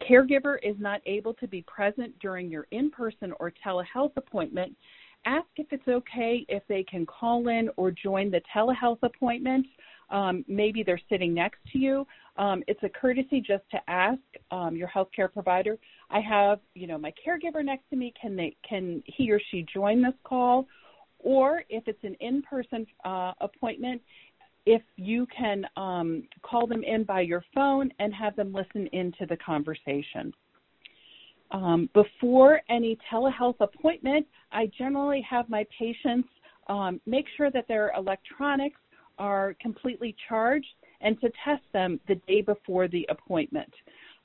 caregiver 0.10 0.58
is 0.64 0.76
not 0.80 1.02
able 1.06 1.34
to 1.36 1.48
be 1.48 1.62
present 1.64 2.18
during 2.20 2.50
your 2.50 2.68
in 2.72 2.90
person 2.90 3.34
or 3.40 3.52
telehealth 3.66 4.16
appointment, 4.16 4.76
ask 5.26 5.48
if 5.58 5.68
it's 5.72 5.88
okay 5.88 6.46
if 6.50 6.64
they 6.68 6.84
can 6.84 7.06
call 7.06 7.48
in 7.48 7.70
or 7.78 7.92
join 7.92 8.32
the 8.32 8.42
telehealth 8.56 9.00
appointment. 9.04 9.66
Um, 10.10 10.46
maybe 10.48 10.84
they're 10.84 11.02
sitting 11.10 11.34
next 11.34 11.60
to 11.74 11.80
you. 11.80 12.06
Um, 12.38 12.64
it's 12.68 12.84
a 12.84 12.90
courtesy 12.90 13.42
just 13.42 13.64
to 13.72 13.80
ask 13.88 14.20
um, 14.52 14.76
your 14.76 14.88
healthcare 14.88 15.32
provider. 15.32 15.78
I 16.10 16.20
have, 16.20 16.60
you 16.76 16.86
know, 16.86 16.98
my 16.98 17.12
caregiver 17.26 17.64
next 17.64 17.90
to 17.90 17.96
me. 17.96 18.14
Can 18.20 18.36
they? 18.36 18.56
Can 18.68 19.02
he 19.06 19.32
or 19.32 19.42
she 19.52 19.66
join 19.74 20.02
this 20.02 20.14
call? 20.24 20.68
Or 21.20 21.64
if 21.70 21.88
it's 21.88 22.04
an 22.04 22.16
in-person 22.20 22.86
uh, 23.04 23.32
appointment, 23.42 24.02
if 24.68 24.82
you 24.96 25.26
can 25.36 25.66
um, 25.76 26.28
call 26.44 26.68
them 26.68 26.84
in 26.84 27.04
by 27.04 27.22
your 27.22 27.44
phone 27.54 27.90
and 28.00 28.14
have 28.14 28.36
them 28.36 28.54
listen 28.54 28.88
into 28.94 29.26
the 29.28 29.38
conversation. 29.38 30.32
Um, 31.52 31.90
before 31.94 32.62
any 32.70 32.98
telehealth 33.12 33.60
appointment, 33.60 34.26
I 34.52 34.70
generally 34.78 35.22
have 35.30 35.50
my 35.50 35.66
patients 35.78 36.28
um, 36.68 37.00
make 37.06 37.26
sure 37.38 37.52
that 37.52 37.68
their 37.68 37.92
electronics 37.96 38.80
are 39.18 39.56
completely 39.62 40.16
charged 40.28 40.68
and 41.02 41.20
to 41.22 41.32
test 41.44 41.64
them 41.74 42.00
the 42.08 42.16
day 42.28 42.42
before 42.42 42.88
the 42.88 43.06
appointment. 43.10 43.72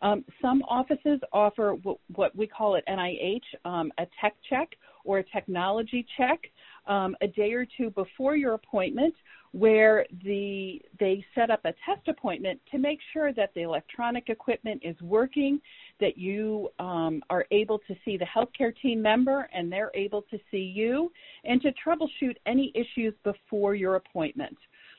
Um, 0.02 0.24
some 0.40 0.62
offices 0.62 1.20
offer 1.32 1.76
w- 1.76 1.98
what 2.14 2.34
we 2.34 2.46
call 2.46 2.76
at 2.76 2.86
NIH 2.86 3.42
um, 3.64 3.92
a 3.98 4.06
tech 4.20 4.34
check 4.48 4.70
or 5.04 5.18
a 5.18 5.24
technology 5.24 6.06
check 6.16 6.40
um, 6.86 7.16
a 7.20 7.26
day 7.28 7.52
or 7.52 7.66
two 7.76 7.90
before 7.90 8.36
your 8.36 8.54
appointment 8.54 9.14
where 9.52 10.06
the 10.24 10.80
they 10.98 11.24
set 11.34 11.50
up 11.50 11.60
a 11.64 11.74
test 11.84 12.06
appointment 12.08 12.60
to 12.70 12.78
make 12.78 12.98
sure 13.12 13.32
that 13.32 13.50
the 13.54 13.62
electronic 13.62 14.28
equipment 14.28 14.80
is 14.84 14.94
working, 15.02 15.60
that 15.98 16.16
you 16.16 16.68
um, 16.78 17.20
are 17.30 17.44
able 17.50 17.78
to 17.78 17.94
see 18.04 18.16
the 18.16 18.26
healthcare 18.26 18.72
team 18.80 19.02
member 19.02 19.48
and 19.52 19.70
they're 19.70 19.90
able 19.94 20.22
to 20.22 20.38
see 20.50 20.72
you, 20.74 21.10
and 21.44 21.60
to 21.62 21.72
troubleshoot 21.84 22.36
any 22.46 22.72
issues 22.74 23.14
before 23.24 23.74
your 23.74 23.96
appointment. 23.96 24.56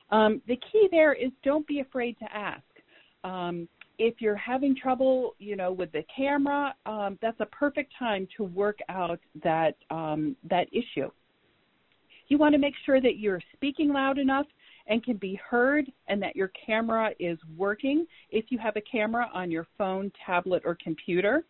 Um, 0.10 0.42
the 0.48 0.60
key 0.72 0.90
there 0.92 1.14
is 1.14 1.32
don't 1.44 1.66
be 1.66 1.80
afraid 1.80 2.18
to 2.20 2.26
ask. 2.36 2.64
Um, 3.24 3.70
if 3.98 4.16
you're 4.20 4.36
having 4.36 4.76
trouble, 4.76 5.36
you 5.38 5.56
know, 5.56 5.72
with 5.72 5.92
the 5.92 6.04
camera, 6.14 6.74
um, 6.86 7.20
that's 7.22 7.40
a 7.40 7.46
perfect 7.46 7.94
time 7.98 8.28
to 8.36 8.44
work 8.44 8.80
out 8.90 9.20
that 9.44 9.76
um, 9.92 10.36
that 10.50 10.68
issue. 10.74 11.10
You 12.32 12.38
want 12.38 12.54
to 12.54 12.60
make 12.60 12.76
sure 12.86 13.02
that 13.02 13.18
you're 13.18 13.42
speaking 13.52 13.92
loud 13.92 14.18
enough 14.18 14.46
and 14.88 15.04
can 15.04 15.18
be 15.18 15.38
heard 15.50 15.92
and 16.08 16.24
that 16.24 16.34
your 16.34 16.50
camera 16.66 17.10
is 17.20 17.38
working 17.58 18.08
if 18.30 18.46
you 18.48 18.58
have 18.58 18.78
a 18.78 18.82
camera 18.90 19.30
on 19.34 19.52
your 19.52 19.68
phone, 19.78 20.14
tablet, 20.26 20.64
or 20.64 20.78
computer. 20.82 21.44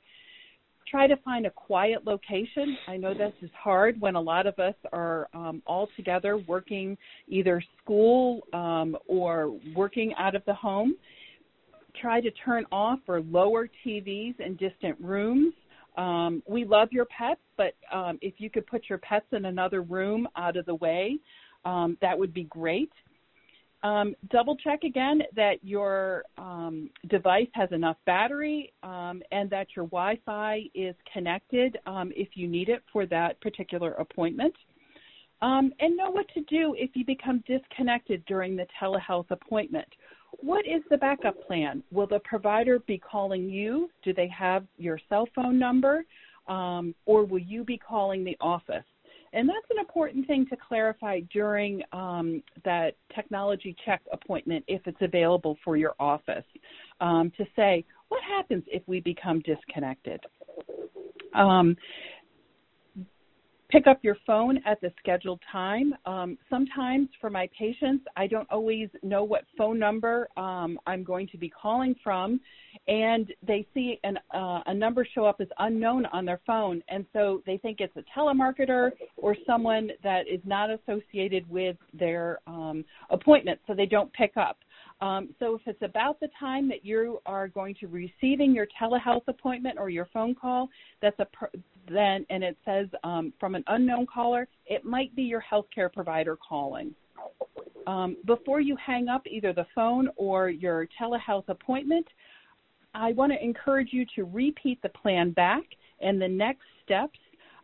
Try 0.90 1.06
to 1.06 1.18
find 1.18 1.46
a 1.46 1.52
quiet 1.52 2.08
location. 2.08 2.76
I 2.88 2.98
know 2.98 3.14
this 3.14 3.32
is 3.44 3.52
hard 3.56 4.02
when 4.02 4.16
a 4.16 4.20
lot 4.20 4.48
of 4.48 4.58
us 4.58 4.74
are 4.92 5.28
um, 5.36 5.62
all 5.68 5.88
together 5.96 6.38
working 6.48 6.98
either 7.28 7.64
school 7.84 8.42
um, 8.52 8.98
or 9.06 9.56
working 9.76 10.16
out 10.18 10.34
of 10.34 10.44
the 10.46 10.56
home. 10.56 10.96
Try 12.02 12.22
to 12.22 12.32
turn 12.44 12.66
off 12.72 12.98
or 13.08 13.22
lower 13.22 13.70
TVs 13.86 14.40
in 14.40 14.56
distant 14.56 15.00
rooms. 15.00 15.54
Um, 15.98 16.42
we 16.48 16.64
love 16.64 16.90
your 16.92 17.06
pets, 17.06 17.42
but 17.58 17.74
um, 17.92 18.18
if 18.22 18.36
you 18.38 18.50
could 18.50 18.66
put 18.66 18.84
your 18.90 18.98
pets 18.98 19.26
in 19.32 19.46
another 19.46 19.82
room 19.82 20.28
out 20.36 20.56
of 20.56 20.66
the 20.66 20.76
way, 20.76 21.18
um, 21.66 21.98
that 22.02 22.18
would 22.18 22.34
be 22.34 22.44
great. 22.46 22.92
Um, 23.84 24.16
double 24.30 24.56
check 24.56 24.84
again 24.84 25.24
that 25.36 25.56
your 25.64 26.24
um, 26.38 26.90
device 27.10 27.48
has 27.54 27.72
enough 27.72 27.98
battery 28.06 28.74
um, 28.84 29.24
and 29.32 29.50
that 29.50 29.68
your 29.76 29.86
Wi 29.86 30.20
Fi 30.24 30.64
is 30.76 30.96
connected 31.12 31.78
if 32.16 32.30
you 32.36 32.48
need 32.48 32.70
it 32.70 32.84
for 32.94 33.06
that 33.08 33.42
particular 33.42 33.94
appointment. 33.94 34.54
and 35.80 35.98
know 35.98 36.12
what 36.12 36.28
to 36.36 36.42
do 36.42 36.76
if 36.78 36.92
you 36.94 37.04
become 37.04 37.44
disconnected 37.48 38.24
during 38.28 38.56
the 38.56 38.68
telehealth 38.80 39.32
appointment. 39.32 39.88
What 40.42 40.66
is 40.66 40.82
the 40.90 40.98
backup 40.98 41.46
plan? 41.46 41.84
Will 41.92 42.08
the 42.08 42.20
provider 42.20 42.80
be 42.80 42.98
calling 42.98 43.50
you? 43.50 43.90
Do 44.04 44.14
they 44.14 44.28
have 44.28 44.66
your 44.78 45.00
cell 45.08 45.28
phone 45.36 45.60
number? 45.60 46.04
Um, 46.48 46.96
or 47.06 47.24
will 47.24 47.40
you 47.40 47.64
be 47.64 47.78
calling 47.78 48.24
the 48.24 48.36
office? 48.42 48.84
And 49.34 49.48
that's 49.48 49.68
an 49.70 49.80
important 49.80 50.28
thing 50.28 50.46
to 50.50 50.58
clarify 50.58 51.22
during 51.32 51.82
um, 51.94 52.44
that 52.66 52.96
technology 53.16 53.76
check 53.86 54.02
appointment 54.12 54.66
if 54.68 54.82
it's 54.86 55.02
available 55.02 55.58
for 55.64 55.78
your 55.78 55.94
office 56.00 56.44
um, 57.00 57.32
to 57.38 57.46
say, 57.56 57.86
what 58.10 58.22
happens 58.24 58.64
if 58.68 58.84
we 58.88 59.00
become 59.00 59.42
disconnected? 59.42 60.20
Um, 61.34 61.78
pick 63.72 63.88
up 63.88 64.00
your 64.04 64.18
phone 64.28 64.60
at 64.66 64.82
the 64.82 64.92
scheduled 65.00 65.40
time. 65.52 65.94
Um, 66.06 66.38
sometimes 66.50 67.08
for 67.20 67.30
my 67.30 67.50
patients, 67.58 68.06
I 68.18 68.28
don't 68.28 68.50
always 68.52 68.90
know 69.02 69.24
what 69.24 69.46
phone 69.58 69.80
number 69.80 70.28
um, 70.36 70.78
I'm 70.86 71.04
going 71.04 71.28
to 71.30 71.38
be 71.38 71.50
calling 71.50 71.96
from, 72.04 72.42
and 72.88 73.32
they 73.46 73.66
see 73.74 74.00
an, 74.04 74.18
uh, 74.34 74.62
a 74.66 74.74
number 74.74 75.08
show 75.16 75.26
up 75.26 75.38
as 75.40 75.48
unknown 75.60 76.06
on 76.08 76.26
their 76.26 76.42
phone, 76.46 76.84
and 76.90 77.06
so 77.14 77.42
they 77.46 77.58
think 77.58 77.80
it's 77.80 77.96
a 77.96 78.04
telemarketer 78.18 78.92
or 79.18 79.36
someone 79.46 79.92
that 80.04 80.28
is 80.28 80.42
not 80.46 80.70
associated 80.70 81.50
with 81.50 81.78
their 81.94 82.40
um, 82.48 82.84
appointment, 83.10 83.60
so 83.68 83.74
they 83.74 83.86
don't 83.86 84.12
pick 84.14 84.36
up. 84.36 84.58
Um, 85.02 85.30
so 85.40 85.56
if 85.56 85.62
it's 85.66 85.82
about 85.82 86.20
the 86.20 86.30
time 86.40 86.70
that 86.70 86.86
you 86.86 87.22
are 87.26 87.48
going 87.48 87.76
to 87.80 87.88
receiving 87.88 88.54
your 88.54 88.68
telehealth 88.80 89.28
appointment 89.28 89.80
or 89.80 89.90
your 89.90 90.08
phone 90.14 90.36
call, 90.36 90.70
that's 91.02 91.20
a 91.20 91.28
then 91.88 92.26
and 92.30 92.44
it 92.44 92.58
says 92.66 92.88
um, 93.04 93.34
from 93.40 93.56
an 93.56 93.64
unknown 93.68 94.06
caller, 94.06 94.48
it 94.66 94.86
might 94.86 95.16
be 95.16 95.24
your 95.24 95.44
healthcare 95.50 95.92
provider 95.92 96.38
calling. 96.38 96.94
Um, 97.88 98.18
before 98.26 98.62
you 98.62 98.76
hang 98.76 99.08
up 99.08 99.24
either 99.26 99.54
the 99.54 99.66
phone 99.74 100.10
or 100.16 100.50
your 100.50 100.88
telehealth 101.00 101.50
appointment, 101.50 102.08
I 102.94 103.14
want 103.14 103.32
to 103.32 103.44
encourage 103.44 103.90
you 103.92 104.06
to 104.16 104.24
repeat 104.26 104.82
the 104.82 104.90
plan 104.90 105.32
back 105.32 105.64
and 106.00 106.22
the 106.22 106.28
next 106.28 106.66
steps 106.84 107.20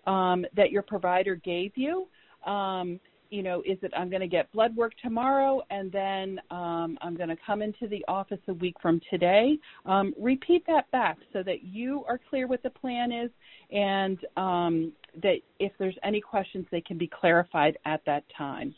um, 0.05 0.45
that 0.55 0.71
your 0.71 0.81
provider 0.81 1.35
gave 1.35 1.71
you. 1.75 2.07
Um, 2.45 2.99
you 3.29 3.43
know, 3.43 3.61
is 3.65 3.77
it 3.81 3.91
I'm 3.95 4.09
going 4.09 4.21
to 4.21 4.27
get 4.27 4.51
blood 4.51 4.75
work 4.75 4.93
tomorrow 5.01 5.61
and 5.69 5.91
then 5.91 6.39
um, 6.51 6.97
I'm 7.01 7.15
going 7.15 7.29
to 7.29 7.37
come 7.45 7.61
into 7.61 7.87
the 7.87 8.03
office 8.07 8.39
a 8.47 8.53
week 8.53 8.75
from 8.81 9.01
today? 9.09 9.57
Um, 9.85 10.13
repeat 10.19 10.65
that 10.67 10.89
back 10.91 11.17
so 11.33 11.43
that 11.43 11.63
you 11.63 12.03
are 12.07 12.19
clear 12.29 12.47
what 12.47 12.63
the 12.63 12.69
plan 12.69 13.11
is 13.11 13.29
and 13.71 14.17
um, 14.37 14.93
that 15.21 15.37
if 15.59 15.71
there's 15.79 15.97
any 16.03 16.21
questions, 16.21 16.65
they 16.71 16.81
can 16.81 16.97
be 16.97 17.07
clarified 17.07 17.77
at 17.85 18.01
that 18.05 18.23
time. 18.37 18.73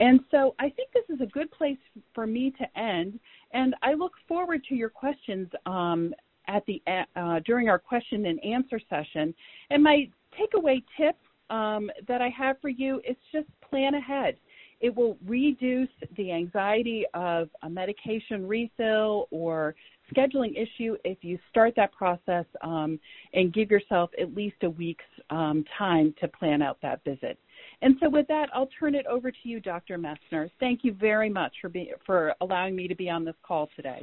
And 0.00 0.20
so 0.30 0.54
I 0.58 0.68
think 0.68 0.90
this 0.92 1.04
is 1.08 1.20
a 1.20 1.26
good 1.26 1.50
place 1.52 1.78
for 2.14 2.26
me 2.26 2.52
to 2.58 2.78
end, 2.78 3.20
and 3.52 3.74
I 3.82 3.94
look 3.94 4.12
forward 4.26 4.64
to 4.68 4.74
your 4.74 4.88
questions 4.88 5.48
um, 5.64 6.12
at 6.48 6.64
the 6.66 6.82
uh, 7.14 7.38
during 7.46 7.68
our 7.68 7.78
question 7.78 8.26
and 8.26 8.44
answer 8.44 8.80
session. 8.90 9.32
And 9.70 9.82
my 9.82 10.08
takeaway 10.36 10.82
tip 10.96 11.16
um, 11.52 11.90
that 12.08 12.20
I 12.20 12.30
have 12.30 12.56
for 12.60 12.70
you 12.70 13.00
is 13.08 13.16
just 13.30 13.46
plan 13.68 13.94
ahead. 13.94 14.36
It 14.80 14.92
will 14.92 15.16
reduce 15.24 15.90
the 16.16 16.32
anxiety 16.32 17.04
of 17.14 17.48
a 17.62 17.70
medication 17.70 18.48
refill 18.48 19.28
or 19.30 19.76
scheduling 20.12 20.60
issue 20.60 20.96
if 21.04 21.18
you 21.22 21.38
start 21.50 21.74
that 21.76 21.92
process 21.92 22.46
um, 22.62 22.98
and 23.32 23.52
give 23.52 23.70
yourself 23.70 24.10
at 24.20 24.34
least 24.34 24.56
a 24.62 24.70
week's 24.70 25.04
um, 25.30 25.64
time 25.78 26.12
to 26.20 26.26
plan 26.26 26.62
out 26.62 26.78
that 26.82 27.04
visit. 27.04 27.38
And 27.80 27.96
so, 28.00 28.08
with 28.08 28.26
that, 28.26 28.48
I'll 28.52 28.68
turn 28.80 28.96
it 28.96 29.06
over 29.06 29.30
to 29.30 29.38
you, 29.44 29.60
Dr. 29.60 29.98
Messner. 29.98 30.50
Thank 30.58 30.80
you 30.82 30.94
very 30.94 31.30
much 31.30 31.52
for 31.60 31.68
being 31.68 31.92
for 32.04 32.34
allowing 32.40 32.74
me 32.74 32.88
to 32.88 32.96
be 32.96 33.08
on 33.08 33.24
this 33.24 33.36
call 33.46 33.68
today. 33.76 34.02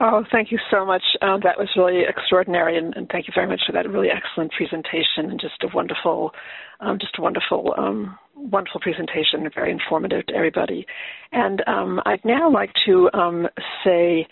Oh, 0.00 0.24
thank 0.30 0.52
you 0.52 0.58
so 0.70 0.86
much. 0.86 1.02
Um, 1.22 1.40
that 1.42 1.58
was 1.58 1.68
really 1.76 2.02
extraordinary, 2.08 2.78
and, 2.78 2.94
and, 2.96 3.08
thank 3.08 3.26
you 3.26 3.32
very 3.34 3.48
much 3.48 3.62
for 3.66 3.72
that 3.72 3.88
really 3.90 4.10
excellent 4.10 4.52
presentation 4.52 5.28
and 5.28 5.40
just 5.40 5.60
a 5.64 5.68
wonderful, 5.74 6.30
um, 6.78 6.98
just 7.00 7.18
a 7.18 7.22
wonderful, 7.22 7.74
um, 7.76 8.16
wonderful 8.36 8.80
presentation, 8.80 9.48
very 9.52 9.72
informative 9.72 10.24
to 10.26 10.34
everybody. 10.34 10.86
And 11.32 11.64
um, 11.66 12.00
I'd 12.06 12.24
now 12.24 12.48
like 12.48 12.70
to 12.86 13.10
um, 13.12 13.48
say 13.84 14.28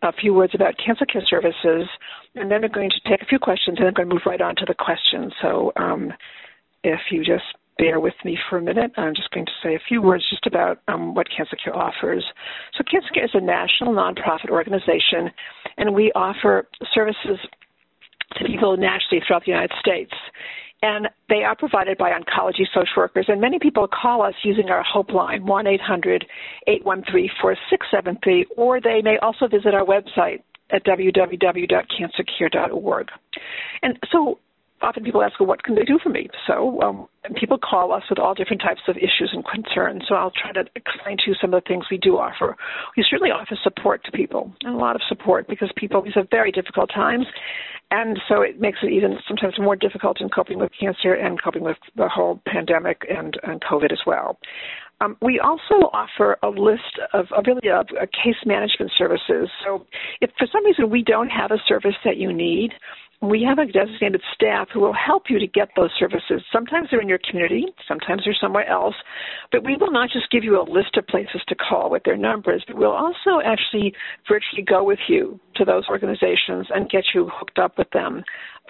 a 0.00 0.12
few 0.14 0.32
words 0.32 0.54
about 0.54 0.78
cancer 0.78 1.04
care 1.04 1.22
services, 1.28 1.88
and 2.34 2.50
then 2.50 2.62
we're 2.62 2.68
going 2.68 2.90
to 2.90 3.10
take 3.10 3.20
a 3.20 3.26
few 3.26 3.38
questions, 3.38 3.76
and 3.78 3.84
then 3.84 3.88
I'm 3.88 3.94
going 3.94 4.08
to 4.08 4.14
move 4.14 4.22
right 4.24 4.40
on 4.40 4.56
to 4.56 4.64
the 4.64 4.74
questions. 4.74 5.34
So, 5.42 5.72
um, 5.76 6.10
if 6.84 7.00
you 7.10 7.22
just 7.22 7.44
bear 7.78 8.00
with 8.00 8.14
me 8.24 8.38
for 8.48 8.58
a 8.58 8.62
minute. 8.62 8.92
I'm 8.96 9.14
just 9.14 9.30
going 9.30 9.46
to 9.46 9.52
say 9.62 9.74
a 9.74 9.80
few 9.88 10.02
words 10.02 10.24
just 10.28 10.46
about 10.46 10.80
um, 10.88 11.14
what 11.14 11.28
Cancer 11.34 11.56
Care 11.62 11.76
offers. 11.76 12.24
So, 12.76 12.84
Cancer 12.90 13.08
Care 13.14 13.24
is 13.24 13.30
a 13.34 13.40
national 13.40 13.94
nonprofit 13.94 14.50
organization, 14.50 15.30
and 15.78 15.94
we 15.94 16.12
offer 16.14 16.68
services 16.94 17.38
to 18.38 18.44
people 18.44 18.76
nationally 18.76 19.22
throughout 19.26 19.44
the 19.44 19.52
United 19.52 19.72
States. 19.80 20.12
And 20.84 21.08
they 21.28 21.44
are 21.44 21.54
provided 21.54 21.96
by 21.96 22.10
oncology 22.10 22.66
social 22.74 22.94
workers. 22.96 23.26
And 23.28 23.40
many 23.40 23.60
people 23.60 23.86
call 23.86 24.22
us 24.22 24.34
using 24.42 24.68
our 24.68 24.82
Hope 24.82 25.12
line, 25.12 25.46
1 25.46 25.66
800 25.66 26.26
813 26.66 27.30
4673, 27.40 28.46
or 28.56 28.80
they 28.80 29.00
may 29.02 29.16
also 29.18 29.46
visit 29.46 29.74
our 29.74 29.84
website 29.84 30.42
at 30.72 30.84
www.cancercare.org. 30.84 33.08
And 33.82 33.98
so 34.10 34.38
often 34.82 35.04
people 35.04 35.22
ask, 35.22 35.38
well, 35.38 35.46
what 35.46 35.62
can 35.62 35.74
they 35.74 35.84
do 35.84 35.98
for 36.02 36.08
me? 36.08 36.28
So 36.46 36.80
um, 36.82 37.08
people 37.36 37.58
call 37.58 37.92
us 37.92 38.02
with 38.10 38.18
all 38.18 38.34
different 38.34 38.62
types 38.62 38.80
of 38.88 38.96
issues 38.96 39.30
and 39.32 39.44
concerns. 39.46 40.04
So 40.08 40.14
I'll 40.14 40.32
try 40.32 40.52
to 40.52 40.64
explain 40.76 41.16
to 41.18 41.24
you 41.28 41.34
some 41.40 41.54
of 41.54 41.62
the 41.62 41.68
things 41.68 41.86
we 41.90 41.98
do 41.98 42.18
offer. 42.18 42.56
We 42.96 43.04
certainly 43.08 43.30
offer 43.30 43.56
support 43.62 44.04
to 44.04 44.12
people, 44.12 44.52
and 44.62 44.74
a 44.74 44.78
lot 44.78 44.96
of 44.96 45.02
support 45.08 45.48
because 45.48 45.70
people, 45.76 46.02
these 46.02 46.16
are 46.16 46.26
very 46.30 46.52
difficult 46.52 46.90
times. 46.94 47.26
And 47.90 48.18
so 48.26 48.40
it 48.40 48.58
makes 48.58 48.78
it 48.82 48.90
even 48.90 49.18
sometimes 49.28 49.54
more 49.58 49.76
difficult 49.76 50.20
in 50.20 50.30
coping 50.30 50.58
with 50.58 50.70
cancer 50.78 51.12
and 51.12 51.40
coping 51.42 51.62
with 51.62 51.76
the 51.94 52.08
whole 52.08 52.40
pandemic 52.46 53.02
and, 53.08 53.38
and 53.42 53.60
COVID 53.60 53.92
as 53.92 54.00
well. 54.06 54.38
Um, 55.02 55.16
we 55.20 55.40
also 55.40 55.90
offer 55.92 56.38
a 56.42 56.48
list 56.48 57.00
of, 57.12 57.26
of 57.36 57.44
really 57.46 57.68
a, 57.68 57.80
a 58.00 58.06
case 58.06 58.40
management 58.46 58.92
services. 58.96 59.50
So 59.64 59.84
if 60.20 60.30
for 60.38 60.46
some 60.50 60.64
reason 60.64 60.90
we 60.90 61.02
don't 61.02 61.28
have 61.28 61.50
a 61.50 61.58
service 61.66 61.96
that 62.04 62.16
you 62.16 62.32
need, 62.32 62.70
we 63.22 63.44
have 63.44 63.58
a 63.58 63.70
designated 63.70 64.20
staff 64.34 64.68
who 64.74 64.80
will 64.80 64.94
help 64.94 65.24
you 65.28 65.38
to 65.38 65.46
get 65.46 65.68
those 65.76 65.90
services. 65.96 66.42
Sometimes 66.52 66.88
they're 66.90 67.00
in 67.00 67.08
your 67.08 67.20
community, 67.30 67.66
sometimes 67.86 68.22
they're 68.24 68.36
somewhere 68.40 68.68
else, 68.68 68.96
but 69.52 69.64
we 69.64 69.76
will 69.76 69.92
not 69.92 70.10
just 70.10 70.30
give 70.30 70.42
you 70.42 70.60
a 70.60 70.66
list 70.68 70.96
of 70.96 71.06
places 71.06 71.40
to 71.46 71.54
call 71.54 71.88
with 71.88 72.02
their 72.02 72.16
numbers, 72.16 72.64
but 72.66 72.76
we'll 72.76 72.90
also 72.90 73.40
actually 73.44 73.94
virtually 74.28 74.62
go 74.62 74.82
with 74.82 74.98
you 75.08 75.38
to 75.54 75.64
those 75.64 75.84
organizations 75.88 76.66
and 76.74 76.90
get 76.90 77.04
you 77.14 77.30
hooked 77.32 77.60
up 77.60 77.78
with 77.78 77.90
them 77.90 78.24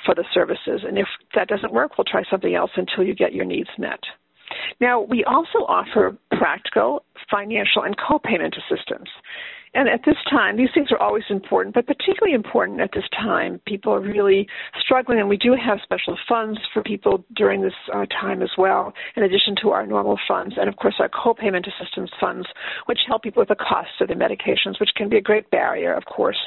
for 0.05 0.14
the 0.14 0.24
services. 0.34 0.82
And 0.86 0.98
if 0.98 1.07
that 1.34 1.48
doesn't 1.48 1.72
work, 1.72 1.96
we'll 1.96 2.05
try 2.05 2.22
something 2.30 2.55
else 2.55 2.70
until 2.76 3.05
you 3.05 3.14
get 3.14 3.32
your 3.32 3.46
needs 3.46 3.70
met. 3.78 4.00
Now, 4.80 5.00
we 5.00 5.24
also 5.24 5.61
offer 5.66 6.16
practical, 6.32 7.05
financial, 7.30 7.84
and 7.84 7.96
co-payment 7.96 8.55
assistance. 8.57 9.09
And 9.75 9.89
at 9.89 10.01
this 10.05 10.16
time, 10.29 10.59
these 10.59 10.68
things 10.75 10.89
are 10.93 11.01
always 11.01 11.25
important, 11.31 11.75
but 11.75 11.87
particularly 11.87 12.35
important 12.35 12.81
at 12.81 12.91
this 12.93 13.05
time. 13.11 13.59
People 13.66 13.95
are 13.95 14.01
really 14.01 14.47
struggling, 14.79 15.18
and 15.18 15.29
we 15.31 15.39
do 15.39 15.55
have 15.55 15.79
special 15.83 16.16
funds 16.29 16.59
for 16.75 16.83
people 16.83 17.25
during 17.35 17.62
this 17.62 17.73
uh, 17.95 18.05
time 18.07 18.43
as 18.43 18.51
well, 18.59 18.93
in 19.16 19.23
addition 19.23 19.57
to 19.62 19.70
our 19.70 19.87
normal 19.87 20.18
funds, 20.29 20.57
and 20.61 20.68
of 20.68 20.77
course 20.77 20.97
our 20.99 21.09
co-payment 21.09 21.66
assistance 21.66 22.11
funds, 22.20 22.47
which 22.85 22.99
help 23.07 23.23
people 23.23 23.41
with 23.41 23.49
the 23.49 23.55
cost 23.55 23.89
of 24.01 24.09
their 24.09 24.16
medications, 24.16 24.79
which 24.79 24.91
can 24.95 25.09
be 25.09 25.16
a 25.16 25.23
great 25.23 25.51
barrier, 25.51 25.95
of 25.95 26.05
course, 26.05 26.39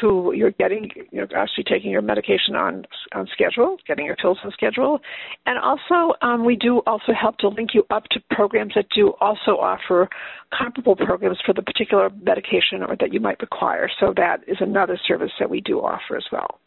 to 0.00 0.32
your 0.36 0.52
getting, 0.52 0.90
you 1.10 1.20
know, 1.20 1.26
actually 1.36 1.64
taking 1.64 1.90
your 1.90 2.02
medication 2.02 2.54
on 2.54 2.84
on 3.14 3.26
schedule, 3.32 3.78
getting 3.88 4.06
your 4.06 4.16
pills 4.16 4.38
on 4.44 4.52
schedule, 4.52 5.00
and 5.46 5.58
also 5.58 6.14
um, 6.22 6.44
we 6.44 6.54
do 6.54 6.78
also 6.86 7.12
help 7.12 7.36
to 7.38 7.48
link 7.48 7.70
you 7.74 7.84
up 7.90 8.04
to 8.12 8.20
programs 8.30 8.74
that 8.76 8.86
do 8.94 9.12
also 9.20 9.52
offer 9.58 10.08
comparable 10.56 10.94
programs 10.94 11.38
for 11.44 11.52
the 11.52 11.62
particular 11.62 12.10
medication 12.22 12.59
or 12.82 12.96
that 13.00 13.12
you 13.12 13.20
might 13.20 13.40
require. 13.40 13.90
So 14.00 14.12
that 14.16 14.40
is 14.46 14.58
another 14.60 14.98
service 15.06 15.32
that 15.38 15.50
we 15.50 15.60
do 15.60 15.80
offer 15.80 16.16
as 16.16 16.24
well. 16.32 16.60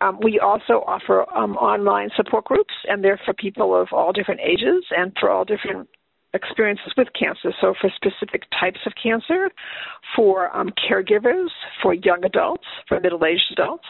Um, 0.00 0.18
we 0.22 0.38
also 0.38 0.84
offer 0.86 1.24
um, 1.34 1.56
online 1.56 2.10
support 2.16 2.44
groups, 2.44 2.74
and 2.88 3.02
they're 3.02 3.20
for 3.24 3.32
people 3.32 3.74
of 3.74 3.88
all 3.92 4.12
different 4.12 4.40
ages 4.40 4.84
and 4.90 5.12
for 5.18 5.30
all 5.30 5.44
different 5.44 5.88
experiences 6.34 6.92
with 6.96 7.08
cancer. 7.18 7.52
So, 7.60 7.74
for 7.80 7.90
specific 7.96 8.42
types 8.60 8.80
of 8.84 8.92
cancer, 9.02 9.50
for 10.14 10.54
um, 10.54 10.70
caregivers, 10.90 11.48
for 11.82 11.94
young 11.94 12.24
adults, 12.24 12.66
for 12.88 13.00
middle 13.00 13.24
aged 13.24 13.52
adults. 13.52 13.86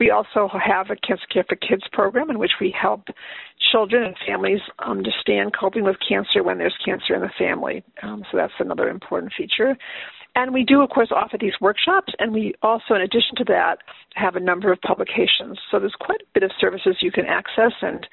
We 0.00 0.10
also 0.10 0.48
have 0.52 0.90
a 0.90 0.96
Cancer 0.96 1.26
Care 1.32 1.44
for 1.48 1.54
Kids 1.56 1.84
program 1.92 2.28
in 2.28 2.40
which 2.40 2.50
we 2.60 2.74
help 2.78 3.06
children 3.70 4.02
and 4.02 4.16
families 4.26 4.60
understand 4.80 5.54
coping 5.58 5.84
with 5.84 5.96
cancer 6.06 6.42
when 6.42 6.58
there's 6.58 6.76
cancer 6.84 7.14
in 7.14 7.20
the 7.20 7.30
family. 7.38 7.84
Um, 8.02 8.24
so 8.30 8.36
that's 8.36 8.52
another 8.58 8.88
important 8.88 9.32
feature. 9.36 9.76
And 10.36 10.52
we 10.52 10.64
do, 10.64 10.82
of 10.82 10.90
course, 10.90 11.08
offer 11.16 11.38
these 11.40 11.54
workshops, 11.62 12.12
and 12.18 12.30
we 12.30 12.52
also, 12.62 12.94
in 12.94 13.00
addition 13.00 13.36
to 13.38 13.44
that, 13.44 13.78
have 14.16 14.36
a 14.36 14.40
number 14.40 14.70
of 14.70 14.78
publications. 14.82 15.58
So 15.70 15.80
there's 15.80 15.96
quite 15.98 16.20
a 16.20 16.26
bit 16.34 16.42
of 16.42 16.50
services 16.60 16.98
you 17.00 17.10
can 17.10 17.24
access, 17.24 17.72
and 17.80 18.06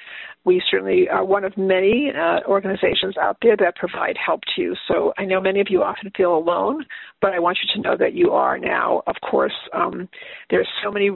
we 0.45 0.63
certainly 0.71 1.09
are 1.09 1.25
one 1.25 1.43
of 1.43 1.57
many 1.57 2.13
uh, 2.17 2.39
organizations 2.47 3.17
out 3.17 3.37
there 3.41 3.57
that 3.57 3.75
provide 3.75 4.15
help 4.15 4.39
to 4.55 4.61
you. 4.61 4.75
So 4.87 5.13
I 5.17 5.25
know 5.25 5.41
many 5.41 5.59
of 5.59 5.67
you 5.69 5.83
often 5.83 6.11
feel 6.15 6.33
alone, 6.33 6.85
but 7.21 7.33
I 7.33 7.39
want 7.39 7.57
you 7.61 7.67
to 7.75 7.89
know 7.89 7.97
that 7.97 8.13
you 8.13 8.31
are 8.31 8.57
now. 8.57 9.03
Of 9.05 9.15
course, 9.29 9.53
um, 9.73 10.07
there's 10.49 10.69
so 10.81 10.91
many 10.91 11.09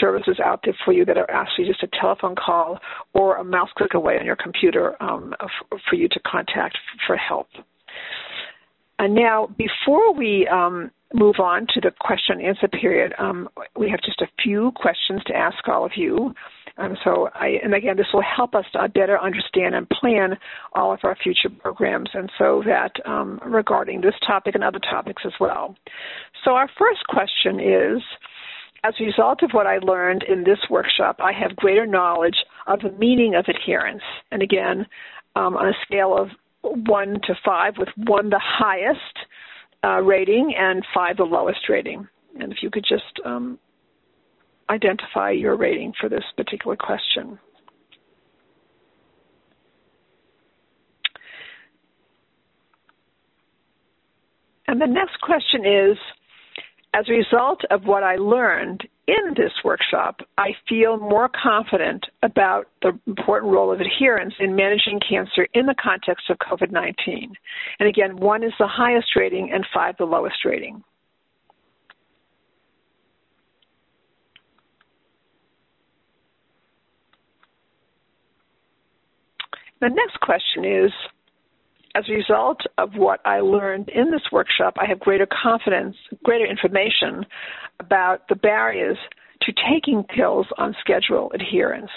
services 0.00 0.40
out 0.42 0.60
there 0.64 0.74
for 0.82 0.94
you 0.94 1.04
that 1.04 1.18
are 1.18 1.30
actually 1.30 1.66
just 1.66 1.82
a 1.82 1.88
telephone 2.00 2.34
call 2.34 2.78
or 3.12 3.36
a 3.36 3.44
mouse 3.44 3.68
click 3.76 3.92
away 3.92 4.18
on 4.18 4.24
your 4.24 4.36
computer 4.36 4.96
um, 5.02 5.34
for 5.88 5.94
you 5.94 6.08
to 6.08 6.20
contact 6.20 6.78
for 7.06 7.16
help. 7.16 7.48
And 8.98 9.14
now, 9.14 9.48
before 9.56 10.12
we 10.12 10.48
um, 10.48 10.90
move 11.14 11.36
on 11.38 11.66
to 11.74 11.80
the 11.80 11.92
question 12.00 12.38
and 12.38 12.46
answer 12.46 12.68
period, 12.68 13.12
um, 13.18 13.48
we 13.76 13.90
have 13.90 14.00
just 14.02 14.20
a 14.20 14.26
few 14.42 14.72
questions 14.74 15.22
to 15.26 15.36
ask 15.36 15.66
all 15.68 15.84
of 15.84 15.92
you. 15.96 16.34
Um, 16.78 16.96
so, 17.04 17.28
I, 17.34 17.58
and 17.62 17.74
again, 17.74 17.96
this 17.96 18.06
will 18.12 18.22
help 18.22 18.54
us 18.54 18.64
to 18.72 18.88
better 18.88 19.20
understand 19.20 19.74
and 19.74 19.88
plan 19.88 20.36
all 20.74 20.92
of 20.92 21.00
our 21.02 21.16
future 21.16 21.48
programs, 21.48 22.10
and 22.14 22.30
so 22.38 22.62
that 22.66 22.92
um, 23.04 23.40
regarding 23.44 24.00
this 24.00 24.14
topic 24.26 24.54
and 24.54 24.62
other 24.62 24.78
topics 24.78 25.22
as 25.26 25.32
well. 25.40 25.76
So, 26.44 26.52
our 26.52 26.68
first 26.78 27.06
question 27.08 27.58
is 27.60 28.02
as 28.84 28.94
a 29.00 29.04
result 29.04 29.42
of 29.42 29.50
what 29.52 29.66
I 29.66 29.78
learned 29.78 30.22
in 30.22 30.44
this 30.44 30.58
workshop, 30.70 31.16
I 31.20 31.32
have 31.32 31.56
greater 31.56 31.86
knowledge 31.86 32.36
of 32.66 32.80
the 32.80 32.92
meaning 32.92 33.34
of 33.34 33.46
adherence. 33.48 34.02
And 34.30 34.40
again, 34.40 34.86
um, 35.34 35.56
on 35.56 35.66
a 35.68 35.72
scale 35.84 36.16
of 36.16 36.28
one 36.62 37.20
to 37.26 37.34
five, 37.44 37.74
with 37.78 37.88
one 37.96 38.30
the 38.30 38.40
highest 38.42 39.00
uh, 39.84 40.00
rating 40.00 40.54
and 40.58 40.84
five 40.94 41.16
the 41.16 41.24
lowest 41.24 41.68
rating. 41.68 42.06
And 42.40 42.52
if 42.52 42.58
you 42.62 42.70
could 42.70 42.84
just 42.88 43.20
um, 43.24 43.58
identify 44.70 45.30
your 45.30 45.56
rating 45.56 45.92
for 46.00 46.08
this 46.08 46.24
particular 46.36 46.76
question. 46.76 47.38
And 54.66 54.80
the 54.80 54.86
next 54.86 55.18
question 55.22 55.64
is 55.64 55.96
as 56.92 57.06
a 57.08 57.12
result 57.12 57.62
of 57.70 57.84
what 57.84 58.02
I 58.02 58.16
learned 58.16 58.86
in 59.08 59.32
this 59.34 59.52
workshop, 59.64 60.20
I 60.36 60.50
feel 60.68 60.98
more 60.98 61.30
confident 61.30 62.04
about 62.22 62.66
the 62.82 62.98
important 63.06 63.50
role 63.50 63.72
of 63.72 63.80
adherence 63.80 64.34
in 64.38 64.54
managing 64.54 65.00
cancer 65.00 65.48
in 65.54 65.64
the 65.64 65.74
context 65.82 66.28
of 66.28 66.36
COVID 66.38 66.70
19. 66.70 67.32
And 67.80 67.88
again, 67.88 68.16
one 68.16 68.44
is 68.44 68.52
the 68.58 68.68
highest 68.68 69.16
rating 69.16 69.50
and 69.52 69.66
five 69.74 69.96
the 69.96 70.04
lowest 70.04 70.44
rating. 70.44 70.84
The 79.80 79.88
next 79.88 80.20
question 80.20 80.64
is 80.64 80.92
as 81.94 82.04
a 82.08 82.12
result 82.12 82.60
of 82.76 82.94
what 82.94 83.20
I 83.24 83.40
learned 83.40 83.88
in 83.88 84.10
this 84.10 84.22
workshop, 84.30 84.74
I 84.78 84.86
have 84.86 85.00
greater 85.00 85.26
confidence, 85.26 85.96
greater 86.24 86.46
information 86.46 87.24
about 87.88 88.28
the 88.28 88.36
barriers 88.36 88.98
to 89.40 89.52
taking 89.72 90.04
pills 90.04 90.46
on 90.58 90.76
schedule 90.78 91.32
adherence. 91.34 91.90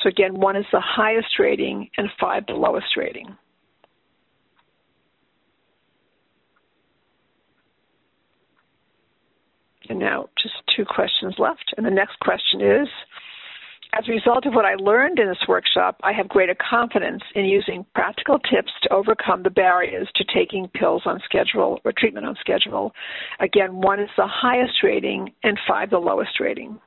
So 0.00 0.08
again, 0.08 0.34
one 0.34 0.54
is 0.54 0.66
the 0.70 0.80
highest 0.80 1.38
rating 1.40 1.90
and 1.96 2.08
five 2.20 2.44
the 2.46 2.52
lowest 2.52 2.96
rating. 2.96 3.36
And 9.88 9.98
now 9.98 10.28
just 10.40 10.54
two 10.76 10.84
questions 10.84 11.34
left. 11.38 11.74
And 11.76 11.84
the 11.84 11.90
next 11.90 12.18
question 12.20 12.60
is, 12.60 12.88
as 13.96 14.04
a 14.08 14.12
result 14.12 14.44
of 14.46 14.52
what 14.52 14.64
I 14.64 14.74
learned 14.74 15.18
in 15.18 15.28
this 15.28 15.44
workshop, 15.48 15.98
I 16.02 16.12
have 16.12 16.28
greater 16.28 16.54
confidence 16.54 17.22
in 17.34 17.46
using 17.46 17.86
practical 17.94 18.38
tips 18.38 18.70
to 18.82 18.92
overcome 18.92 19.42
the 19.42 19.50
barriers 19.50 20.08
to 20.16 20.24
taking 20.34 20.68
pills 20.68 21.02
on 21.06 21.20
schedule 21.24 21.80
or 21.84 21.92
treatment 21.96 22.26
on 22.26 22.36
schedule. 22.40 22.92
Again, 23.40 23.76
one 23.76 24.00
is 24.00 24.10
the 24.16 24.26
highest 24.26 24.82
rating 24.82 25.32
and 25.42 25.58
five 25.66 25.90
the 25.90 25.98
lowest 25.98 26.40
rating. 26.40 26.78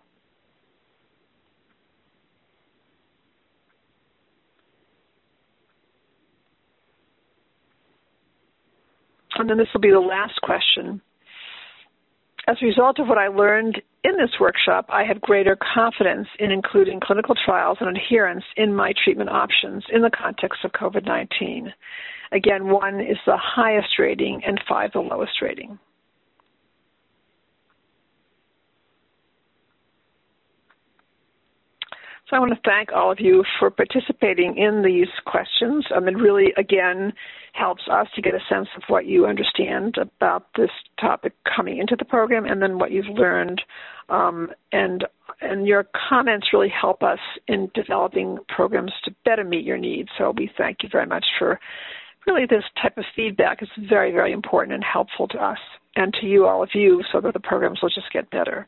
And 9.36 9.49
then 9.49 9.57
this 9.57 9.68
will 9.74 9.82
be 9.82 9.89
the 9.89 9.99
last 9.99 10.39
question. 10.41 11.01
As 12.50 12.58
a 12.64 12.66
result 12.66 12.97
of 12.97 13.08
what 13.08 13.20
I 13.20 13.28
learned 13.28 13.80
in 14.04 14.18
this 14.18 14.39
workshop, 14.39 14.88
I 14.89 15.04
have 15.04 15.22
greater 15.22 15.56
confidence 15.56 16.28
in 16.39 16.50
including 16.50 17.00
clinical 17.00 17.36
trials 17.45 17.78
and 17.80 17.95
adherence 17.95 18.43
in 18.58 18.76
my 18.76 18.91
treatment 19.04 19.30
options 19.30 19.84
in 19.93 20.02
the 20.02 20.10
context 20.10 20.66
of 20.66 20.72
COVID 20.72 21.06
19. 21.06 21.72
Again, 22.32 22.70
one 22.70 23.02
is 23.02 23.18
the 23.28 23.38
highest 23.38 24.00
rating 24.00 24.41
and 24.43 24.60
five 24.68 24.93
the 24.93 25.00
lowest 25.00 25.43
rating. 25.43 25.78
So 32.30 32.36
I 32.36 32.39
want 32.39 32.53
to 32.53 32.59
thank 32.63 32.91
all 32.91 33.11
of 33.11 33.19
you 33.19 33.43
for 33.57 33.71
participating 33.71 34.55
in 34.55 34.84
these 34.84 35.07
questions. 35.25 35.86
Um, 35.95 36.07
it 36.07 36.15
really, 36.15 36.53
again, 36.57 37.11
helps 37.53 37.82
us 37.91 38.07
to 38.15 38.21
get 38.21 38.36
a 38.36 38.39
sense 38.47 38.67
of 38.77 38.84
what 38.88 39.07
you 39.07 39.25
understand 39.25 39.95
about 39.97 40.45
this 40.55 40.69
topic 41.01 41.34
coming 41.55 41.80
into 41.80 41.95
the 41.97 42.05
program 42.05 42.45
and 42.45 42.61
then 42.61 42.77
what 42.77 42.91
you've 42.91 43.17
learned. 43.17 43.61
Um, 44.09 44.51
and 44.71 45.05
and 45.41 45.65
your 45.65 45.88
comments 46.09 46.47
really 46.53 46.69
help 46.69 47.01
us 47.01 47.19
in 47.47 47.71
developing 47.73 48.38
programs 48.47 48.91
to 49.05 49.15
better 49.25 49.43
meet 49.43 49.63
your 49.63 49.77
needs. 49.77 50.09
So 50.17 50.34
we 50.36 50.51
thank 50.57 50.84
you 50.84 50.89
very 50.91 51.05
much 51.05 51.25
for 51.39 51.59
really 52.27 52.45
this 52.45 52.63
type 52.82 52.97
of 52.97 53.05
feedback. 53.15 53.61
It's 53.61 53.71
very, 53.89 54.11
very 54.11 54.34
important 54.34 54.73
and 54.73 54.84
helpful 54.84 55.27
to 55.30 55.38
us 55.43 55.59
and 55.95 56.13
to 56.15 56.27
you, 56.27 56.45
all 56.45 56.61
of 56.61 56.69
you, 56.73 57.03
so 57.11 57.21
that 57.21 57.34
the 57.34 57.39
programs 57.39 57.82
will 57.82 57.89
just 57.89 58.11
get 58.11 58.30
better. 58.30 58.67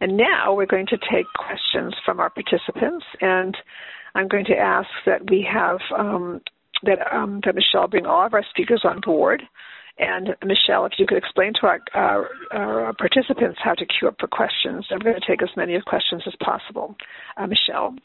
And 0.00 0.16
now 0.16 0.54
we're 0.54 0.66
going 0.66 0.86
to 0.86 0.98
take 1.10 1.26
questions 1.34 1.94
from 2.04 2.20
our 2.20 2.30
participants, 2.30 3.04
and 3.20 3.56
I'm 4.14 4.28
going 4.28 4.44
to 4.46 4.56
ask 4.56 4.88
that 5.06 5.28
we 5.28 5.46
have 5.52 5.78
um, 5.96 6.40
that 6.84 6.98
um, 7.12 7.40
that 7.44 7.54
Michelle 7.54 7.88
bring 7.88 8.06
all 8.06 8.24
of 8.24 8.34
our 8.34 8.44
speakers 8.50 8.82
on 8.84 9.00
board. 9.00 9.42
And 9.98 10.28
Michelle, 10.44 10.86
if 10.86 10.92
you 10.98 11.06
could 11.06 11.18
explain 11.18 11.52
to 11.60 11.66
our, 11.66 11.80
our, 11.92 12.28
our 12.52 12.92
participants 12.94 13.58
how 13.60 13.74
to 13.74 13.84
queue 13.84 14.06
up 14.06 14.14
for 14.20 14.28
questions, 14.28 14.86
I'm 14.92 15.00
going 15.00 15.16
to 15.16 15.26
take 15.26 15.42
as 15.42 15.48
many 15.56 15.76
questions 15.84 16.22
as 16.24 16.34
possible. 16.40 16.94
Uh, 17.36 17.48
Michelle. 17.48 17.96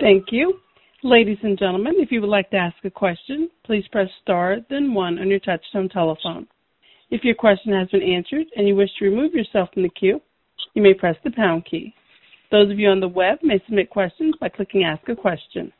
Thank 0.00 0.26
you. 0.30 0.58
Ladies 1.02 1.38
and 1.42 1.58
gentlemen, 1.58 1.94
if 1.98 2.10
you 2.10 2.22
would 2.22 2.30
like 2.30 2.50
to 2.50 2.56
ask 2.56 2.76
a 2.84 2.90
question, 2.90 3.50
please 3.64 3.84
press 3.92 4.08
star 4.22 4.56
then 4.70 4.94
one 4.94 5.18
on 5.18 5.28
your 5.28 5.40
touchtone 5.40 5.90
telephone. 5.92 6.46
If 7.10 7.22
your 7.22 7.34
question 7.34 7.72
has 7.74 7.88
been 7.88 8.02
answered 8.02 8.46
and 8.56 8.66
you 8.66 8.74
wish 8.74 8.90
to 8.98 9.04
remove 9.04 9.34
yourself 9.34 9.68
from 9.72 9.82
the 9.82 9.90
queue, 9.90 10.20
you 10.76 10.82
may 10.82 10.94
press 10.94 11.16
the 11.24 11.30
pound 11.30 11.64
key. 11.68 11.94
Those 12.52 12.70
of 12.70 12.78
you 12.78 12.88
on 12.88 13.00
the 13.00 13.08
web 13.08 13.38
may 13.42 13.60
submit 13.64 13.90
questions 13.90 14.34
by 14.38 14.50
clicking 14.50 14.84
Ask 14.84 15.08
a 15.08 15.16
Question. 15.16 15.72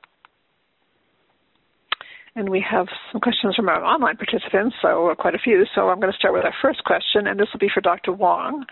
And 2.34 2.48
we 2.48 2.64
have 2.68 2.86
some 3.12 3.20
questions 3.20 3.54
from 3.54 3.68
our 3.68 3.82
online 3.84 4.16
participants, 4.16 4.74
so 4.82 5.14
quite 5.18 5.34
a 5.34 5.38
few. 5.38 5.64
So 5.74 5.88
I'm 5.88 6.00
going 6.00 6.12
to 6.12 6.18
start 6.18 6.34
with 6.34 6.44
our 6.44 6.54
first 6.60 6.82
question, 6.84 7.26
and 7.26 7.38
this 7.38 7.46
will 7.52 7.60
be 7.60 7.70
for 7.72 7.80
Dr. 7.80 8.12
Wong. 8.12 8.64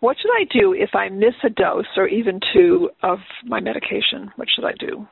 What 0.00 0.16
should 0.20 0.30
I 0.30 0.44
do 0.50 0.72
if 0.74 0.90
I 0.94 1.08
miss 1.08 1.34
a 1.44 1.50
dose 1.50 1.86
or 1.96 2.06
even 2.06 2.40
two 2.54 2.90
of 3.02 3.18
my 3.44 3.60
medication? 3.60 4.30
What 4.36 4.48
should 4.54 4.64
I 4.64 4.72
do? 4.78 5.06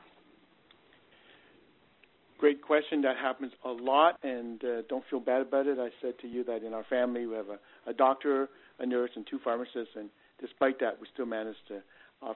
Great 2.39 2.61
question. 2.61 3.01
That 3.01 3.17
happens 3.17 3.51
a 3.65 3.69
lot, 3.69 4.17
and 4.23 4.63
uh, 4.63 4.81
don't 4.87 5.03
feel 5.09 5.19
bad 5.19 5.41
about 5.41 5.67
it. 5.67 5.77
I 5.77 5.89
said 6.01 6.13
to 6.21 6.27
you 6.27 6.43
that 6.45 6.63
in 6.63 6.73
our 6.73 6.85
family 6.89 7.25
we 7.27 7.35
have 7.35 7.49
a, 7.49 7.89
a 7.89 7.93
doctor, 7.93 8.49
a 8.79 8.85
nurse, 8.85 9.11
and 9.15 9.27
two 9.29 9.39
pharmacists, 9.43 9.95
and 9.95 10.09
despite 10.41 10.79
that, 10.79 10.99
we 10.99 11.07
still 11.13 11.25
manage 11.25 11.55
to, 11.67 11.81
uh, 12.25 12.33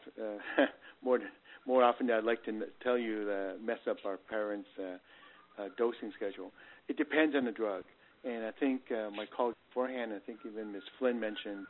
more 1.03 1.19
more 1.65 1.83
often 1.83 2.07
than 2.07 2.17
I'd 2.17 2.23
like 2.25 2.43
to 2.45 2.61
tell 2.81 2.97
you, 2.97 3.29
uh, 3.29 3.53
mess 3.63 3.79
up 3.89 3.97
our 4.05 4.17
parents' 4.17 4.67
uh, 4.77 5.61
uh, 5.61 5.69
dosing 5.77 6.11
schedule. 6.15 6.51
It 6.89 6.97
depends 6.97 7.35
on 7.35 7.45
the 7.45 7.51
drug, 7.51 7.83
and 8.25 8.45
I 8.45 8.51
think 8.59 8.81
uh, 8.91 9.09
my 9.11 9.25
colleague 9.35 9.55
beforehand, 9.69 10.11
I 10.13 10.19
think 10.25 10.39
even 10.45 10.71
Ms. 10.73 10.83
Flynn 10.99 11.19
mentioned 11.19 11.65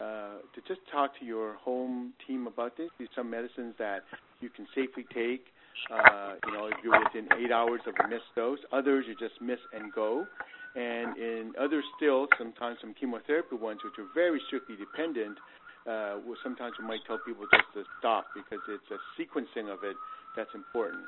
uh, 0.00 0.38
to 0.54 0.60
just 0.66 0.80
talk 0.90 1.18
to 1.20 1.24
your 1.24 1.54
home 1.54 2.14
team 2.26 2.46
about 2.46 2.76
this. 2.76 2.90
These 2.98 3.08
some 3.14 3.30
medicines 3.30 3.74
that 3.78 4.02
you 4.40 4.48
can 4.50 4.66
safely 4.74 5.04
take. 5.14 5.46
Uh, 5.90 6.34
you 6.46 6.52
know, 6.52 6.66
if 6.66 6.74
you're 6.82 6.98
within 6.98 7.28
eight 7.38 7.52
hours 7.52 7.80
of 7.86 7.94
a 8.04 8.08
missed 8.08 8.30
dose. 8.36 8.58
Others 8.72 9.04
you 9.08 9.14
just 9.14 9.40
miss 9.40 9.58
and 9.72 9.92
go. 9.92 10.26
And 10.74 11.16
in 11.16 11.52
others 11.60 11.84
still, 11.96 12.26
sometimes 12.38 12.78
some 12.80 12.94
chemotherapy 12.98 13.56
ones, 13.56 13.80
which 13.84 13.94
are 13.98 14.08
very 14.14 14.40
strictly 14.46 14.76
dependent, 14.76 15.38
uh, 15.38 15.63
well, 15.86 16.36
sometimes 16.42 16.74
we 16.80 16.86
might 16.86 17.04
tell 17.06 17.18
people 17.24 17.44
just 17.52 17.68
to 17.74 17.84
stop 17.98 18.26
because 18.34 18.60
it's 18.68 18.90
a 18.90 19.00
sequencing 19.20 19.72
of 19.72 19.84
it 19.84 19.96
that's 20.36 20.54
important. 20.54 21.04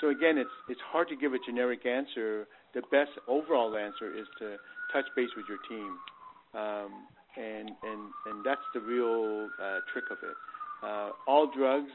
So 0.00 0.08
again, 0.08 0.38
it's 0.38 0.50
it's 0.68 0.80
hard 0.90 1.08
to 1.08 1.16
give 1.16 1.32
a 1.32 1.38
generic 1.46 1.86
answer. 1.86 2.46
The 2.74 2.82
best 2.90 3.12
overall 3.28 3.76
answer 3.76 4.10
is 4.10 4.26
to 4.40 4.56
touch 4.92 5.04
base 5.14 5.30
with 5.36 5.46
your 5.48 5.58
team, 5.68 5.98
um, 6.54 7.06
and 7.36 7.70
and 7.82 8.00
and 8.26 8.44
that's 8.44 8.66
the 8.74 8.80
real 8.80 9.48
uh, 9.62 9.78
trick 9.92 10.04
of 10.10 10.18
it. 10.22 10.36
Uh, 10.82 11.10
all 11.28 11.50
drugs 11.56 11.92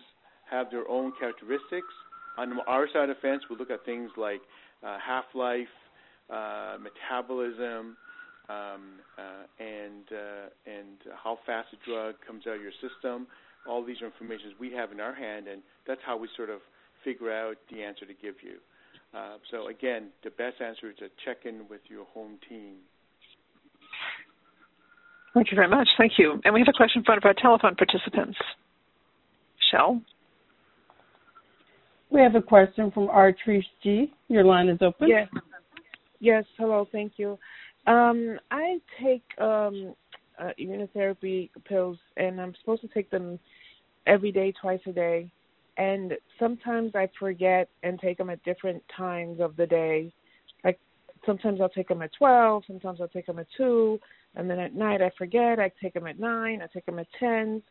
have 0.50 0.72
their 0.72 0.88
own 0.88 1.12
characteristics. 1.20 1.94
On 2.38 2.60
our 2.68 2.88
side 2.94 3.10
of 3.10 3.16
the 3.18 3.22
fence, 3.22 3.44
we 3.50 3.58
look 3.58 3.72
at 3.72 3.84
things 3.84 4.12
like 4.16 4.42
uh, 4.86 4.98
half-life, 5.06 5.68
uh, 6.30 6.78
metabolism, 6.80 7.98
uh, 7.98 8.07
and 8.50 10.06
uh, 10.12 10.50
and 10.66 10.98
how 11.24 11.38
fast 11.46 11.68
a 11.74 11.90
drug 11.90 12.16
comes 12.26 12.48
out 12.48 12.56
of 12.56 12.62
your 12.62 12.72
system. 12.82 13.28
All 13.68 13.84
these 13.84 14.02
are 14.02 14.06
information 14.06 14.54
we 14.60 14.72
have 14.74 14.92
in 14.92 15.00
our 15.00 15.14
hand, 15.14 15.48
and 15.48 15.62
that's 15.86 16.02
how 16.06 16.18
we 16.18 16.30
sort 16.38 16.50
of 16.50 16.60
figure 17.04 17.32
out 17.32 17.58
the 17.72 17.84
answer 17.84 18.06
to 18.06 18.14
give 18.14 18.36
you. 18.42 18.58
Uh, 19.14 19.38
so 19.52 19.68
again, 19.68 20.10
the 20.24 20.30
best 20.32 20.62
answer 20.62 20.90
is 20.90 20.98
to 20.98 21.08
check 21.26 21.46
in 21.46 21.68
with 21.70 21.82
your 21.90 22.06
home 22.14 22.38
team. 22.50 22.76
Thank 25.34 25.52
you 25.52 25.56
very 25.56 25.68
much. 25.68 25.88
Thank 25.98 26.14
you. 26.18 26.42
And 26.46 26.54
we 26.54 26.62
have 26.62 26.68
a 26.68 26.76
question 26.76 27.04
from 27.04 27.14
one 27.14 27.18
of 27.20 27.26
our 27.26 27.34
telephone 27.34 27.76
participants. 27.76 28.38
Shell. 29.72 30.02
We 32.10 32.22
have 32.22 32.36
a 32.36 32.42
question 32.42 32.90
from 32.92 33.08
Artrice 33.08 33.64
G. 33.84 34.12
Your 34.30 34.44
line 34.44 34.70
is 34.70 34.80
open. 34.82 35.10
Yes. 35.10 35.28
Yes. 36.20 36.46
Hello. 36.58 36.88
Thank 36.92 37.14
you. 37.18 37.38
Um, 37.88 38.38
I 38.52 38.80
take 39.02 39.24
um, 39.40 39.96
uh, 40.38 40.50
immunotherapy 40.60 41.50
pills, 41.66 41.98
and 42.18 42.40
I'm 42.40 42.54
supposed 42.60 42.82
to 42.82 42.90
take 42.90 43.10
them 43.10 43.40
every 44.06 44.32
day, 44.32 44.54
twice 44.60 44.82
a 44.88 44.92
day. 44.92 45.32
And 45.78 46.14
sometimes 46.40 46.92
I 46.96 47.10
forget 47.20 47.70
and 47.84 48.00
take 48.00 48.18
them 48.18 48.30
at 48.30 48.44
different 48.44 48.84
times 48.96 49.40
of 49.40 49.56
the 49.56 49.66
day. 49.66 50.12
Like 50.64 50.80
sometimes 51.26 51.62
I'll 51.62 51.70
take 51.70 51.88
them 51.88 52.02
at 52.02 52.12
12, 52.18 52.64
sometimes 52.68 53.00
I'll 53.00 53.08
take 53.08 53.28
them 53.28 53.40
at 53.40 53.48
2, 53.56 54.00
and 54.36 54.50
then 54.50 54.60
at 54.60 54.74
night 54.74 55.02
I 55.02 55.12
forget. 55.18 55.60
I 55.60 55.72
take 55.82 55.94
them 55.94 56.08
at 56.08 56.20
9, 56.20 56.62
I 56.62 56.68
take 56.74 56.86
them 56.86 57.00
at 57.00 57.08
10. 57.20 57.62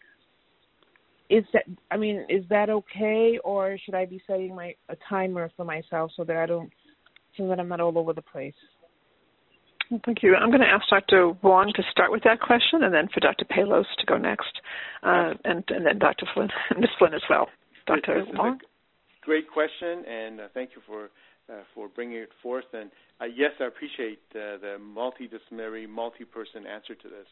Is 1.29 1.45
that 1.53 1.65
I 1.91 1.97
mean, 1.97 2.25
is 2.29 2.45
that 2.49 2.71
okay 2.71 3.41
or 3.43 3.77
should 3.85 3.97
I 3.97 4.07
be 4.07 4.23
setting 4.27 4.55
my 4.55 4.75
a 4.89 4.97
timer 5.09 5.51
for 5.57 5.65
myself 5.65 6.13
so 6.17 6.23
that 6.23 6.37
I 6.37 6.47
don't 6.47 6.71
so 7.37 7.49
that 7.49 7.59
I'm 7.59 7.69
not 7.69 7.81
all 7.81 7.99
over 7.99 8.13
the 8.13 8.23
place? 8.23 8.55
Thank 10.05 10.23
you. 10.23 10.35
I'm 10.35 10.51
going 10.51 10.63
to 10.63 10.67
ask 10.67 10.89
Dr. 10.89 11.31
Wong 11.43 11.73
to 11.77 11.83
start 11.91 12.11
with 12.11 12.25
that 12.25 12.41
question, 12.41 12.83
and 12.83 12.93
then 12.93 13.09
for 13.13 13.21
Dr. 13.21 13.45
Palos 13.45 13.87
to 13.99 14.07
go 14.07 14.17
next, 14.17 14.61
uh, 15.03 15.35
and, 15.45 15.63
and 15.69 15.87
then 15.87 15.99
Dr. 15.99 16.27
Flynn, 16.35 16.49
Ms. 16.79 16.91
Flynn 16.99 17.15
as 17.15 17.23
well. 17.31 17.49
Dr. 17.87 18.25
Wong. 18.35 18.59
Great 19.23 19.51
question, 19.51 20.05
and 20.07 20.41
uh, 20.41 20.49
thank 20.55 20.71
you 20.75 20.83
for 20.87 21.11
uh, 21.49 21.63
for 21.75 21.89
bringing 21.89 22.19
it 22.19 22.31
forth. 22.43 22.65
And 22.73 22.91
uh, 23.21 23.27
yes, 23.27 23.53
I 23.61 23.65
appreciate 23.65 24.19
uh, 24.33 24.59
the 24.59 24.77
multidisciplinary, 24.81 25.89
multi-person 25.89 26.67
answer 26.67 26.95
to 26.95 27.09
this. 27.09 27.27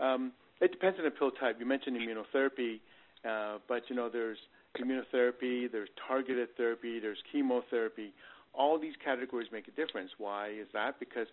Um, 0.00 0.32
it 0.60 0.70
depends 0.70 0.98
on 0.98 1.04
the 1.04 1.10
pill 1.10 1.32
type. 1.32 1.56
You 1.58 1.66
mentioned 1.66 1.96
immunotherapy, 1.96 2.80
uh, 3.28 3.58
but 3.66 3.82
you 3.88 3.96
know 3.96 4.08
there's 4.08 4.38
immunotherapy, 4.80 5.70
there's 5.70 5.88
targeted 6.06 6.56
therapy, 6.56 7.00
there's 7.00 7.18
chemotherapy. 7.32 8.12
All 8.54 8.78
these 8.78 8.94
categories 9.04 9.48
make 9.52 9.68
a 9.68 9.72
difference. 9.72 10.10
Why 10.18 10.48
is 10.48 10.66
that? 10.72 10.98
Because 10.98 11.26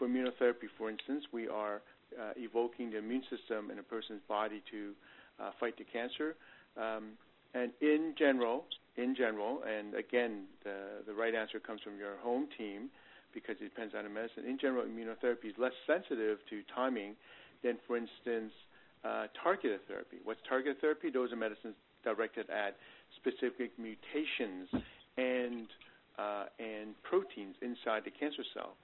for 0.00 0.08
immunotherapy, 0.08 0.66
for 0.78 0.88
instance, 0.88 1.24
we 1.30 1.46
are 1.46 1.82
uh, 2.18 2.32
evoking 2.36 2.90
the 2.90 2.98
immune 2.98 3.22
system 3.28 3.70
in 3.70 3.78
a 3.78 3.82
person's 3.82 4.22
body 4.26 4.62
to 4.70 4.92
uh, 5.38 5.50
fight 5.60 5.76
the 5.76 5.84
cancer. 5.84 6.34
Um, 6.76 7.12
and 7.52 7.70
in 7.82 8.14
general, 8.18 8.64
in 8.96 9.14
general, 9.14 9.60
and 9.68 9.94
again, 9.94 10.44
the, 10.64 11.04
the 11.06 11.12
right 11.12 11.34
answer 11.34 11.60
comes 11.60 11.82
from 11.82 11.98
your 11.98 12.16
home 12.22 12.48
team 12.56 12.88
because 13.34 13.56
it 13.60 13.64
depends 13.64 13.94
on 13.94 14.04
the 14.04 14.10
medicine. 14.10 14.44
In 14.48 14.58
general, 14.58 14.84
immunotherapy 14.84 15.52
is 15.52 15.54
less 15.58 15.76
sensitive 15.86 16.38
to 16.48 16.62
timing 16.74 17.14
than, 17.62 17.76
for 17.86 17.96
instance, 17.96 18.52
uh, 19.04 19.26
targeted 19.42 19.80
therapy. 19.86 20.16
What's 20.24 20.40
targeted 20.48 20.80
therapy? 20.80 21.10
Those 21.10 21.30
are 21.32 21.36
medicines 21.36 21.74
directed 22.02 22.48
at 22.48 22.76
specific 23.20 23.70
mutations 23.78 24.68
and 25.16 25.68
uh, 26.18 26.44
and 26.58 26.92
proteins 27.02 27.56
inside 27.62 28.02
the 28.04 28.10
cancer 28.10 28.44
cell. 28.52 28.76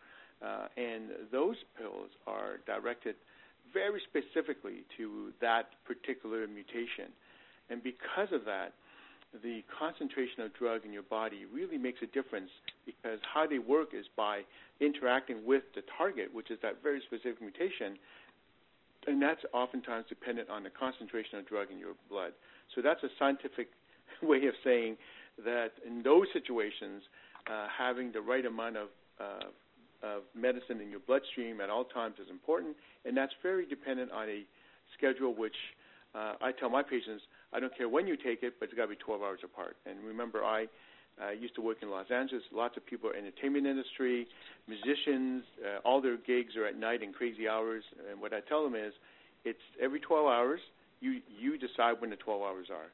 Uh, 0.45 0.69
and 0.77 1.11
those 1.33 1.57
pills 1.79 2.11
are 2.27 2.59
directed 2.67 3.17
very 3.73 4.01
specifically 4.09 4.85
to 4.97 5.33
that 5.41 5.71
particular 5.85 6.47
mutation. 6.47 7.11
And 7.71 7.83
because 7.83 8.29
of 8.33 8.45
that, 8.45 8.73
the 9.43 9.63
concentration 9.79 10.43
of 10.43 10.55
drug 10.55 10.85
in 10.85 10.93
your 10.93 11.03
body 11.03 11.45
really 11.53 11.79
makes 11.79 12.01
a 12.03 12.07
difference 12.07 12.51
because 12.85 13.19
how 13.35 13.47
they 13.47 13.59
work 13.59 13.89
is 13.93 14.07
by 14.17 14.43
interacting 14.81 15.45
with 15.45 15.63
the 15.75 15.83
target, 15.99 16.33
which 16.33 16.51
is 16.51 16.59
that 16.63 16.83
very 16.83 17.01
specific 17.07 17.41
mutation, 17.41 17.99
and 19.07 19.21
that's 19.21 19.41
oftentimes 19.53 20.07
dependent 20.09 20.49
on 20.51 20.63
the 20.63 20.71
concentration 20.71 21.39
of 21.39 21.47
drug 21.47 21.71
in 21.71 21.79
your 21.79 21.95
blood. 22.09 22.33
So 22.75 22.83
that's 22.83 23.03
a 23.03 23.09
scientific 23.19 23.69
way 24.23 24.47
of 24.47 24.55
saying 24.65 24.97
that 25.45 25.73
in 25.87 26.03
those 26.03 26.27
situations, 26.33 27.03
uh, 27.51 27.67
having 27.77 28.13
the 28.13 28.21
right 28.21 28.45
amount 28.45 28.77
of, 28.77 28.89
uh, 29.21 29.45
of 30.03 30.23
medicine 30.35 30.81
in 30.81 30.91
your 30.91 31.01
bloodstream 31.01 31.61
at 31.61 31.71
all 31.71 31.85
times 31.85 32.17
is 32.23 32.31
important, 32.31 32.77
and 33.05 33.17
that's 33.17 33.33
very 33.43 33.67
dependent 33.67 34.11
on 34.13 34.29
a 34.29 34.45
schedule 34.97 35.35
which 35.35 35.57
uh, 36.15 36.35
I 36.41 36.53
tell 36.53 36.71
my 36.71 36.83
patients, 36.83 37.23
I 37.53 37.61
don't 37.61 37.77
care 37.77 37.89
when 37.89 38.07
you 38.07 38.17
take 38.17 38.43
it, 38.43 38.55
but 38.59 38.69
it's 38.69 38.75
got 38.75 38.85
to 38.85 38.89
be 38.89 38.97
12 38.97 39.23
hours 39.23 39.41
apart. 39.45 39.77
And 39.85 39.99
remember, 40.05 40.43
I 40.43 40.67
uh, 41.23 41.31
used 41.31 41.55
to 41.57 41.61
work 41.61 41.79
in 41.83 41.91
Los 41.91 42.11
Angeles. 42.11 42.43
Lots 42.53 42.77
of 42.77 42.87
people 42.87 43.11
are 43.11 43.15
entertainment 43.15 43.67
industry, 43.67 44.27
musicians. 44.69 45.45
Uh, 45.61 45.79
all 45.87 46.01
their 46.01 46.17
gigs 46.17 46.57
are 46.57 46.67
at 46.67 46.77
night 46.77 47.03
in 47.03 47.13
crazy 47.13 47.49
hours. 47.49 47.85
And 48.11 48.21
what 48.21 48.33
I 48.33 48.41
tell 48.41 48.63
them 48.65 48.75
is, 48.75 48.93
it's 49.45 49.61
every 49.81 50.01
12 50.01 50.27
hours. 50.27 50.61
You 51.01 51.21
you 51.39 51.59
decide 51.59 52.01
when 52.01 52.11
the 52.11 52.17
12 52.17 52.43
hours 52.43 52.67
are. 52.71 52.91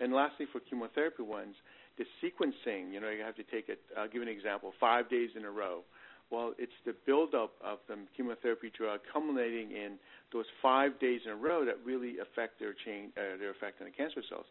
And 0.00 0.12
lastly, 0.12 0.46
for 0.52 0.60
chemotherapy 0.60 1.22
ones, 1.22 1.56
the 1.96 2.04
sequencing. 2.22 2.92
You 2.92 3.00
know, 3.00 3.10
you 3.10 3.22
have 3.22 3.36
to 3.36 3.42
take 3.42 3.68
it. 3.68 3.80
I'll 3.96 4.08
give 4.08 4.22
an 4.22 4.28
example: 4.28 4.72
five 4.78 5.10
days 5.10 5.30
in 5.36 5.44
a 5.44 5.50
row. 5.50 5.82
Well, 6.30 6.52
it's 6.58 6.76
the 6.84 6.94
buildup 7.06 7.52
of 7.64 7.78
the 7.88 7.96
chemotherapy 8.16 8.70
drug 8.76 9.00
culminating 9.10 9.70
in 9.70 9.98
those 10.32 10.44
five 10.60 10.98
days 11.00 11.22
in 11.24 11.32
a 11.32 11.36
row 11.36 11.64
that 11.64 11.78
really 11.84 12.18
affect 12.18 12.60
their 12.60 12.74
change, 12.74 13.12
uh, 13.16 13.38
their 13.38 13.50
effect 13.50 13.80
on 13.80 13.86
the 13.86 13.92
cancer 13.92 14.22
cells. 14.28 14.44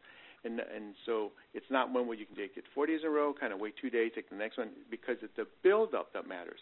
And 0.43 0.59
and 0.59 0.95
so 1.05 1.32
it's 1.53 1.69
not 1.69 1.91
one 1.91 2.07
where 2.07 2.17
you 2.17 2.25
can 2.25 2.36
take 2.36 2.57
it 2.57 2.63
four 2.73 2.86
days 2.88 3.01
in 3.03 3.07
a 3.07 3.11
row, 3.11 3.34
kind 3.34 3.53
of 3.53 3.59
wait 3.59 3.75
two 3.82 3.89
days, 3.89 4.11
take 4.15 4.30
the 4.30 4.36
next 4.36 4.57
one, 4.57 4.69
because 4.89 5.17
it's 5.21 5.36
the 5.36 5.47
buildup 5.63 6.13
that 6.13 6.28
matters. 6.28 6.59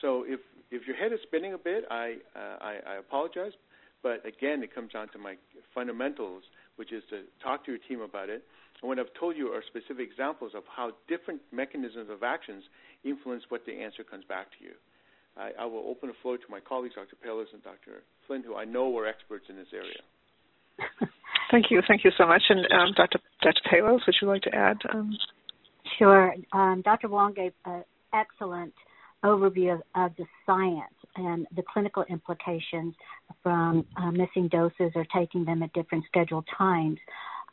So 0.00 0.24
if 0.26 0.40
if 0.70 0.86
your 0.86 0.96
head 0.96 1.12
is 1.12 1.20
spinning 1.22 1.54
a 1.54 1.58
bit, 1.58 1.84
I 1.90 2.16
uh, 2.36 2.56
I, 2.60 2.72
I 2.86 2.94
apologize, 2.96 3.52
but 4.02 4.24
again, 4.26 4.62
it 4.62 4.74
comes 4.74 4.92
down 4.92 5.08
to 5.10 5.18
my 5.18 5.36
fundamentals, 5.74 6.44
which 6.76 6.92
is 6.92 7.02
to 7.10 7.22
talk 7.42 7.64
to 7.64 7.70
your 7.72 7.80
team 7.88 8.00
about 8.00 8.28
it. 8.28 8.44
And 8.82 8.88
what 8.88 8.98
I've 8.98 9.12
told 9.18 9.36
you 9.36 9.48
are 9.48 9.62
specific 9.66 10.08
examples 10.10 10.52
of 10.54 10.62
how 10.74 10.92
different 11.08 11.40
mechanisms 11.52 12.08
of 12.10 12.22
actions 12.22 12.62
influence 13.04 13.42
what 13.48 13.66
the 13.66 13.72
answer 13.72 14.04
comes 14.04 14.24
back 14.24 14.46
to 14.58 14.64
you. 14.64 14.74
I, 15.36 15.50
I 15.60 15.64
will 15.66 15.84
open 15.88 16.08
the 16.08 16.14
floor 16.22 16.36
to 16.36 16.44
my 16.50 16.60
colleagues, 16.60 16.94
Dr. 16.94 17.16
Palos 17.22 17.48
and 17.52 17.62
Dr. 17.62 18.02
Flynn, 18.26 18.42
who 18.42 18.56
I 18.56 18.64
know 18.64 18.96
are 18.98 19.06
experts 19.06 19.46
in 19.48 19.56
this 19.56 19.68
area. 19.72 20.02
Thank 21.50 21.70
you, 21.70 21.80
thank 21.88 22.04
you 22.04 22.10
so 22.18 22.26
much. 22.26 22.42
And 22.50 22.60
um, 22.72 22.92
Dr. 22.94 23.18
Dr. 23.40 23.60
Palos, 23.70 24.02
would 24.06 24.16
you 24.20 24.28
like 24.28 24.42
to 24.42 24.54
add? 24.54 24.76
Um... 24.92 25.16
Sure. 25.98 26.34
Um, 26.52 26.82
Dr. 26.84 27.08
Wong 27.08 27.32
gave 27.32 27.52
an 27.64 27.84
excellent 28.12 28.74
overview 29.24 29.74
of, 29.74 29.82
of, 29.94 30.12
the 30.16 30.26
science 30.44 30.94
and 31.16 31.46
the 31.56 31.62
clinical 31.72 32.04
implications 32.10 32.94
from 33.42 33.86
uh, 33.96 34.10
missing 34.10 34.48
doses 34.48 34.92
or 34.94 35.06
taking 35.16 35.44
them 35.44 35.62
at 35.62 35.72
different 35.72 36.04
scheduled 36.06 36.44
times. 36.56 36.98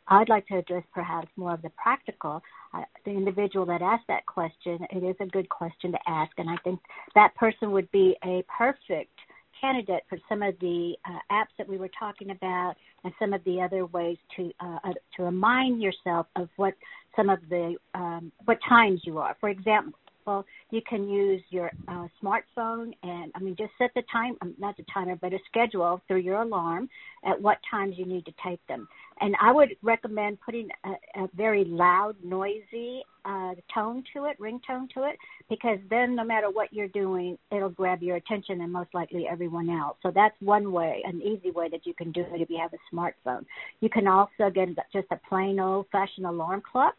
I'd 0.08 0.28
like 0.28 0.46
to 0.48 0.58
address 0.58 0.84
perhaps 0.94 1.28
more 1.36 1.54
of 1.54 1.62
the 1.62 1.70
practical. 1.70 2.42
Uh, 2.72 2.82
the 3.04 3.10
individual 3.10 3.66
that 3.66 3.82
asked 3.82 4.06
that 4.08 4.26
question, 4.26 4.78
it 4.90 5.02
is 5.02 5.16
a 5.20 5.26
good 5.26 5.48
question 5.48 5.92
to 5.92 5.98
ask, 6.06 6.32
and 6.38 6.48
I 6.48 6.56
think 6.64 6.80
that 7.14 7.34
person 7.34 7.72
would 7.72 7.90
be 7.90 8.16
a 8.24 8.44
perfect 8.56 9.18
candidate 9.60 10.02
for 10.08 10.18
some 10.28 10.42
of 10.42 10.54
the 10.60 10.94
uh, 11.08 11.18
apps 11.34 11.54
that 11.58 11.68
we 11.68 11.78
were 11.78 11.90
talking 11.98 12.30
about 12.30 12.74
and 13.04 13.12
some 13.18 13.32
of 13.32 13.42
the 13.44 13.60
other 13.60 13.86
ways 13.86 14.18
to 14.36 14.52
uh, 14.60 14.78
uh, 14.84 14.92
to 15.16 15.22
remind 15.22 15.82
yourself 15.82 16.26
of 16.36 16.48
what 16.56 16.74
some 17.14 17.30
of 17.30 17.38
the 17.48 17.76
um, 17.94 18.30
what 18.44 18.58
times 18.68 19.00
you 19.04 19.18
are. 19.18 19.36
For 19.40 19.48
example, 19.48 19.98
example, 20.26 20.44
you 20.70 20.80
can 20.88 21.08
use 21.08 21.42
your 21.50 21.70
uh, 21.88 22.06
smartphone 22.22 22.92
and, 23.02 23.32
I 23.34 23.38
mean, 23.40 23.56
just 23.56 23.72
set 23.78 23.90
the 23.94 24.02
time, 24.10 24.36
um, 24.42 24.54
not 24.58 24.76
the 24.76 24.84
timer, 24.92 25.16
but 25.16 25.32
a 25.32 25.38
schedule 25.46 26.00
through 26.06 26.18
your 26.18 26.42
alarm 26.42 26.88
at 27.24 27.40
what 27.40 27.58
times 27.70 27.94
you 27.96 28.06
need 28.06 28.24
to 28.26 28.32
take 28.44 28.60
them. 28.66 28.88
And 29.20 29.34
I 29.40 29.52
would 29.52 29.76
recommend 29.82 30.38
putting 30.40 30.68
a, 30.84 31.22
a 31.22 31.28
very 31.34 31.64
loud, 31.64 32.16
noisy 32.22 33.02
uh, 33.24 33.54
tone 33.72 34.04
to 34.14 34.26
it, 34.26 34.38
ringtone 34.38 34.88
to 34.94 35.04
it, 35.04 35.16
because 35.48 35.78
then 35.90 36.14
no 36.14 36.24
matter 36.24 36.50
what 36.50 36.72
you're 36.72 36.88
doing, 36.88 37.38
it'll 37.50 37.70
grab 37.70 38.02
your 38.02 38.16
attention 38.16 38.60
and 38.60 38.72
most 38.72 38.90
likely 38.94 39.26
everyone 39.26 39.70
else. 39.70 39.96
So 40.02 40.12
that's 40.14 40.34
one 40.40 40.70
way, 40.70 41.02
an 41.04 41.22
easy 41.22 41.50
way 41.50 41.68
that 41.70 41.86
you 41.86 41.94
can 41.94 42.12
do 42.12 42.20
it 42.20 42.40
if 42.40 42.50
you 42.50 42.58
have 42.60 42.72
a 42.72 42.94
smartphone. 42.94 43.44
You 43.80 43.88
can 43.88 44.06
also 44.06 44.50
get 44.52 44.68
just 44.92 45.06
a 45.10 45.20
plain 45.28 45.58
old 45.58 45.86
fashioned 45.90 46.26
alarm 46.26 46.62
clock 46.70 46.94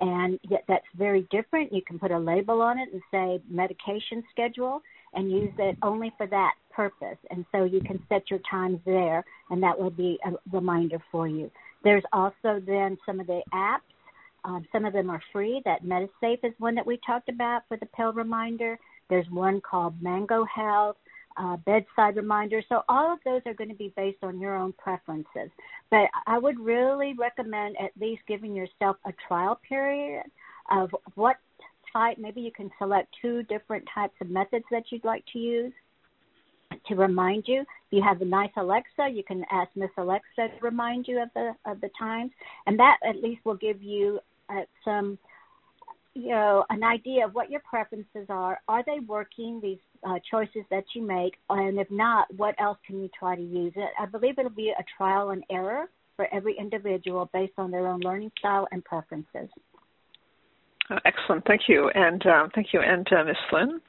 and 0.00 0.38
yet 0.48 0.64
that's 0.68 0.86
very 0.96 1.26
different. 1.30 1.72
You 1.72 1.82
can 1.82 1.98
put 1.98 2.10
a 2.10 2.18
label 2.18 2.60
on 2.60 2.78
it 2.78 2.88
and 2.92 3.02
say 3.10 3.40
medication 3.48 4.22
schedule 4.30 4.82
and 5.14 5.30
use 5.30 5.52
it 5.58 5.76
only 5.82 6.12
for 6.16 6.26
that 6.26 6.54
purpose. 6.72 7.18
And 7.30 7.44
so 7.52 7.64
you 7.64 7.80
can 7.80 8.00
set 8.08 8.30
your 8.30 8.40
times 8.50 8.80
there, 8.84 9.24
and 9.50 9.62
that 9.62 9.78
will 9.78 9.90
be 9.90 10.18
a 10.26 10.32
reminder 10.50 10.98
for 11.12 11.28
you. 11.28 11.50
There's 11.84 12.02
also 12.12 12.60
then 12.66 12.98
some 13.06 13.20
of 13.20 13.26
the 13.26 13.42
apps. 13.52 13.80
Um, 14.44 14.66
some 14.72 14.84
of 14.84 14.92
them 14.92 15.08
are 15.08 15.22
free. 15.32 15.62
That 15.64 15.84
MediSafe 15.84 16.44
is 16.44 16.52
one 16.58 16.74
that 16.74 16.86
we 16.86 16.98
talked 17.06 17.28
about 17.28 17.62
for 17.68 17.76
the 17.76 17.86
pill 17.86 18.12
reminder. 18.12 18.78
There's 19.08 19.28
one 19.30 19.60
called 19.60 20.02
Mango 20.02 20.44
Health 20.44 20.96
uh, 21.36 21.56
bedside 21.58 22.16
reminders. 22.16 22.64
So 22.68 22.82
all 22.88 23.12
of 23.12 23.18
those 23.24 23.42
are 23.46 23.54
going 23.54 23.70
to 23.70 23.76
be 23.76 23.92
based 23.96 24.22
on 24.22 24.40
your 24.40 24.56
own 24.56 24.72
preferences. 24.72 25.50
But 25.90 26.08
I 26.26 26.38
would 26.38 26.58
really 26.58 27.14
recommend 27.18 27.76
at 27.80 27.90
least 28.00 28.22
giving 28.28 28.54
yourself 28.54 28.96
a 29.04 29.12
trial 29.26 29.60
period 29.68 30.24
of 30.70 30.90
what 31.14 31.36
type. 31.92 32.18
Maybe 32.18 32.40
you 32.40 32.52
can 32.52 32.70
select 32.78 33.14
two 33.20 33.42
different 33.44 33.84
types 33.92 34.14
of 34.20 34.30
methods 34.30 34.64
that 34.70 34.84
you'd 34.90 35.04
like 35.04 35.24
to 35.32 35.38
use 35.38 35.72
to 36.86 36.94
remind 36.94 37.44
you. 37.46 37.60
If 37.60 37.66
you 37.90 38.02
have 38.02 38.20
a 38.20 38.24
nice 38.24 38.50
Alexa, 38.56 39.08
you 39.12 39.22
can 39.22 39.44
ask 39.50 39.70
Miss 39.74 39.90
Alexa 39.96 40.24
to 40.36 40.60
remind 40.60 41.06
you 41.08 41.22
of 41.22 41.28
the 41.34 41.52
of 41.64 41.80
the 41.80 41.90
times, 41.98 42.30
and 42.66 42.78
that 42.78 42.98
at 43.08 43.22
least 43.22 43.44
will 43.44 43.56
give 43.56 43.82
you 43.82 44.18
uh, 44.48 44.62
some 44.84 45.18
you 46.14 46.28
know 46.28 46.64
an 46.70 46.82
idea 46.82 47.26
of 47.26 47.34
what 47.34 47.50
your 47.50 47.60
preferences 47.68 48.26
are. 48.28 48.60
Are 48.68 48.84
they 48.86 49.00
working? 49.06 49.60
These 49.62 49.78
uh, 50.06 50.18
choices 50.30 50.62
that 50.70 50.84
you 50.94 51.06
make, 51.06 51.34
and 51.50 51.78
if 51.78 51.90
not, 51.90 52.32
what 52.36 52.54
else 52.58 52.78
can 52.86 53.00
you 53.00 53.10
try 53.18 53.36
to 53.36 53.42
use 53.42 53.72
it? 53.76 53.90
I 53.98 54.06
believe 54.06 54.38
it'll 54.38 54.50
be 54.50 54.72
a 54.78 54.84
trial 54.96 55.30
and 55.30 55.42
error 55.50 55.86
for 56.16 56.32
every 56.32 56.56
individual 56.58 57.28
based 57.32 57.54
on 57.58 57.70
their 57.70 57.86
own 57.86 58.00
learning 58.00 58.30
style 58.38 58.68
and 58.70 58.84
preferences. 58.84 59.48
Uh, 60.90 60.98
excellent, 61.04 61.44
thank 61.46 61.62
you, 61.66 61.90
and 61.94 62.24
uh, 62.26 62.48
thank 62.54 62.68
you, 62.72 62.80
and 62.80 63.06
uh, 63.12 63.24
Ms. 63.24 63.36
Flynn. 63.50 63.80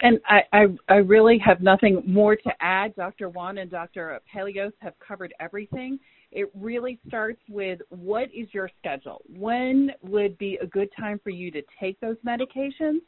And 0.00 0.20
I, 0.28 0.40
I, 0.52 0.66
I, 0.90 0.96
really 0.96 1.38
have 1.38 1.62
nothing 1.62 2.02
more 2.06 2.36
to 2.36 2.50
add. 2.60 2.94
Dr. 2.96 3.30
Wong 3.30 3.56
and 3.56 3.70
Dr. 3.70 4.20
Palos 4.30 4.72
have 4.80 4.92
covered 5.06 5.32
everything. 5.40 5.98
It 6.36 6.50
really 6.54 7.00
starts 7.08 7.40
with 7.48 7.80
what 7.88 8.24
is 8.24 8.46
your 8.52 8.70
schedule? 8.78 9.22
When 9.26 9.90
would 10.02 10.36
be 10.36 10.58
a 10.60 10.66
good 10.66 10.90
time 10.94 11.18
for 11.24 11.30
you 11.30 11.50
to 11.50 11.62
take 11.80 11.98
those 12.00 12.16
medications? 12.26 13.00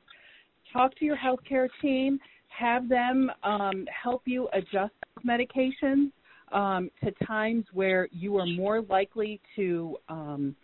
Talk 0.73 0.97
to 0.97 1.05
your 1.05 1.17
healthcare 1.17 1.69
team. 1.83 2.19
have 2.49 2.89
them 2.89 3.31
um, 3.43 3.85
help 4.03 4.23
you 4.25 4.49
adjust 4.55 4.95
medications 5.27 6.11
um, 6.53 6.91
to 7.05 7.11
times 7.27 7.67
where 7.75 8.09
you 8.13 8.39
are 8.39 8.47
more 8.47 8.81
likely 8.81 9.43
to 9.57 9.99
um, 10.09 10.57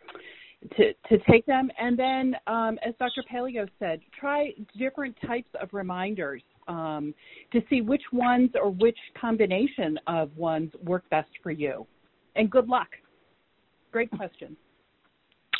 to, 0.78 0.94
to 1.10 1.18
take 1.30 1.44
them. 1.44 1.70
And 1.78 1.98
then, 1.98 2.34
um, 2.46 2.78
as 2.82 2.94
Dr. 2.98 3.22
Palos 3.30 3.68
said, 3.78 4.00
try 4.18 4.52
different 4.78 5.14
types 5.26 5.50
of 5.60 5.68
reminders 5.72 6.42
um, 6.68 7.14
to 7.52 7.60
see 7.68 7.82
which 7.82 8.00
ones 8.10 8.48
or 8.54 8.70
which 8.70 8.96
combination 9.20 9.98
of 10.06 10.34
ones 10.38 10.72
work 10.82 11.04
best 11.10 11.28
for 11.42 11.50
you. 11.50 11.86
And 12.36 12.50
good 12.50 12.68
luck. 12.68 12.88
Great 13.92 14.10
question. 14.10 14.56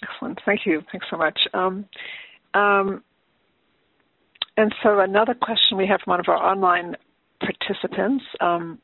Excellent. 0.03 0.41
Thank 0.45 0.61
you. 0.67 0.83
Thanks 0.91 1.07
so 1.11 1.17
much. 1.17 1.39
Um, 1.55 1.87
um, 2.55 3.03
and 4.57 4.75
so 4.83 5.01
another 5.01 5.35
question 5.35 5.77
we 5.77 5.87
have 5.87 6.01
from 6.05 6.13
one 6.13 6.21
of 6.21 6.29
our 6.29 6.37
online 6.37 6.97
participants. 7.41 8.25
Um, 8.41 8.79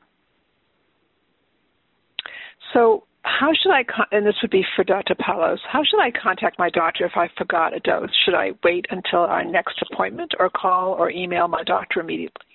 so 2.72 3.05
how 3.22 3.51
should 3.53 3.72
I, 3.72 3.84
con- 3.84 4.07
and 4.12 4.26
this 4.26 4.34
would 4.43 4.51
be 4.51 4.64
for 4.74 4.84
Dr. 4.84 5.14
Palos, 5.14 5.61
how 5.70 5.82
should 5.84 6.01
I 6.01 6.11
contact 6.11 6.59
my 6.59 6.70
doctor 6.70 7.05
if 7.05 7.12
I 7.16 7.28
forgot 7.36 7.76
a 7.76 7.80
dose? 7.80 8.11
Should 8.24 8.34
I 8.34 8.53
wait 8.64 8.86
until 8.91 9.20
our 9.20 9.45
next 9.45 9.82
appointment 9.91 10.32
or 10.38 10.51
call 10.51 10.93
or 10.93 11.11
email 11.11 11.49
my 11.49 11.62
doctor 11.64 12.01
immediately? 12.01 12.47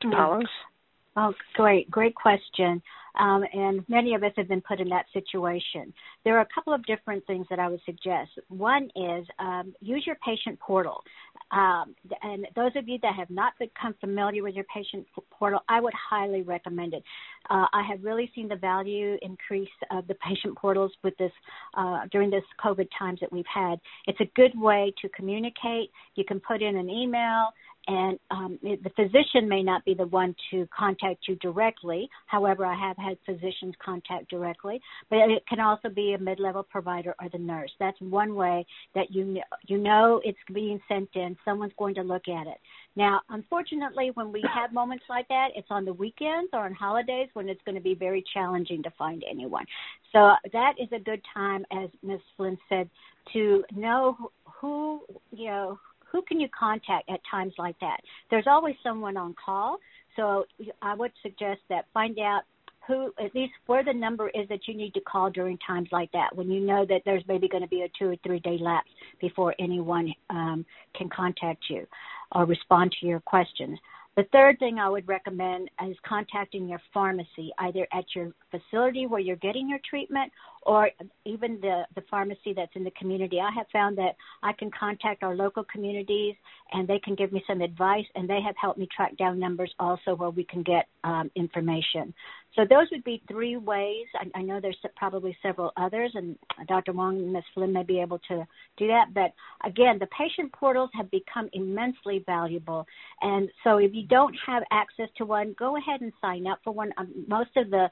Dr. 0.00 0.08
Mm-hmm. 0.08 0.16
Palos? 0.16 0.48
Oh, 1.16 1.34
great. 1.54 1.90
Great 1.90 2.14
question. 2.14 2.80
Um, 3.18 3.44
and 3.52 3.84
many 3.88 4.14
of 4.14 4.22
us 4.22 4.32
have 4.36 4.48
been 4.48 4.60
put 4.60 4.80
in 4.80 4.88
that 4.90 5.06
situation. 5.12 5.92
There 6.24 6.36
are 6.36 6.42
a 6.42 6.48
couple 6.54 6.72
of 6.72 6.84
different 6.84 7.26
things 7.26 7.46
that 7.50 7.58
I 7.58 7.68
would 7.68 7.80
suggest. 7.84 8.30
One 8.48 8.84
is 8.96 9.26
um, 9.38 9.74
use 9.80 10.04
your 10.06 10.16
patient 10.24 10.58
portal. 10.60 11.02
Um, 11.50 11.96
and 12.22 12.46
those 12.54 12.70
of 12.76 12.88
you 12.88 12.98
that 13.02 13.14
have 13.16 13.30
not 13.30 13.54
become 13.58 13.94
familiar 14.00 14.42
with 14.42 14.54
your 14.54 14.66
patient 14.72 15.06
portal, 15.30 15.60
I 15.68 15.80
would 15.80 15.94
highly 15.94 16.42
recommend 16.42 16.94
it. 16.94 17.02
Uh, 17.48 17.66
I 17.72 17.82
have 17.88 18.04
really 18.04 18.30
seen 18.34 18.46
the 18.48 18.56
value 18.56 19.16
increase 19.22 19.68
of 19.90 20.06
the 20.06 20.14
patient 20.14 20.56
portals 20.56 20.92
with 21.02 21.16
this 21.18 21.32
uh, 21.76 22.02
during 22.12 22.30
this 22.30 22.44
COVID 22.64 22.88
times 22.96 23.18
that 23.20 23.32
we've 23.32 23.44
had. 23.52 23.80
It's 24.06 24.20
a 24.20 24.30
good 24.36 24.52
way 24.54 24.92
to 25.02 25.08
communicate. 25.08 25.90
You 26.14 26.24
can 26.24 26.40
put 26.40 26.62
in 26.62 26.76
an 26.76 26.88
email 26.88 27.48
and 27.86 28.18
um, 28.30 28.58
the 28.62 28.90
physician 28.94 29.48
may 29.48 29.62
not 29.62 29.84
be 29.84 29.94
the 29.94 30.06
one 30.06 30.34
to 30.50 30.68
contact 30.76 31.26
you 31.28 31.36
directly. 31.36 32.08
However, 32.26 32.64
I 32.64 32.78
have 32.78 32.96
had 32.96 33.16
physicians 33.24 33.74
contact 33.84 34.28
directly, 34.28 34.80
but 35.08 35.30
it 35.30 35.42
can 35.48 35.60
also 35.60 35.88
be 35.88 36.14
a 36.14 36.18
mid-level 36.18 36.64
provider 36.64 37.14
or 37.20 37.28
the 37.30 37.38
nurse. 37.38 37.70
That's 37.80 38.00
one 38.00 38.34
way 38.34 38.66
that 38.94 39.10
you 39.10 39.24
know, 39.24 39.40
you 39.66 39.78
know 39.78 40.20
it's 40.24 40.38
being 40.52 40.80
sent 40.88 41.08
in. 41.14 41.36
Someone's 41.44 41.72
going 41.78 41.94
to 41.94 42.02
look 42.02 42.28
at 42.28 42.46
it. 42.46 42.58
Now, 42.96 43.20
unfortunately, 43.30 44.10
when 44.14 44.30
we 44.32 44.44
have 44.54 44.72
moments 44.72 45.04
like 45.08 45.28
that, 45.28 45.48
it's 45.54 45.68
on 45.70 45.84
the 45.84 45.92
weekends 45.92 46.50
or 46.52 46.66
on 46.66 46.74
holidays 46.74 47.28
when 47.32 47.48
it's 47.48 47.62
going 47.64 47.76
to 47.76 47.80
be 47.80 47.94
very 47.94 48.22
challenging 48.34 48.82
to 48.82 48.90
find 48.98 49.24
anyone. 49.28 49.64
So 50.12 50.32
that 50.52 50.74
is 50.78 50.88
a 50.92 50.98
good 50.98 51.22
time, 51.32 51.64
as 51.72 51.88
Ms. 52.02 52.20
Flynn 52.36 52.58
said, 52.68 52.90
to 53.32 53.64
know 53.74 54.30
who 54.60 55.00
you 55.30 55.46
know 55.46 55.78
who 56.10 56.22
can 56.22 56.40
you 56.40 56.48
contact 56.58 57.08
at 57.08 57.20
times 57.30 57.54
like 57.58 57.78
that? 57.80 58.00
There's 58.30 58.46
always 58.46 58.74
someone 58.82 59.16
on 59.16 59.34
call, 59.42 59.78
so 60.16 60.44
I 60.82 60.94
would 60.94 61.12
suggest 61.22 61.60
that 61.68 61.86
find 61.94 62.18
out 62.18 62.42
who, 62.86 63.12
at 63.24 63.34
least 63.34 63.52
where 63.66 63.84
the 63.84 63.92
number 63.92 64.28
is 64.30 64.48
that 64.48 64.66
you 64.66 64.74
need 64.74 64.94
to 64.94 65.00
call 65.00 65.30
during 65.30 65.58
times 65.58 65.88
like 65.92 66.10
that, 66.12 66.34
when 66.34 66.50
you 66.50 66.60
know 66.60 66.84
that 66.86 67.02
there's 67.04 67.22
maybe 67.28 67.48
going 67.48 67.62
to 67.62 67.68
be 67.68 67.82
a 67.82 67.88
two 67.98 68.10
or 68.10 68.16
three 68.24 68.40
day 68.40 68.58
lapse 68.60 68.90
before 69.20 69.54
anyone 69.58 70.12
um, 70.30 70.64
can 70.96 71.08
contact 71.08 71.64
you 71.68 71.86
or 72.32 72.44
respond 72.46 72.94
to 73.00 73.06
your 73.06 73.20
questions. 73.20 73.78
The 74.16 74.24
third 74.32 74.58
thing 74.58 74.78
I 74.78 74.88
would 74.88 75.06
recommend 75.06 75.70
is 75.88 75.96
contacting 76.06 76.68
your 76.68 76.80
pharmacy, 76.92 77.52
either 77.58 77.86
at 77.92 78.04
your 78.14 78.32
facility 78.50 79.06
where 79.06 79.20
you're 79.20 79.36
getting 79.36 79.68
your 79.68 79.80
treatment 79.88 80.32
or 80.62 80.90
even 81.24 81.58
the, 81.60 81.84
the 81.94 82.02
pharmacy 82.10 82.52
that's 82.54 82.72
in 82.74 82.84
the 82.84 82.90
community. 82.92 83.40
I 83.40 83.50
have 83.56 83.66
found 83.72 83.96
that 83.98 84.16
I 84.42 84.52
can 84.52 84.70
contact 84.78 85.22
our 85.22 85.34
local 85.34 85.64
communities 85.64 86.34
and 86.72 86.86
they 86.86 86.98
can 86.98 87.14
give 87.14 87.32
me 87.32 87.42
some 87.46 87.60
advice 87.60 88.04
and 88.14 88.28
they 88.28 88.40
have 88.44 88.54
helped 88.60 88.78
me 88.78 88.88
track 88.94 89.16
down 89.16 89.38
numbers 89.38 89.72
also 89.78 90.14
where 90.14 90.30
we 90.30 90.44
can 90.44 90.62
get 90.62 90.86
um, 91.04 91.30
information. 91.34 92.12
So 92.56 92.62
those 92.68 92.88
would 92.90 93.04
be 93.04 93.22
three 93.28 93.56
ways. 93.56 94.06
I, 94.14 94.40
I 94.40 94.42
know 94.42 94.60
there's 94.60 94.76
probably 94.96 95.36
several 95.40 95.72
others, 95.76 96.10
and 96.14 96.36
Dr. 96.66 96.92
Wong 96.92 97.16
and 97.16 97.32
Ms. 97.32 97.44
Flynn 97.54 97.72
may 97.72 97.84
be 97.84 98.00
able 98.00 98.18
to 98.28 98.46
do 98.76 98.88
that. 98.88 99.14
But 99.14 99.32
again, 99.64 99.98
the 100.00 100.08
patient 100.08 100.52
portals 100.52 100.90
have 100.94 101.10
become 101.10 101.48
immensely 101.52 102.24
valuable. 102.26 102.86
And 103.22 103.48
so 103.62 103.78
if 103.78 103.94
you 103.94 104.04
don't 104.06 104.34
have 104.46 104.64
access 104.72 105.08
to 105.18 105.24
one, 105.24 105.54
go 105.58 105.76
ahead 105.76 106.00
and 106.00 106.12
sign 106.20 106.46
up 106.46 106.58
for 106.64 106.72
one. 106.72 106.92
Um, 106.98 107.24
most 107.28 107.50
of 107.56 107.70
the 107.70 107.88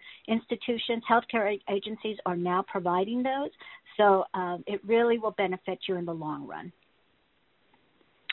institutions, 0.51 1.03
healthcare 1.11 1.59
agencies 1.71 2.17
are 2.27 2.37
now 2.37 2.65
providing 2.71 3.23
those. 3.23 3.51
So 3.97 4.25
um, 4.35 4.65
it 4.67 4.81
really 4.87 5.19
will 5.19 5.33
benefit 5.33 5.81
you 5.89 5.97
in 5.97 6.05
the 6.05 6.13
long 6.13 6.47
run. 6.47 6.73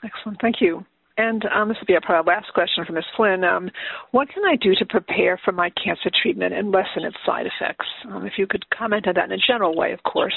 Excellent. 0.03 0.39
Thank 0.41 0.57
you. 0.61 0.85
And 1.17 1.45
um, 1.45 1.69
this 1.69 1.77
will 1.79 1.87
be 1.87 1.95
our 1.95 2.23
last 2.23 2.47
question 2.53 2.83
from 2.85 2.95
Ms. 2.95 3.05
Flynn. 3.15 3.43
Um, 3.45 3.69
what 4.11 4.27
can 4.27 4.43
I 4.45 4.57
do 4.57 4.75
to 4.75 4.85
prepare 4.85 5.39
for 5.45 5.53
my 5.53 5.71
cancer 5.81 6.11
treatment 6.21 6.53
and 6.53 6.71
lessen 6.71 7.03
its 7.03 7.15
side 7.25 7.45
effects? 7.45 7.85
Um, 8.09 8.25
if 8.25 8.33
you 8.37 8.45
could 8.47 8.69
comment 8.69 9.07
on 9.07 9.13
that 9.15 9.25
in 9.25 9.31
a 9.31 9.37
general 9.37 9.75
way, 9.75 9.93
of 9.93 10.03
course. 10.03 10.35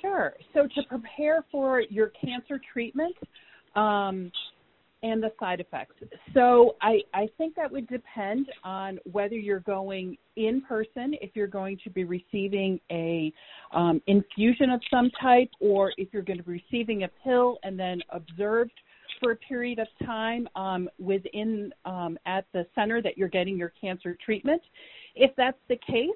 Sure. 0.00 0.34
So 0.52 0.66
to 0.74 0.82
prepare 0.88 1.44
for 1.52 1.80
your 1.80 2.10
cancer 2.20 2.60
treatment, 2.72 3.14
um, 3.76 4.32
and 5.02 5.22
the 5.22 5.30
side 5.38 5.60
effects. 5.60 5.94
So 6.34 6.76
I, 6.80 7.00
I 7.14 7.28
think 7.38 7.54
that 7.56 7.70
would 7.70 7.86
depend 7.86 8.46
on 8.64 8.98
whether 9.10 9.34
you're 9.34 9.60
going 9.60 10.16
in 10.36 10.62
person, 10.62 11.14
if 11.20 11.30
you're 11.34 11.46
going 11.46 11.78
to 11.84 11.90
be 11.90 12.04
receiving 12.04 12.80
a 12.90 13.32
um, 13.72 14.00
infusion 14.06 14.70
of 14.70 14.80
some 14.90 15.10
type, 15.20 15.50
or 15.60 15.92
if 15.96 16.08
you're 16.12 16.22
going 16.22 16.38
to 16.38 16.44
be 16.44 16.62
receiving 16.70 17.04
a 17.04 17.08
pill 17.22 17.58
and 17.62 17.78
then 17.78 18.00
observed 18.10 18.72
for 19.20 19.32
a 19.32 19.36
period 19.36 19.78
of 19.78 19.88
time 20.04 20.48
um, 20.56 20.88
within 20.98 21.72
um, 21.84 22.18
at 22.26 22.44
the 22.52 22.66
center 22.74 23.00
that 23.00 23.16
you're 23.16 23.28
getting 23.28 23.56
your 23.56 23.72
cancer 23.80 24.16
treatment. 24.24 24.62
If 25.14 25.30
that's 25.36 25.58
the 25.68 25.76
case, 25.76 26.10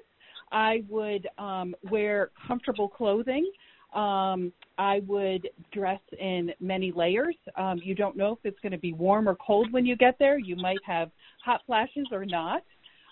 I 0.51 0.83
would 0.89 1.27
um, 1.37 1.75
wear 1.89 2.31
comfortable 2.47 2.87
clothing. 2.87 3.49
Um, 3.93 4.53
I 4.77 5.01
would 5.05 5.49
dress 5.73 5.99
in 6.17 6.53
many 6.59 6.91
layers. 6.91 7.35
Um, 7.57 7.79
you 7.83 7.93
don't 7.93 8.15
know 8.15 8.33
if 8.33 8.39
it's 8.43 8.59
going 8.61 8.71
to 8.71 8.77
be 8.77 8.93
warm 8.93 9.27
or 9.27 9.35
cold 9.35 9.71
when 9.71 9.85
you 9.85 9.95
get 9.95 10.17
there. 10.17 10.39
You 10.39 10.55
might 10.55 10.79
have 10.85 11.11
hot 11.43 11.61
flashes 11.65 12.07
or 12.11 12.25
not. 12.25 12.63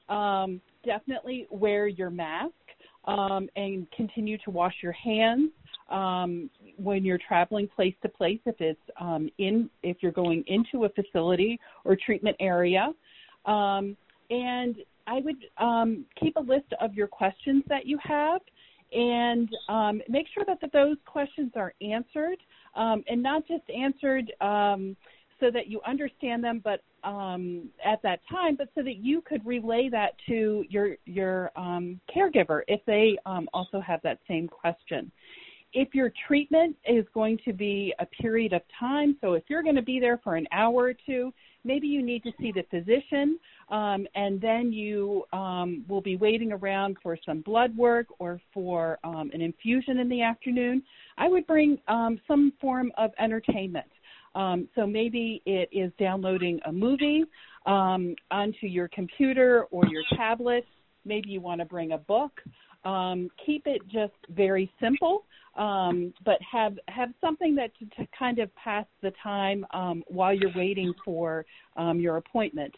Um, 0.08 0.62
definitely 0.86 1.48
wear 1.52 1.88
your 1.88 2.10
mask 2.10 2.54
um, 3.06 3.50
and 3.56 3.88
continue 3.92 4.38
to 4.46 4.52
wash 4.52 4.76
your 4.82 4.94
hands 4.94 5.52
um, 5.90 6.50
when 6.78 7.04
you're 7.04 7.20
traveling 7.28 7.68
place 7.68 7.96
to 8.04 8.10
place. 8.10 8.40
If 8.46 8.56
it's 8.60 8.80
um, 9.00 9.30
in, 9.38 9.70
if 9.84 9.98
you're 10.02 10.12
going 10.12 10.44
into 10.48 10.86
a 10.86 10.90
facility 10.90 11.60
or 11.84 11.96
treatment 11.96 12.38
area, 12.40 12.92
um, 13.46 13.98
and 14.30 14.78
I 15.08 15.22
would 15.22 15.38
um, 15.58 16.06
keep 16.20 16.36
a 16.36 16.42
list 16.42 16.72
of 16.80 16.94
your 16.94 17.08
questions 17.08 17.64
that 17.68 17.86
you 17.86 17.98
have 18.04 18.42
and 18.92 19.50
um, 19.68 20.02
make 20.10 20.28
sure 20.34 20.44
that, 20.46 20.60
that 20.62 20.72
those 20.72 20.98
questions 21.06 21.52
are 21.56 21.74
answered 21.82 22.38
um, 22.76 23.04
and 23.08 23.22
not 23.22 23.48
just 23.48 23.64
answered 23.70 24.32
um, 24.42 24.96
so 25.40 25.50
that 25.52 25.68
you 25.68 25.80
understand 25.88 26.44
them 26.44 26.62
but 26.64 26.82
um, 27.04 27.70
at 27.86 28.02
that 28.02 28.20
time 28.30 28.56
but 28.56 28.68
so 28.76 28.82
that 28.84 28.98
you 28.98 29.22
could 29.22 29.46
relay 29.46 29.90
that 29.90 30.14
to 30.28 30.64
your 30.70 30.96
your 31.06 31.52
um, 31.56 32.00
caregiver 32.16 32.62
if 32.68 32.82
they 32.86 33.18
um, 33.26 33.48
also 33.54 33.80
have 33.80 34.02
that 34.02 34.20
same 34.28 34.48
question. 34.48 35.12
If 35.72 35.94
your 35.94 36.12
treatment 36.28 36.76
is 36.88 37.06
going 37.14 37.38
to 37.46 37.54
be 37.54 37.94
a 38.00 38.06
period 38.22 38.54
of 38.54 38.62
time 38.80 39.18
so 39.22 39.34
if 39.34 39.44
you're 39.48 39.64
going 39.64 39.76
to 39.76 39.82
be 39.82 40.00
there 40.00 40.20
for 40.24 40.36
an 40.36 40.48
hour 40.52 40.74
or 40.74 40.94
two 41.06 41.32
maybe 41.70 41.86
you 41.86 42.02
need 42.02 42.24
to 42.24 42.32
see 42.42 42.52
the 42.52 42.64
physician 42.72 43.38
um, 43.70 44.08
and 44.16 44.42
then 44.42 44.74
you 44.74 45.24
um, 45.34 45.86
will 45.88 46.02
be 46.02 46.18
waiting 46.18 46.52
around 46.52 46.98
for 47.04 47.16
some 47.24 47.42
blood 47.42 47.78
work 47.78 48.08
or 48.18 48.42
for 48.52 48.98
um, 49.04 49.30
an 49.36 49.42
infusion 49.42 50.00
in 50.00 50.10
the 50.10 50.24
afternoon. 50.24 50.82
I 51.20 51.28
would 51.28 51.46
bring 51.46 51.78
um, 51.88 52.20
some 52.28 52.54
form 52.60 52.92
of 52.98 53.12
entertainment. 53.20 53.86
Um, 54.34 54.68
so 54.74 54.88
maybe 54.88 55.44
it 55.46 55.70
is 55.72 55.92
downloading 56.00 56.60
a 56.66 56.72
movie 56.72 57.24
um, 57.68 58.16
onto 58.32 58.66
your 58.66 58.88
computer 58.88 59.66
or 59.70 59.86
your 59.92 60.04
tablet. 60.18 60.66
Maybe 61.06 61.30
you 61.30 61.40
want 61.40 61.62
to 61.62 61.66
bring 61.66 61.92
a 61.92 62.00
book. 62.00 62.32
keep 63.46 63.68
it 63.68 63.82
just 63.92 64.18
very 64.32 64.72
simple 64.82 65.26
um, 65.60 66.14
but 66.26 66.40
have 66.42 66.80
have 66.88 67.10
something 67.22 67.54
that 67.56 67.72
to, 67.78 67.86
to 67.98 68.08
kind 68.18 68.40
of 68.40 68.50
pass 68.56 68.86
the 69.02 69.12
time 69.22 69.66
um, 69.72 70.04
while 70.08 70.34
you're 70.34 70.56
waiting 70.56 70.94
for 71.06 71.46
um, 71.78 72.00
your 72.00 72.18
appointment. 72.18 72.74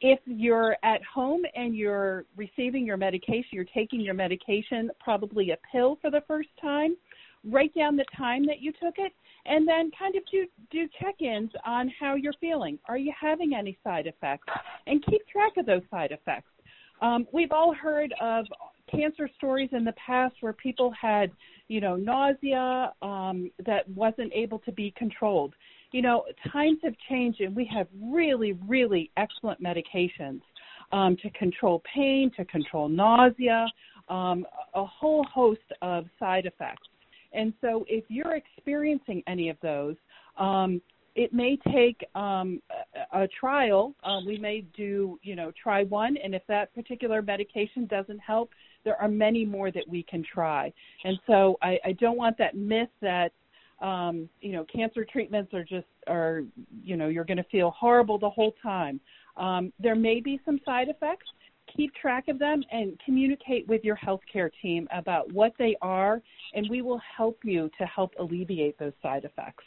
If 0.00 0.18
you're 0.26 0.76
at 0.82 1.00
home 1.04 1.42
and 1.54 1.76
you're 1.76 2.24
receiving 2.36 2.84
your 2.84 2.96
medication, 2.96 3.50
you're 3.52 3.72
taking 3.72 4.00
your 4.00 4.14
medication, 4.14 4.90
probably 4.98 5.50
a 5.50 5.58
pill 5.70 5.98
for 6.02 6.10
the 6.10 6.22
first 6.26 6.48
time, 6.60 6.96
write 7.44 7.74
down 7.74 7.96
the 7.96 8.04
time 8.16 8.44
that 8.46 8.60
you 8.60 8.72
took 8.72 8.94
it 8.98 9.12
and 9.46 9.68
then 9.68 9.90
kind 9.98 10.16
of 10.16 10.22
do 10.30 10.46
do 10.70 10.88
check-ins 11.00 11.50
on 11.66 11.92
how 12.00 12.14
you're 12.14 12.34
feeling. 12.40 12.78
Are 12.88 12.98
you 12.98 13.12
having 13.18 13.54
any 13.54 13.78
side 13.84 14.06
effects? 14.06 14.48
And 14.86 15.04
keep 15.04 15.26
track 15.28 15.52
of 15.58 15.66
those 15.66 15.82
side 15.90 16.12
effects. 16.12 16.48
Um, 17.02 17.26
we've 17.32 17.52
all 17.52 17.74
heard 17.74 18.14
of 18.20 18.46
cancer 18.90 19.28
stories 19.36 19.70
in 19.72 19.84
the 19.84 19.92
past 19.92 20.34
where 20.40 20.52
people 20.52 20.92
had, 20.98 21.30
you 21.68 21.80
know, 21.80 21.96
nausea 21.96 22.92
um, 23.02 23.50
that 23.64 23.88
wasn't 23.88 24.32
able 24.34 24.58
to 24.60 24.72
be 24.72 24.92
controlled. 24.96 25.54
You 25.92 26.02
know, 26.02 26.24
times 26.52 26.78
have 26.82 26.94
changed, 27.08 27.40
and 27.40 27.54
we 27.54 27.64
have 27.72 27.86
really, 28.02 28.52
really 28.66 29.10
excellent 29.16 29.62
medications 29.62 30.40
um, 30.92 31.16
to 31.22 31.30
control 31.30 31.82
pain, 31.92 32.30
to 32.36 32.44
control 32.44 32.88
nausea, 32.88 33.66
um, 34.08 34.44
a 34.74 34.84
whole 34.84 35.24
host 35.32 35.60
of 35.82 36.06
side 36.18 36.46
effects. 36.46 36.88
And 37.32 37.52
so, 37.60 37.84
if 37.88 38.04
you're 38.08 38.36
experiencing 38.36 39.22
any 39.26 39.48
of 39.48 39.56
those, 39.62 39.96
um, 40.38 40.80
it 41.16 41.32
may 41.32 41.56
take 41.72 42.04
um, 42.14 42.60
a, 43.12 43.22
a 43.22 43.28
trial. 43.28 43.94
Uh, 44.02 44.18
we 44.26 44.36
may 44.36 44.64
do, 44.76 45.18
you 45.22 45.36
know, 45.36 45.52
try 45.60 45.84
one, 45.84 46.16
and 46.16 46.34
if 46.34 46.42
that 46.48 46.74
particular 46.74 47.22
medication 47.22 47.86
doesn't 47.86 48.18
help, 48.18 48.50
there 48.84 49.00
are 49.00 49.08
many 49.08 49.44
more 49.44 49.70
that 49.70 49.84
we 49.88 50.02
can 50.02 50.22
try. 50.22 50.72
And 51.04 51.18
so, 51.26 51.56
I, 51.62 51.78
I 51.84 51.92
don't 51.92 52.16
want 52.16 52.38
that 52.38 52.56
myth 52.56 52.90
that 53.00 53.32
um, 53.80 54.28
you 54.40 54.52
know 54.52 54.64
cancer 54.74 55.04
treatments 55.04 55.52
are 55.52 55.64
just 55.64 55.86
are 56.06 56.42
you 56.82 56.96
know 56.96 57.08
you're 57.08 57.24
going 57.24 57.38
to 57.38 57.44
feel 57.44 57.70
horrible 57.72 58.18
the 58.18 58.30
whole 58.30 58.54
time. 58.62 59.00
Um, 59.36 59.72
there 59.80 59.96
may 59.96 60.20
be 60.20 60.40
some 60.44 60.60
side 60.64 60.88
effects. 60.88 61.26
Keep 61.76 61.94
track 61.94 62.28
of 62.28 62.38
them 62.38 62.62
and 62.70 62.98
communicate 63.04 63.66
with 63.66 63.82
your 63.82 63.96
healthcare 63.96 64.50
team 64.62 64.86
about 64.92 65.32
what 65.32 65.52
they 65.58 65.76
are, 65.82 66.22
and 66.54 66.68
we 66.70 66.82
will 66.82 67.00
help 67.16 67.38
you 67.42 67.68
to 67.78 67.84
help 67.86 68.12
alleviate 68.20 68.78
those 68.78 68.92
side 69.02 69.24
effects. 69.24 69.64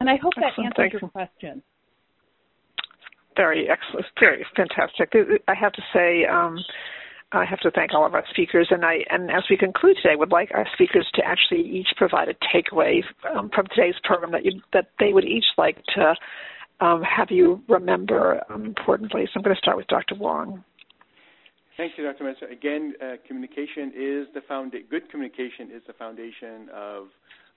And 0.00 0.08
I 0.10 0.16
hope 0.16 0.32
excellent. 0.36 0.74
that 0.76 0.82
answers 0.82 1.00
your 1.00 1.10
question. 1.10 1.62
Very 3.36 3.68
excellent, 3.70 4.06
very 4.18 4.44
fantastic. 4.56 5.12
I 5.46 5.54
have 5.54 5.72
to 5.72 5.82
say, 5.94 6.24
um, 6.24 6.58
I 7.32 7.44
have 7.44 7.60
to 7.60 7.70
thank 7.70 7.92
all 7.92 8.06
of 8.06 8.14
our 8.14 8.24
speakers, 8.30 8.68
and 8.70 8.84
I 8.84 9.04
and 9.10 9.30
as 9.30 9.44
we 9.50 9.56
conclude 9.58 9.96
today, 10.02 10.16
would 10.16 10.32
like 10.32 10.50
our 10.54 10.66
speakers 10.72 11.06
to 11.14 11.22
actually 11.24 11.60
each 11.60 11.88
provide 11.96 12.28
a 12.28 12.34
takeaway 12.34 13.02
um, 13.30 13.50
from 13.54 13.66
today's 13.66 13.96
program 14.02 14.32
that 14.32 14.46
you 14.46 14.62
that 14.72 14.90
they 14.98 15.12
would 15.12 15.26
each 15.26 15.44
like 15.58 15.76
to 15.94 16.14
um, 16.80 17.02
have 17.02 17.30
you 17.30 17.62
remember 17.68 18.40
um, 18.48 18.64
importantly. 18.64 19.26
So 19.26 19.32
I'm 19.36 19.42
going 19.42 19.54
to 19.54 19.60
start 19.60 19.76
with 19.76 19.88
Dr. 19.88 20.14
Wong. 20.14 20.64
Thank 21.76 21.92
you, 21.96 22.04
Dr. 22.04 22.24
Messner. 22.24 22.50
Again, 22.50 22.94
uh, 23.00 23.16
communication 23.26 23.92
is 23.94 24.26
the 24.34 24.40
foundation. 24.48 24.86
Good 24.90 25.10
communication 25.10 25.70
is 25.72 25.82
the 25.86 25.92
foundation 25.92 26.68
of 26.74 27.08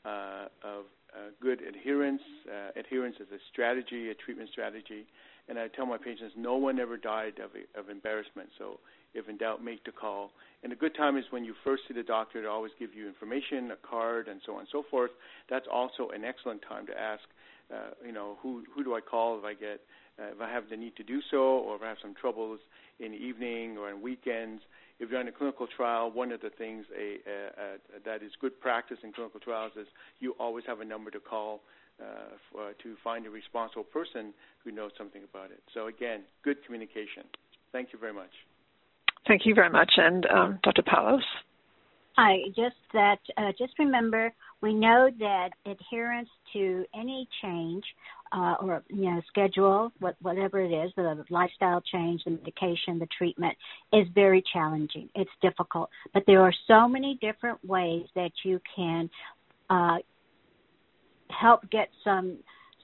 uh, 0.03 0.45
of 0.63 0.85
uh, 1.15 1.31
good 1.41 1.61
adherence. 1.61 2.21
Uh, 2.45 2.77
adherence 2.77 3.15
is 3.21 3.27
a 3.31 3.39
strategy, 3.51 4.09
a 4.09 4.15
treatment 4.15 4.49
strategy. 4.51 5.05
And 5.49 5.59
I 5.59 5.67
tell 5.67 5.85
my 5.85 5.97
patients, 5.97 6.33
no 6.37 6.55
one 6.55 6.79
ever 6.79 6.97
died 6.97 7.39
of, 7.39 7.51
of 7.79 7.89
embarrassment. 7.89 8.49
So 8.57 8.79
if 9.13 9.27
in 9.27 9.37
doubt, 9.37 9.63
make 9.63 9.83
the 9.83 9.91
call. 9.91 10.31
And 10.63 10.71
a 10.71 10.75
good 10.75 10.95
time 10.95 11.17
is 11.17 11.25
when 11.31 11.43
you 11.43 11.53
first 11.63 11.83
see 11.87 11.93
the 11.93 12.03
doctor 12.03 12.41
to 12.41 12.49
always 12.49 12.71
give 12.79 12.93
you 12.93 13.07
information, 13.07 13.71
a 13.71 13.87
card, 13.87 14.27
and 14.27 14.39
so 14.45 14.53
on 14.53 14.59
and 14.59 14.67
so 14.71 14.83
forth. 14.89 15.11
That's 15.49 15.65
also 15.71 16.09
an 16.09 16.23
excellent 16.23 16.61
time 16.67 16.85
to 16.87 16.99
ask, 16.99 17.23
uh, 17.73 17.91
you 18.05 18.11
know, 18.11 18.37
who 18.41 18.63
who 18.73 18.83
do 18.83 18.95
I 18.95 19.01
call 19.01 19.37
if 19.39 19.43
I 19.43 19.53
get 19.53 19.81
uh, 20.19 20.31
if 20.35 20.41
I 20.41 20.49
have 20.49 20.69
the 20.69 20.77
need 20.77 20.95
to 20.97 21.03
do 21.03 21.19
so, 21.31 21.37
or 21.37 21.75
if 21.75 21.81
I 21.81 21.87
have 21.87 21.97
some 22.01 22.13
troubles 22.19 22.59
in 22.99 23.11
the 23.11 23.17
evening 23.17 23.77
or 23.77 23.89
on 23.89 24.01
weekends. 24.01 24.61
If 24.99 25.09
you're 25.09 25.19
in 25.19 25.27
a 25.27 25.31
clinical 25.31 25.65
trial, 25.75 26.11
one 26.11 26.31
of 26.31 26.41
the 26.41 26.51
things 26.51 26.85
a, 26.95 27.17
a, 27.27 27.37
a, 27.97 27.99
that 28.05 28.21
is 28.21 28.31
good 28.39 28.59
practice 28.61 28.99
in 29.03 29.11
clinical 29.11 29.39
trials 29.39 29.71
is 29.75 29.87
you 30.19 30.35
always 30.39 30.63
have 30.67 30.79
a 30.79 30.85
number 30.85 31.09
to 31.09 31.19
call 31.19 31.61
uh, 32.01 32.35
for, 32.51 32.73
to 32.83 32.95
find 33.03 33.25
a 33.25 33.29
responsible 33.29 33.83
person 33.83 34.33
who 34.63 34.71
knows 34.71 34.91
something 34.97 35.21
about 35.31 35.51
it. 35.51 35.61
So 35.73 35.87
again, 35.87 36.23
good 36.43 36.57
communication. 36.65 37.23
Thank 37.71 37.89
you 37.93 37.99
very 37.99 38.13
much. 38.13 38.31
Thank 39.27 39.45
you 39.45 39.53
very 39.53 39.69
much. 39.69 39.91
And 39.97 40.25
um, 40.25 40.59
Dr. 40.63 40.81
Palos? 40.81 41.23
Hi, 42.17 42.39
just 42.55 42.75
that, 42.93 43.19
uh, 43.37 43.51
just 43.57 43.77
remember, 43.79 44.33
we 44.61 44.73
know 44.73 45.09
that 45.19 45.49
adherence 45.65 46.29
to 46.53 46.85
any 46.93 47.27
change 47.41 47.83
uh, 48.33 48.55
or, 48.61 48.83
you 48.89 49.09
know, 49.09 49.21
schedule, 49.27 49.91
what, 49.99 50.15
whatever 50.21 50.59
it 50.59 50.71
is, 50.71 50.91
the 50.95 51.23
lifestyle 51.29 51.81
change, 51.81 52.23
the 52.25 52.31
medication, 52.31 52.99
the 52.99 53.07
treatment, 53.17 53.55
is 53.93 54.07
very 54.13 54.43
challenging. 54.53 55.09
It's 55.15 55.31
difficult. 55.41 55.89
But 56.13 56.23
there 56.27 56.41
are 56.41 56.53
so 56.67 56.87
many 56.87 57.17
different 57.21 57.63
ways 57.65 58.05
that 58.15 58.31
you 58.43 58.59
can 58.75 59.09
uh, 59.69 59.97
help 61.41 61.69
get 61.69 61.89
some 62.03 62.37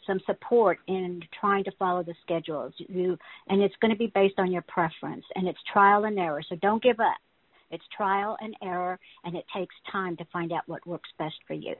some 0.05 0.19
support 0.25 0.79
in 0.87 1.21
trying 1.39 1.65
to 1.65 1.71
follow 1.77 2.01
the 2.01 2.15
schedules. 2.23 2.73
You 2.77 3.17
and 3.49 3.61
it's 3.61 3.75
going 3.81 3.91
to 3.91 3.97
be 3.97 4.11
based 4.15 4.39
on 4.39 4.51
your 4.51 4.63
preference 4.63 5.25
and 5.35 5.47
it's 5.47 5.59
trial 5.71 6.05
and 6.05 6.17
error. 6.17 6.41
So 6.47 6.55
don't 6.61 6.81
give 6.81 6.99
up. 6.99 7.17
It's 7.71 7.83
trial 7.95 8.37
and 8.39 8.55
error 8.63 8.97
and 9.25 9.35
it 9.35 9.43
takes 9.55 9.75
time 9.91 10.15
to 10.17 10.25
find 10.31 10.53
out 10.53 10.63
what 10.67 10.85
works 10.87 11.09
best 11.19 11.35
for 11.45 11.53
you. 11.53 11.75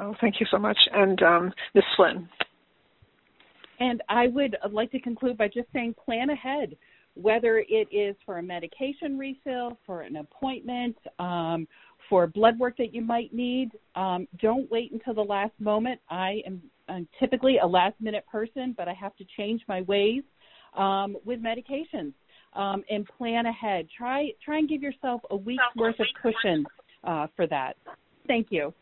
Oh, 0.00 0.14
thank 0.20 0.40
you 0.40 0.46
so 0.50 0.58
much. 0.58 0.78
And 0.92 1.22
um, 1.22 1.52
Ms. 1.74 1.84
Flynn. 1.96 2.28
And 3.80 4.02
I 4.08 4.26
would 4.28 4.56
like 4.72 4.90
to 4.92 5.00
conclude 5.00 5.38
by 5.38 5.48
just 5.48 5.68
saying 5.72 5.94
plan 6.04 6.30
ahead, 6.30 6.76
whether 7.14 7.58
it 7.68 7.88
is 7.92 8.16
for 8.26 8.38
a 8.38 8.42
medication 8.42 9.16
refill, 9.16 9.78
for 9.86 10.02
an 10.02 10.16
appointment, 10.16 10.96
um, 11.18 11.66
for 12.08 12.26
blood 12.26 12.58
work 12.58 12.76
that 12.78 12.94
you 12.94 13.02
might 13.02 13.32
need. 13.32 13.70
Um, 13.94 14.26
don't 14.40 14.70
wait 14.70 14.92
until 14.92 15.14
the 15.14 15.22
last 15.22 15.52
moment. 15.58 16.00
I 16.08 16.42
am 16.46 16.62
I'm 16.88 17.06
typically 17.20 17.58
a 17.58 17.66
last 17.66 18.00
minute 18.00 18.24
person, 18.30 18.74
but 18.76 18.88
I 18.88 18.94
have 18.94 19.14
to 19.16 19.24
change 19.36 19.62
my 19.68 19.82
ways 19.82 20.22
um, 20.76 21.16
with 21.24 21.40
medications 21.42 22.14
um, 22.54 22.82
and 22.90 23.06
plan 23.18 23.46
ahead. 23.46 23.88
Try 23.96 24.30
try 24.44 24.58
and 24.58 24.68
give 24.68 24.82
yourself 24.82 25.20
a 25.30 25.36
week's 25.36 25.62
worth 25.76 25.98
of 26.00 26.06
cushion 26.22 26.64
uh, 27.04 27.26
for 27.36 27.46
that. 27.48 27.76
Thank 28.26 28.48
you. 28.50 28.72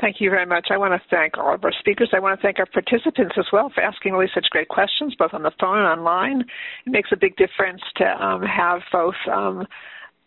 Thank 0.00 0.16
you 0.20 0.30
very 0.30 0.46
much. 0.46 0.66
I 0.72 0.76
want 0.78 1.00
to 1.00 1.08
thank 1.14 1.38
all 1.38 1.54
of 1.54 1.64
our 1.64 1.72
speakers. 1.78 2.10
I 2.12 2.18
want 2.18 2.38
to 2.38 2.42
thank 2.42 2.58
our 2.58 2.66
participants 2.66 3.34
as 3.38 3.44
well 3.52 3.70
for 3.72 3.82
asking 3.82 4.12
really 4.12 4.30
such 4.34 4.46
great 4.50 4.68
questions, 4.68 5.14
both 5.16 5.32
on 5.32 5.44
the 5.44 5.52
phone 5.60 5.78
and 5.78 5.86
online. 5.86 6.40
It 6.40 6.90
makes 6.90 7.10
a 7.12 7.16
big 7.16 7.36
difference 7.36 7.80
to 7.98 8.04
um, 8.04 8.42
have 8.42 8.80
both 8.90 9.14
um, 9.32 9.64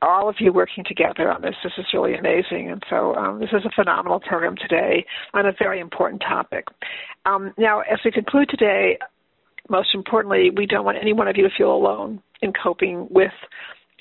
all 0.06 0.30
of 0.30 0.36
you 0.40 0.54
working 0.54 0.84
together 0.88 1.32
on 1.32 1.42
this. 1.42 1.56
This 1.64 1.74
is 1.78 1.86
really 1.94 2.16
amazing. 2.16 2.70
And 2.72 2.84
so 2.90 3.16
um, 3.16 3.40
this 3.40 3.50
is 3.50 3.66
a 3.66 3.72
phenomenal 3.76 4.20
program 4.20 4.56
today 4.56 5.06
on 5.34 5.46
a 5.46 5.52
very 5.58 5.80
important 5.80 6.22
topic. 6.22 6.66
Um, 7.26 7.54
now, 7.58 7.82
as 7.82 8.00
we 8.06 8.12
conclude 8.12 8.50
today, 8.50 8.98
most 9.70 9.90
importantly, 9.94 10.52
we 10.56 10.66
don't 10.66 10.86
want 10.86 10.98
any 11.02 11.14
one 11.14 11.28
of 11.28 11.36
you 11.38 11.44
to 11.44 11.56
feel 11.58 11.72
alone 11.74 12.22
in 12.42 12.54
coping 12.54 13.08
with 13.10 13.32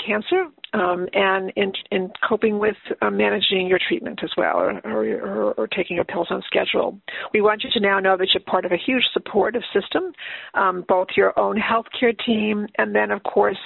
cancer 0.04 0.46
um, 0.72 1.06
and 1.12 1.52
in, 1.56 1.72
in 1.90 2.10
coping 2.28 2.58
with 2.58 2.76
uh, 3.00 3.10
managing 3.10 3.66
your 3.66 3.78
treatment 3.88 4.20
as 4.22 4.30
well 4.36 4.56
or, 4.56 4.80
or, 4.84 5.52
or, 5.52 5.66
taking 5.68 5.96
your 5.96 6.04
pills 6.04 6.26
on 6.30 6.42
schedule. 6.46 6.98
We 7.32 7.40
want 7.40 7.62
you 7.62 7.70
to 7.70 7.80
now 7.80 8.00
know 8.00 8.16
that 8.16 8.28
you're 8.34 8.42
part 8.42 8.64
of 8.64 8.72
a 8.72 8.76
huge 8.76 9.04
supportive 9.12 9.62
system, 9.72 10.12
um, 10.54 10.84
both 10.88 11.08
your 11.16 11.38
own 11.38 11.56
healthcare 11.56 12.14
team 12.26 12.66
and 12.76 12.94
then, 12.94 13.12
of 13.12 13.22
course, 13.22 13.58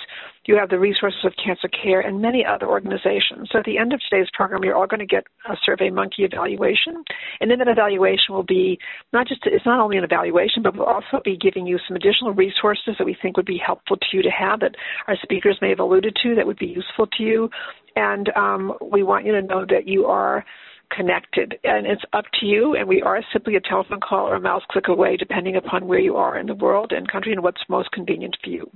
you 0.49 0.57
have 0.57 0.71
the 0.71 0.79
resources 0.79 1.21
of 1.25 1.35
Cancer 1.37 1.69
Care 1.69 2.01
and 2.01 2.23
many 2.23 2.43
other 2.45 2.67
organizations. 2.67 3.51
So 3.53 3.59
at 3.59 3.67
the 3.67 3.77
end 3.77 3.93
of 3.93 4.01
today's 4.09 4.29
program, 4.33 4.65
you're 4.65 4.75
all 4.75 4.87
going 4.87 4.99
to 4.99 5.07
get 5.07 5.25
a 5.47 5.55
Survey 5.65 5.91
Monkey 5.91 6.25
evaluation. 6.25 7.05
And 7.41 7.53
in 7.53 7.59
that 7.59 7.69
evaluation 7.69 8.35
will 8.35 8.45
be 8.45 8.79
not 9.13 9.29
just, 9.29 9.43
it's 9.45 9.67
not 9.67 9.79
only 9.79 9.99
an 9.99 10.05
evaluation, 10.05 10.63
but 10.63 10.75
we'll 10.75 10.87
also 10.87 11.21
be 11.23 11.37
giving 11.37 11.67
you 11.67 11.79
some 11.87 11.97
additional 11.97 12.33
resources 12.33 12.95
that 12.99 13.05
we 13.05 13.15
think 13.21 13.37
would 13.37 13.45
be 13.45 13.61
helpful 13.65 13.99
to 13.99 14.17
you 14.17 14.23
to 14.23 14.31
have 14.31 14.61
that 14.61 14.75
our 15.07 15.17
speakers 15.23 15.59
may 15.61 15.69
have 15.69 15.81
alluded 15.81 16.17
to 16.23 16.35
that 16.35 16.47
would 16.47 16.59
be 16.59 16.67
useful 16.67 17.07
to 17.19 17.23
you. 17.23 17.51
And 17.95 18.31
um, 18.35 18.73
we 18.91 19.03
want 19.03 19.27
you 19.27 19.33
to 19.33 19.43
know 19.43 19.67
that 19.69 19.87
you 19.87 20.07
are 20.07 20.47
connected. 20.91 21.59
And 21.65 21.87
it's 21.87 22.03
up 22.13 22.25
to 22.41 22.47
you, 22.47 22.75
and 22.75 22.89
we 22.89 23.03
are 23.03 23.23
simply 23.33 23.57
a 23.57 23.61
telephone 23.61 24.01
call 24.01 24.27
or 24.27 24.37
a 24.37 24.41
mouse 24.41 24.63
click 24.71 24.89
away, 24.89 25.17
depending 25.17 25.57
upon 25.57 25.87
where 25.87 25.99
you 25.99 26.17
are 26.17 26.39
in 26.39 26.47
the 26.47 26.55
world 26.55 26.93
and 26.93 27.11
country 27.11 27.33
and 27.33 27.43
what's 27.43 27.61
most 27.69 27.91
convenient 27.93 28.37
for 28.43 28.51
you. 28.51 28.71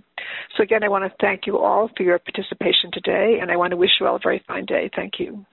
So, 0.56 0.62
again, 0.62 0.82
I 0.82 0.88
want 0.88 1.04
to 1.04 1.16
thank 1.20 1.46
you 1.46 1.58
all 1.58 1.90
for 1.96 2.02
your 2.02 2.18
participation 2.18 2.90
today, 2.92 3.38
and 3.40 3.50
I 3.50 3.56
want 3.56 3.70
to 3.70 3.76
wish 3.76 3.90
you 4.00 4.06
all 4.06 4.16
a 4.16 4.20
very 4.22 4.42
fine 4.46 4.66
day. 4.66 4.90
Thank 4.94 5.14
you. 5.18 5.44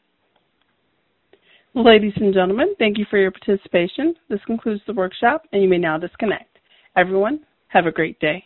Ladies 1.75 2.13
and 2.15 2.33
gentlemen, 2.33 2.73
thank 2.79 2.97
you 2.97 3.05
for 3.09 3.19
your 3.19 3.31
participation. 3.31 4.15
This 4.27 4.39
concludes 4.45 4.81
the 4.87 4.93
workshop, 4.93 5.43
and 5.53 5.61
you 5.61 5.69
may 5.69 5.77
now 5.77 5.97
disconnect. 5.97 6.57
Everyone, 6.97 7.41
have 7.67 7.85
a 7.85 7.91
great 7.91 8.19
day. 8.19 8.43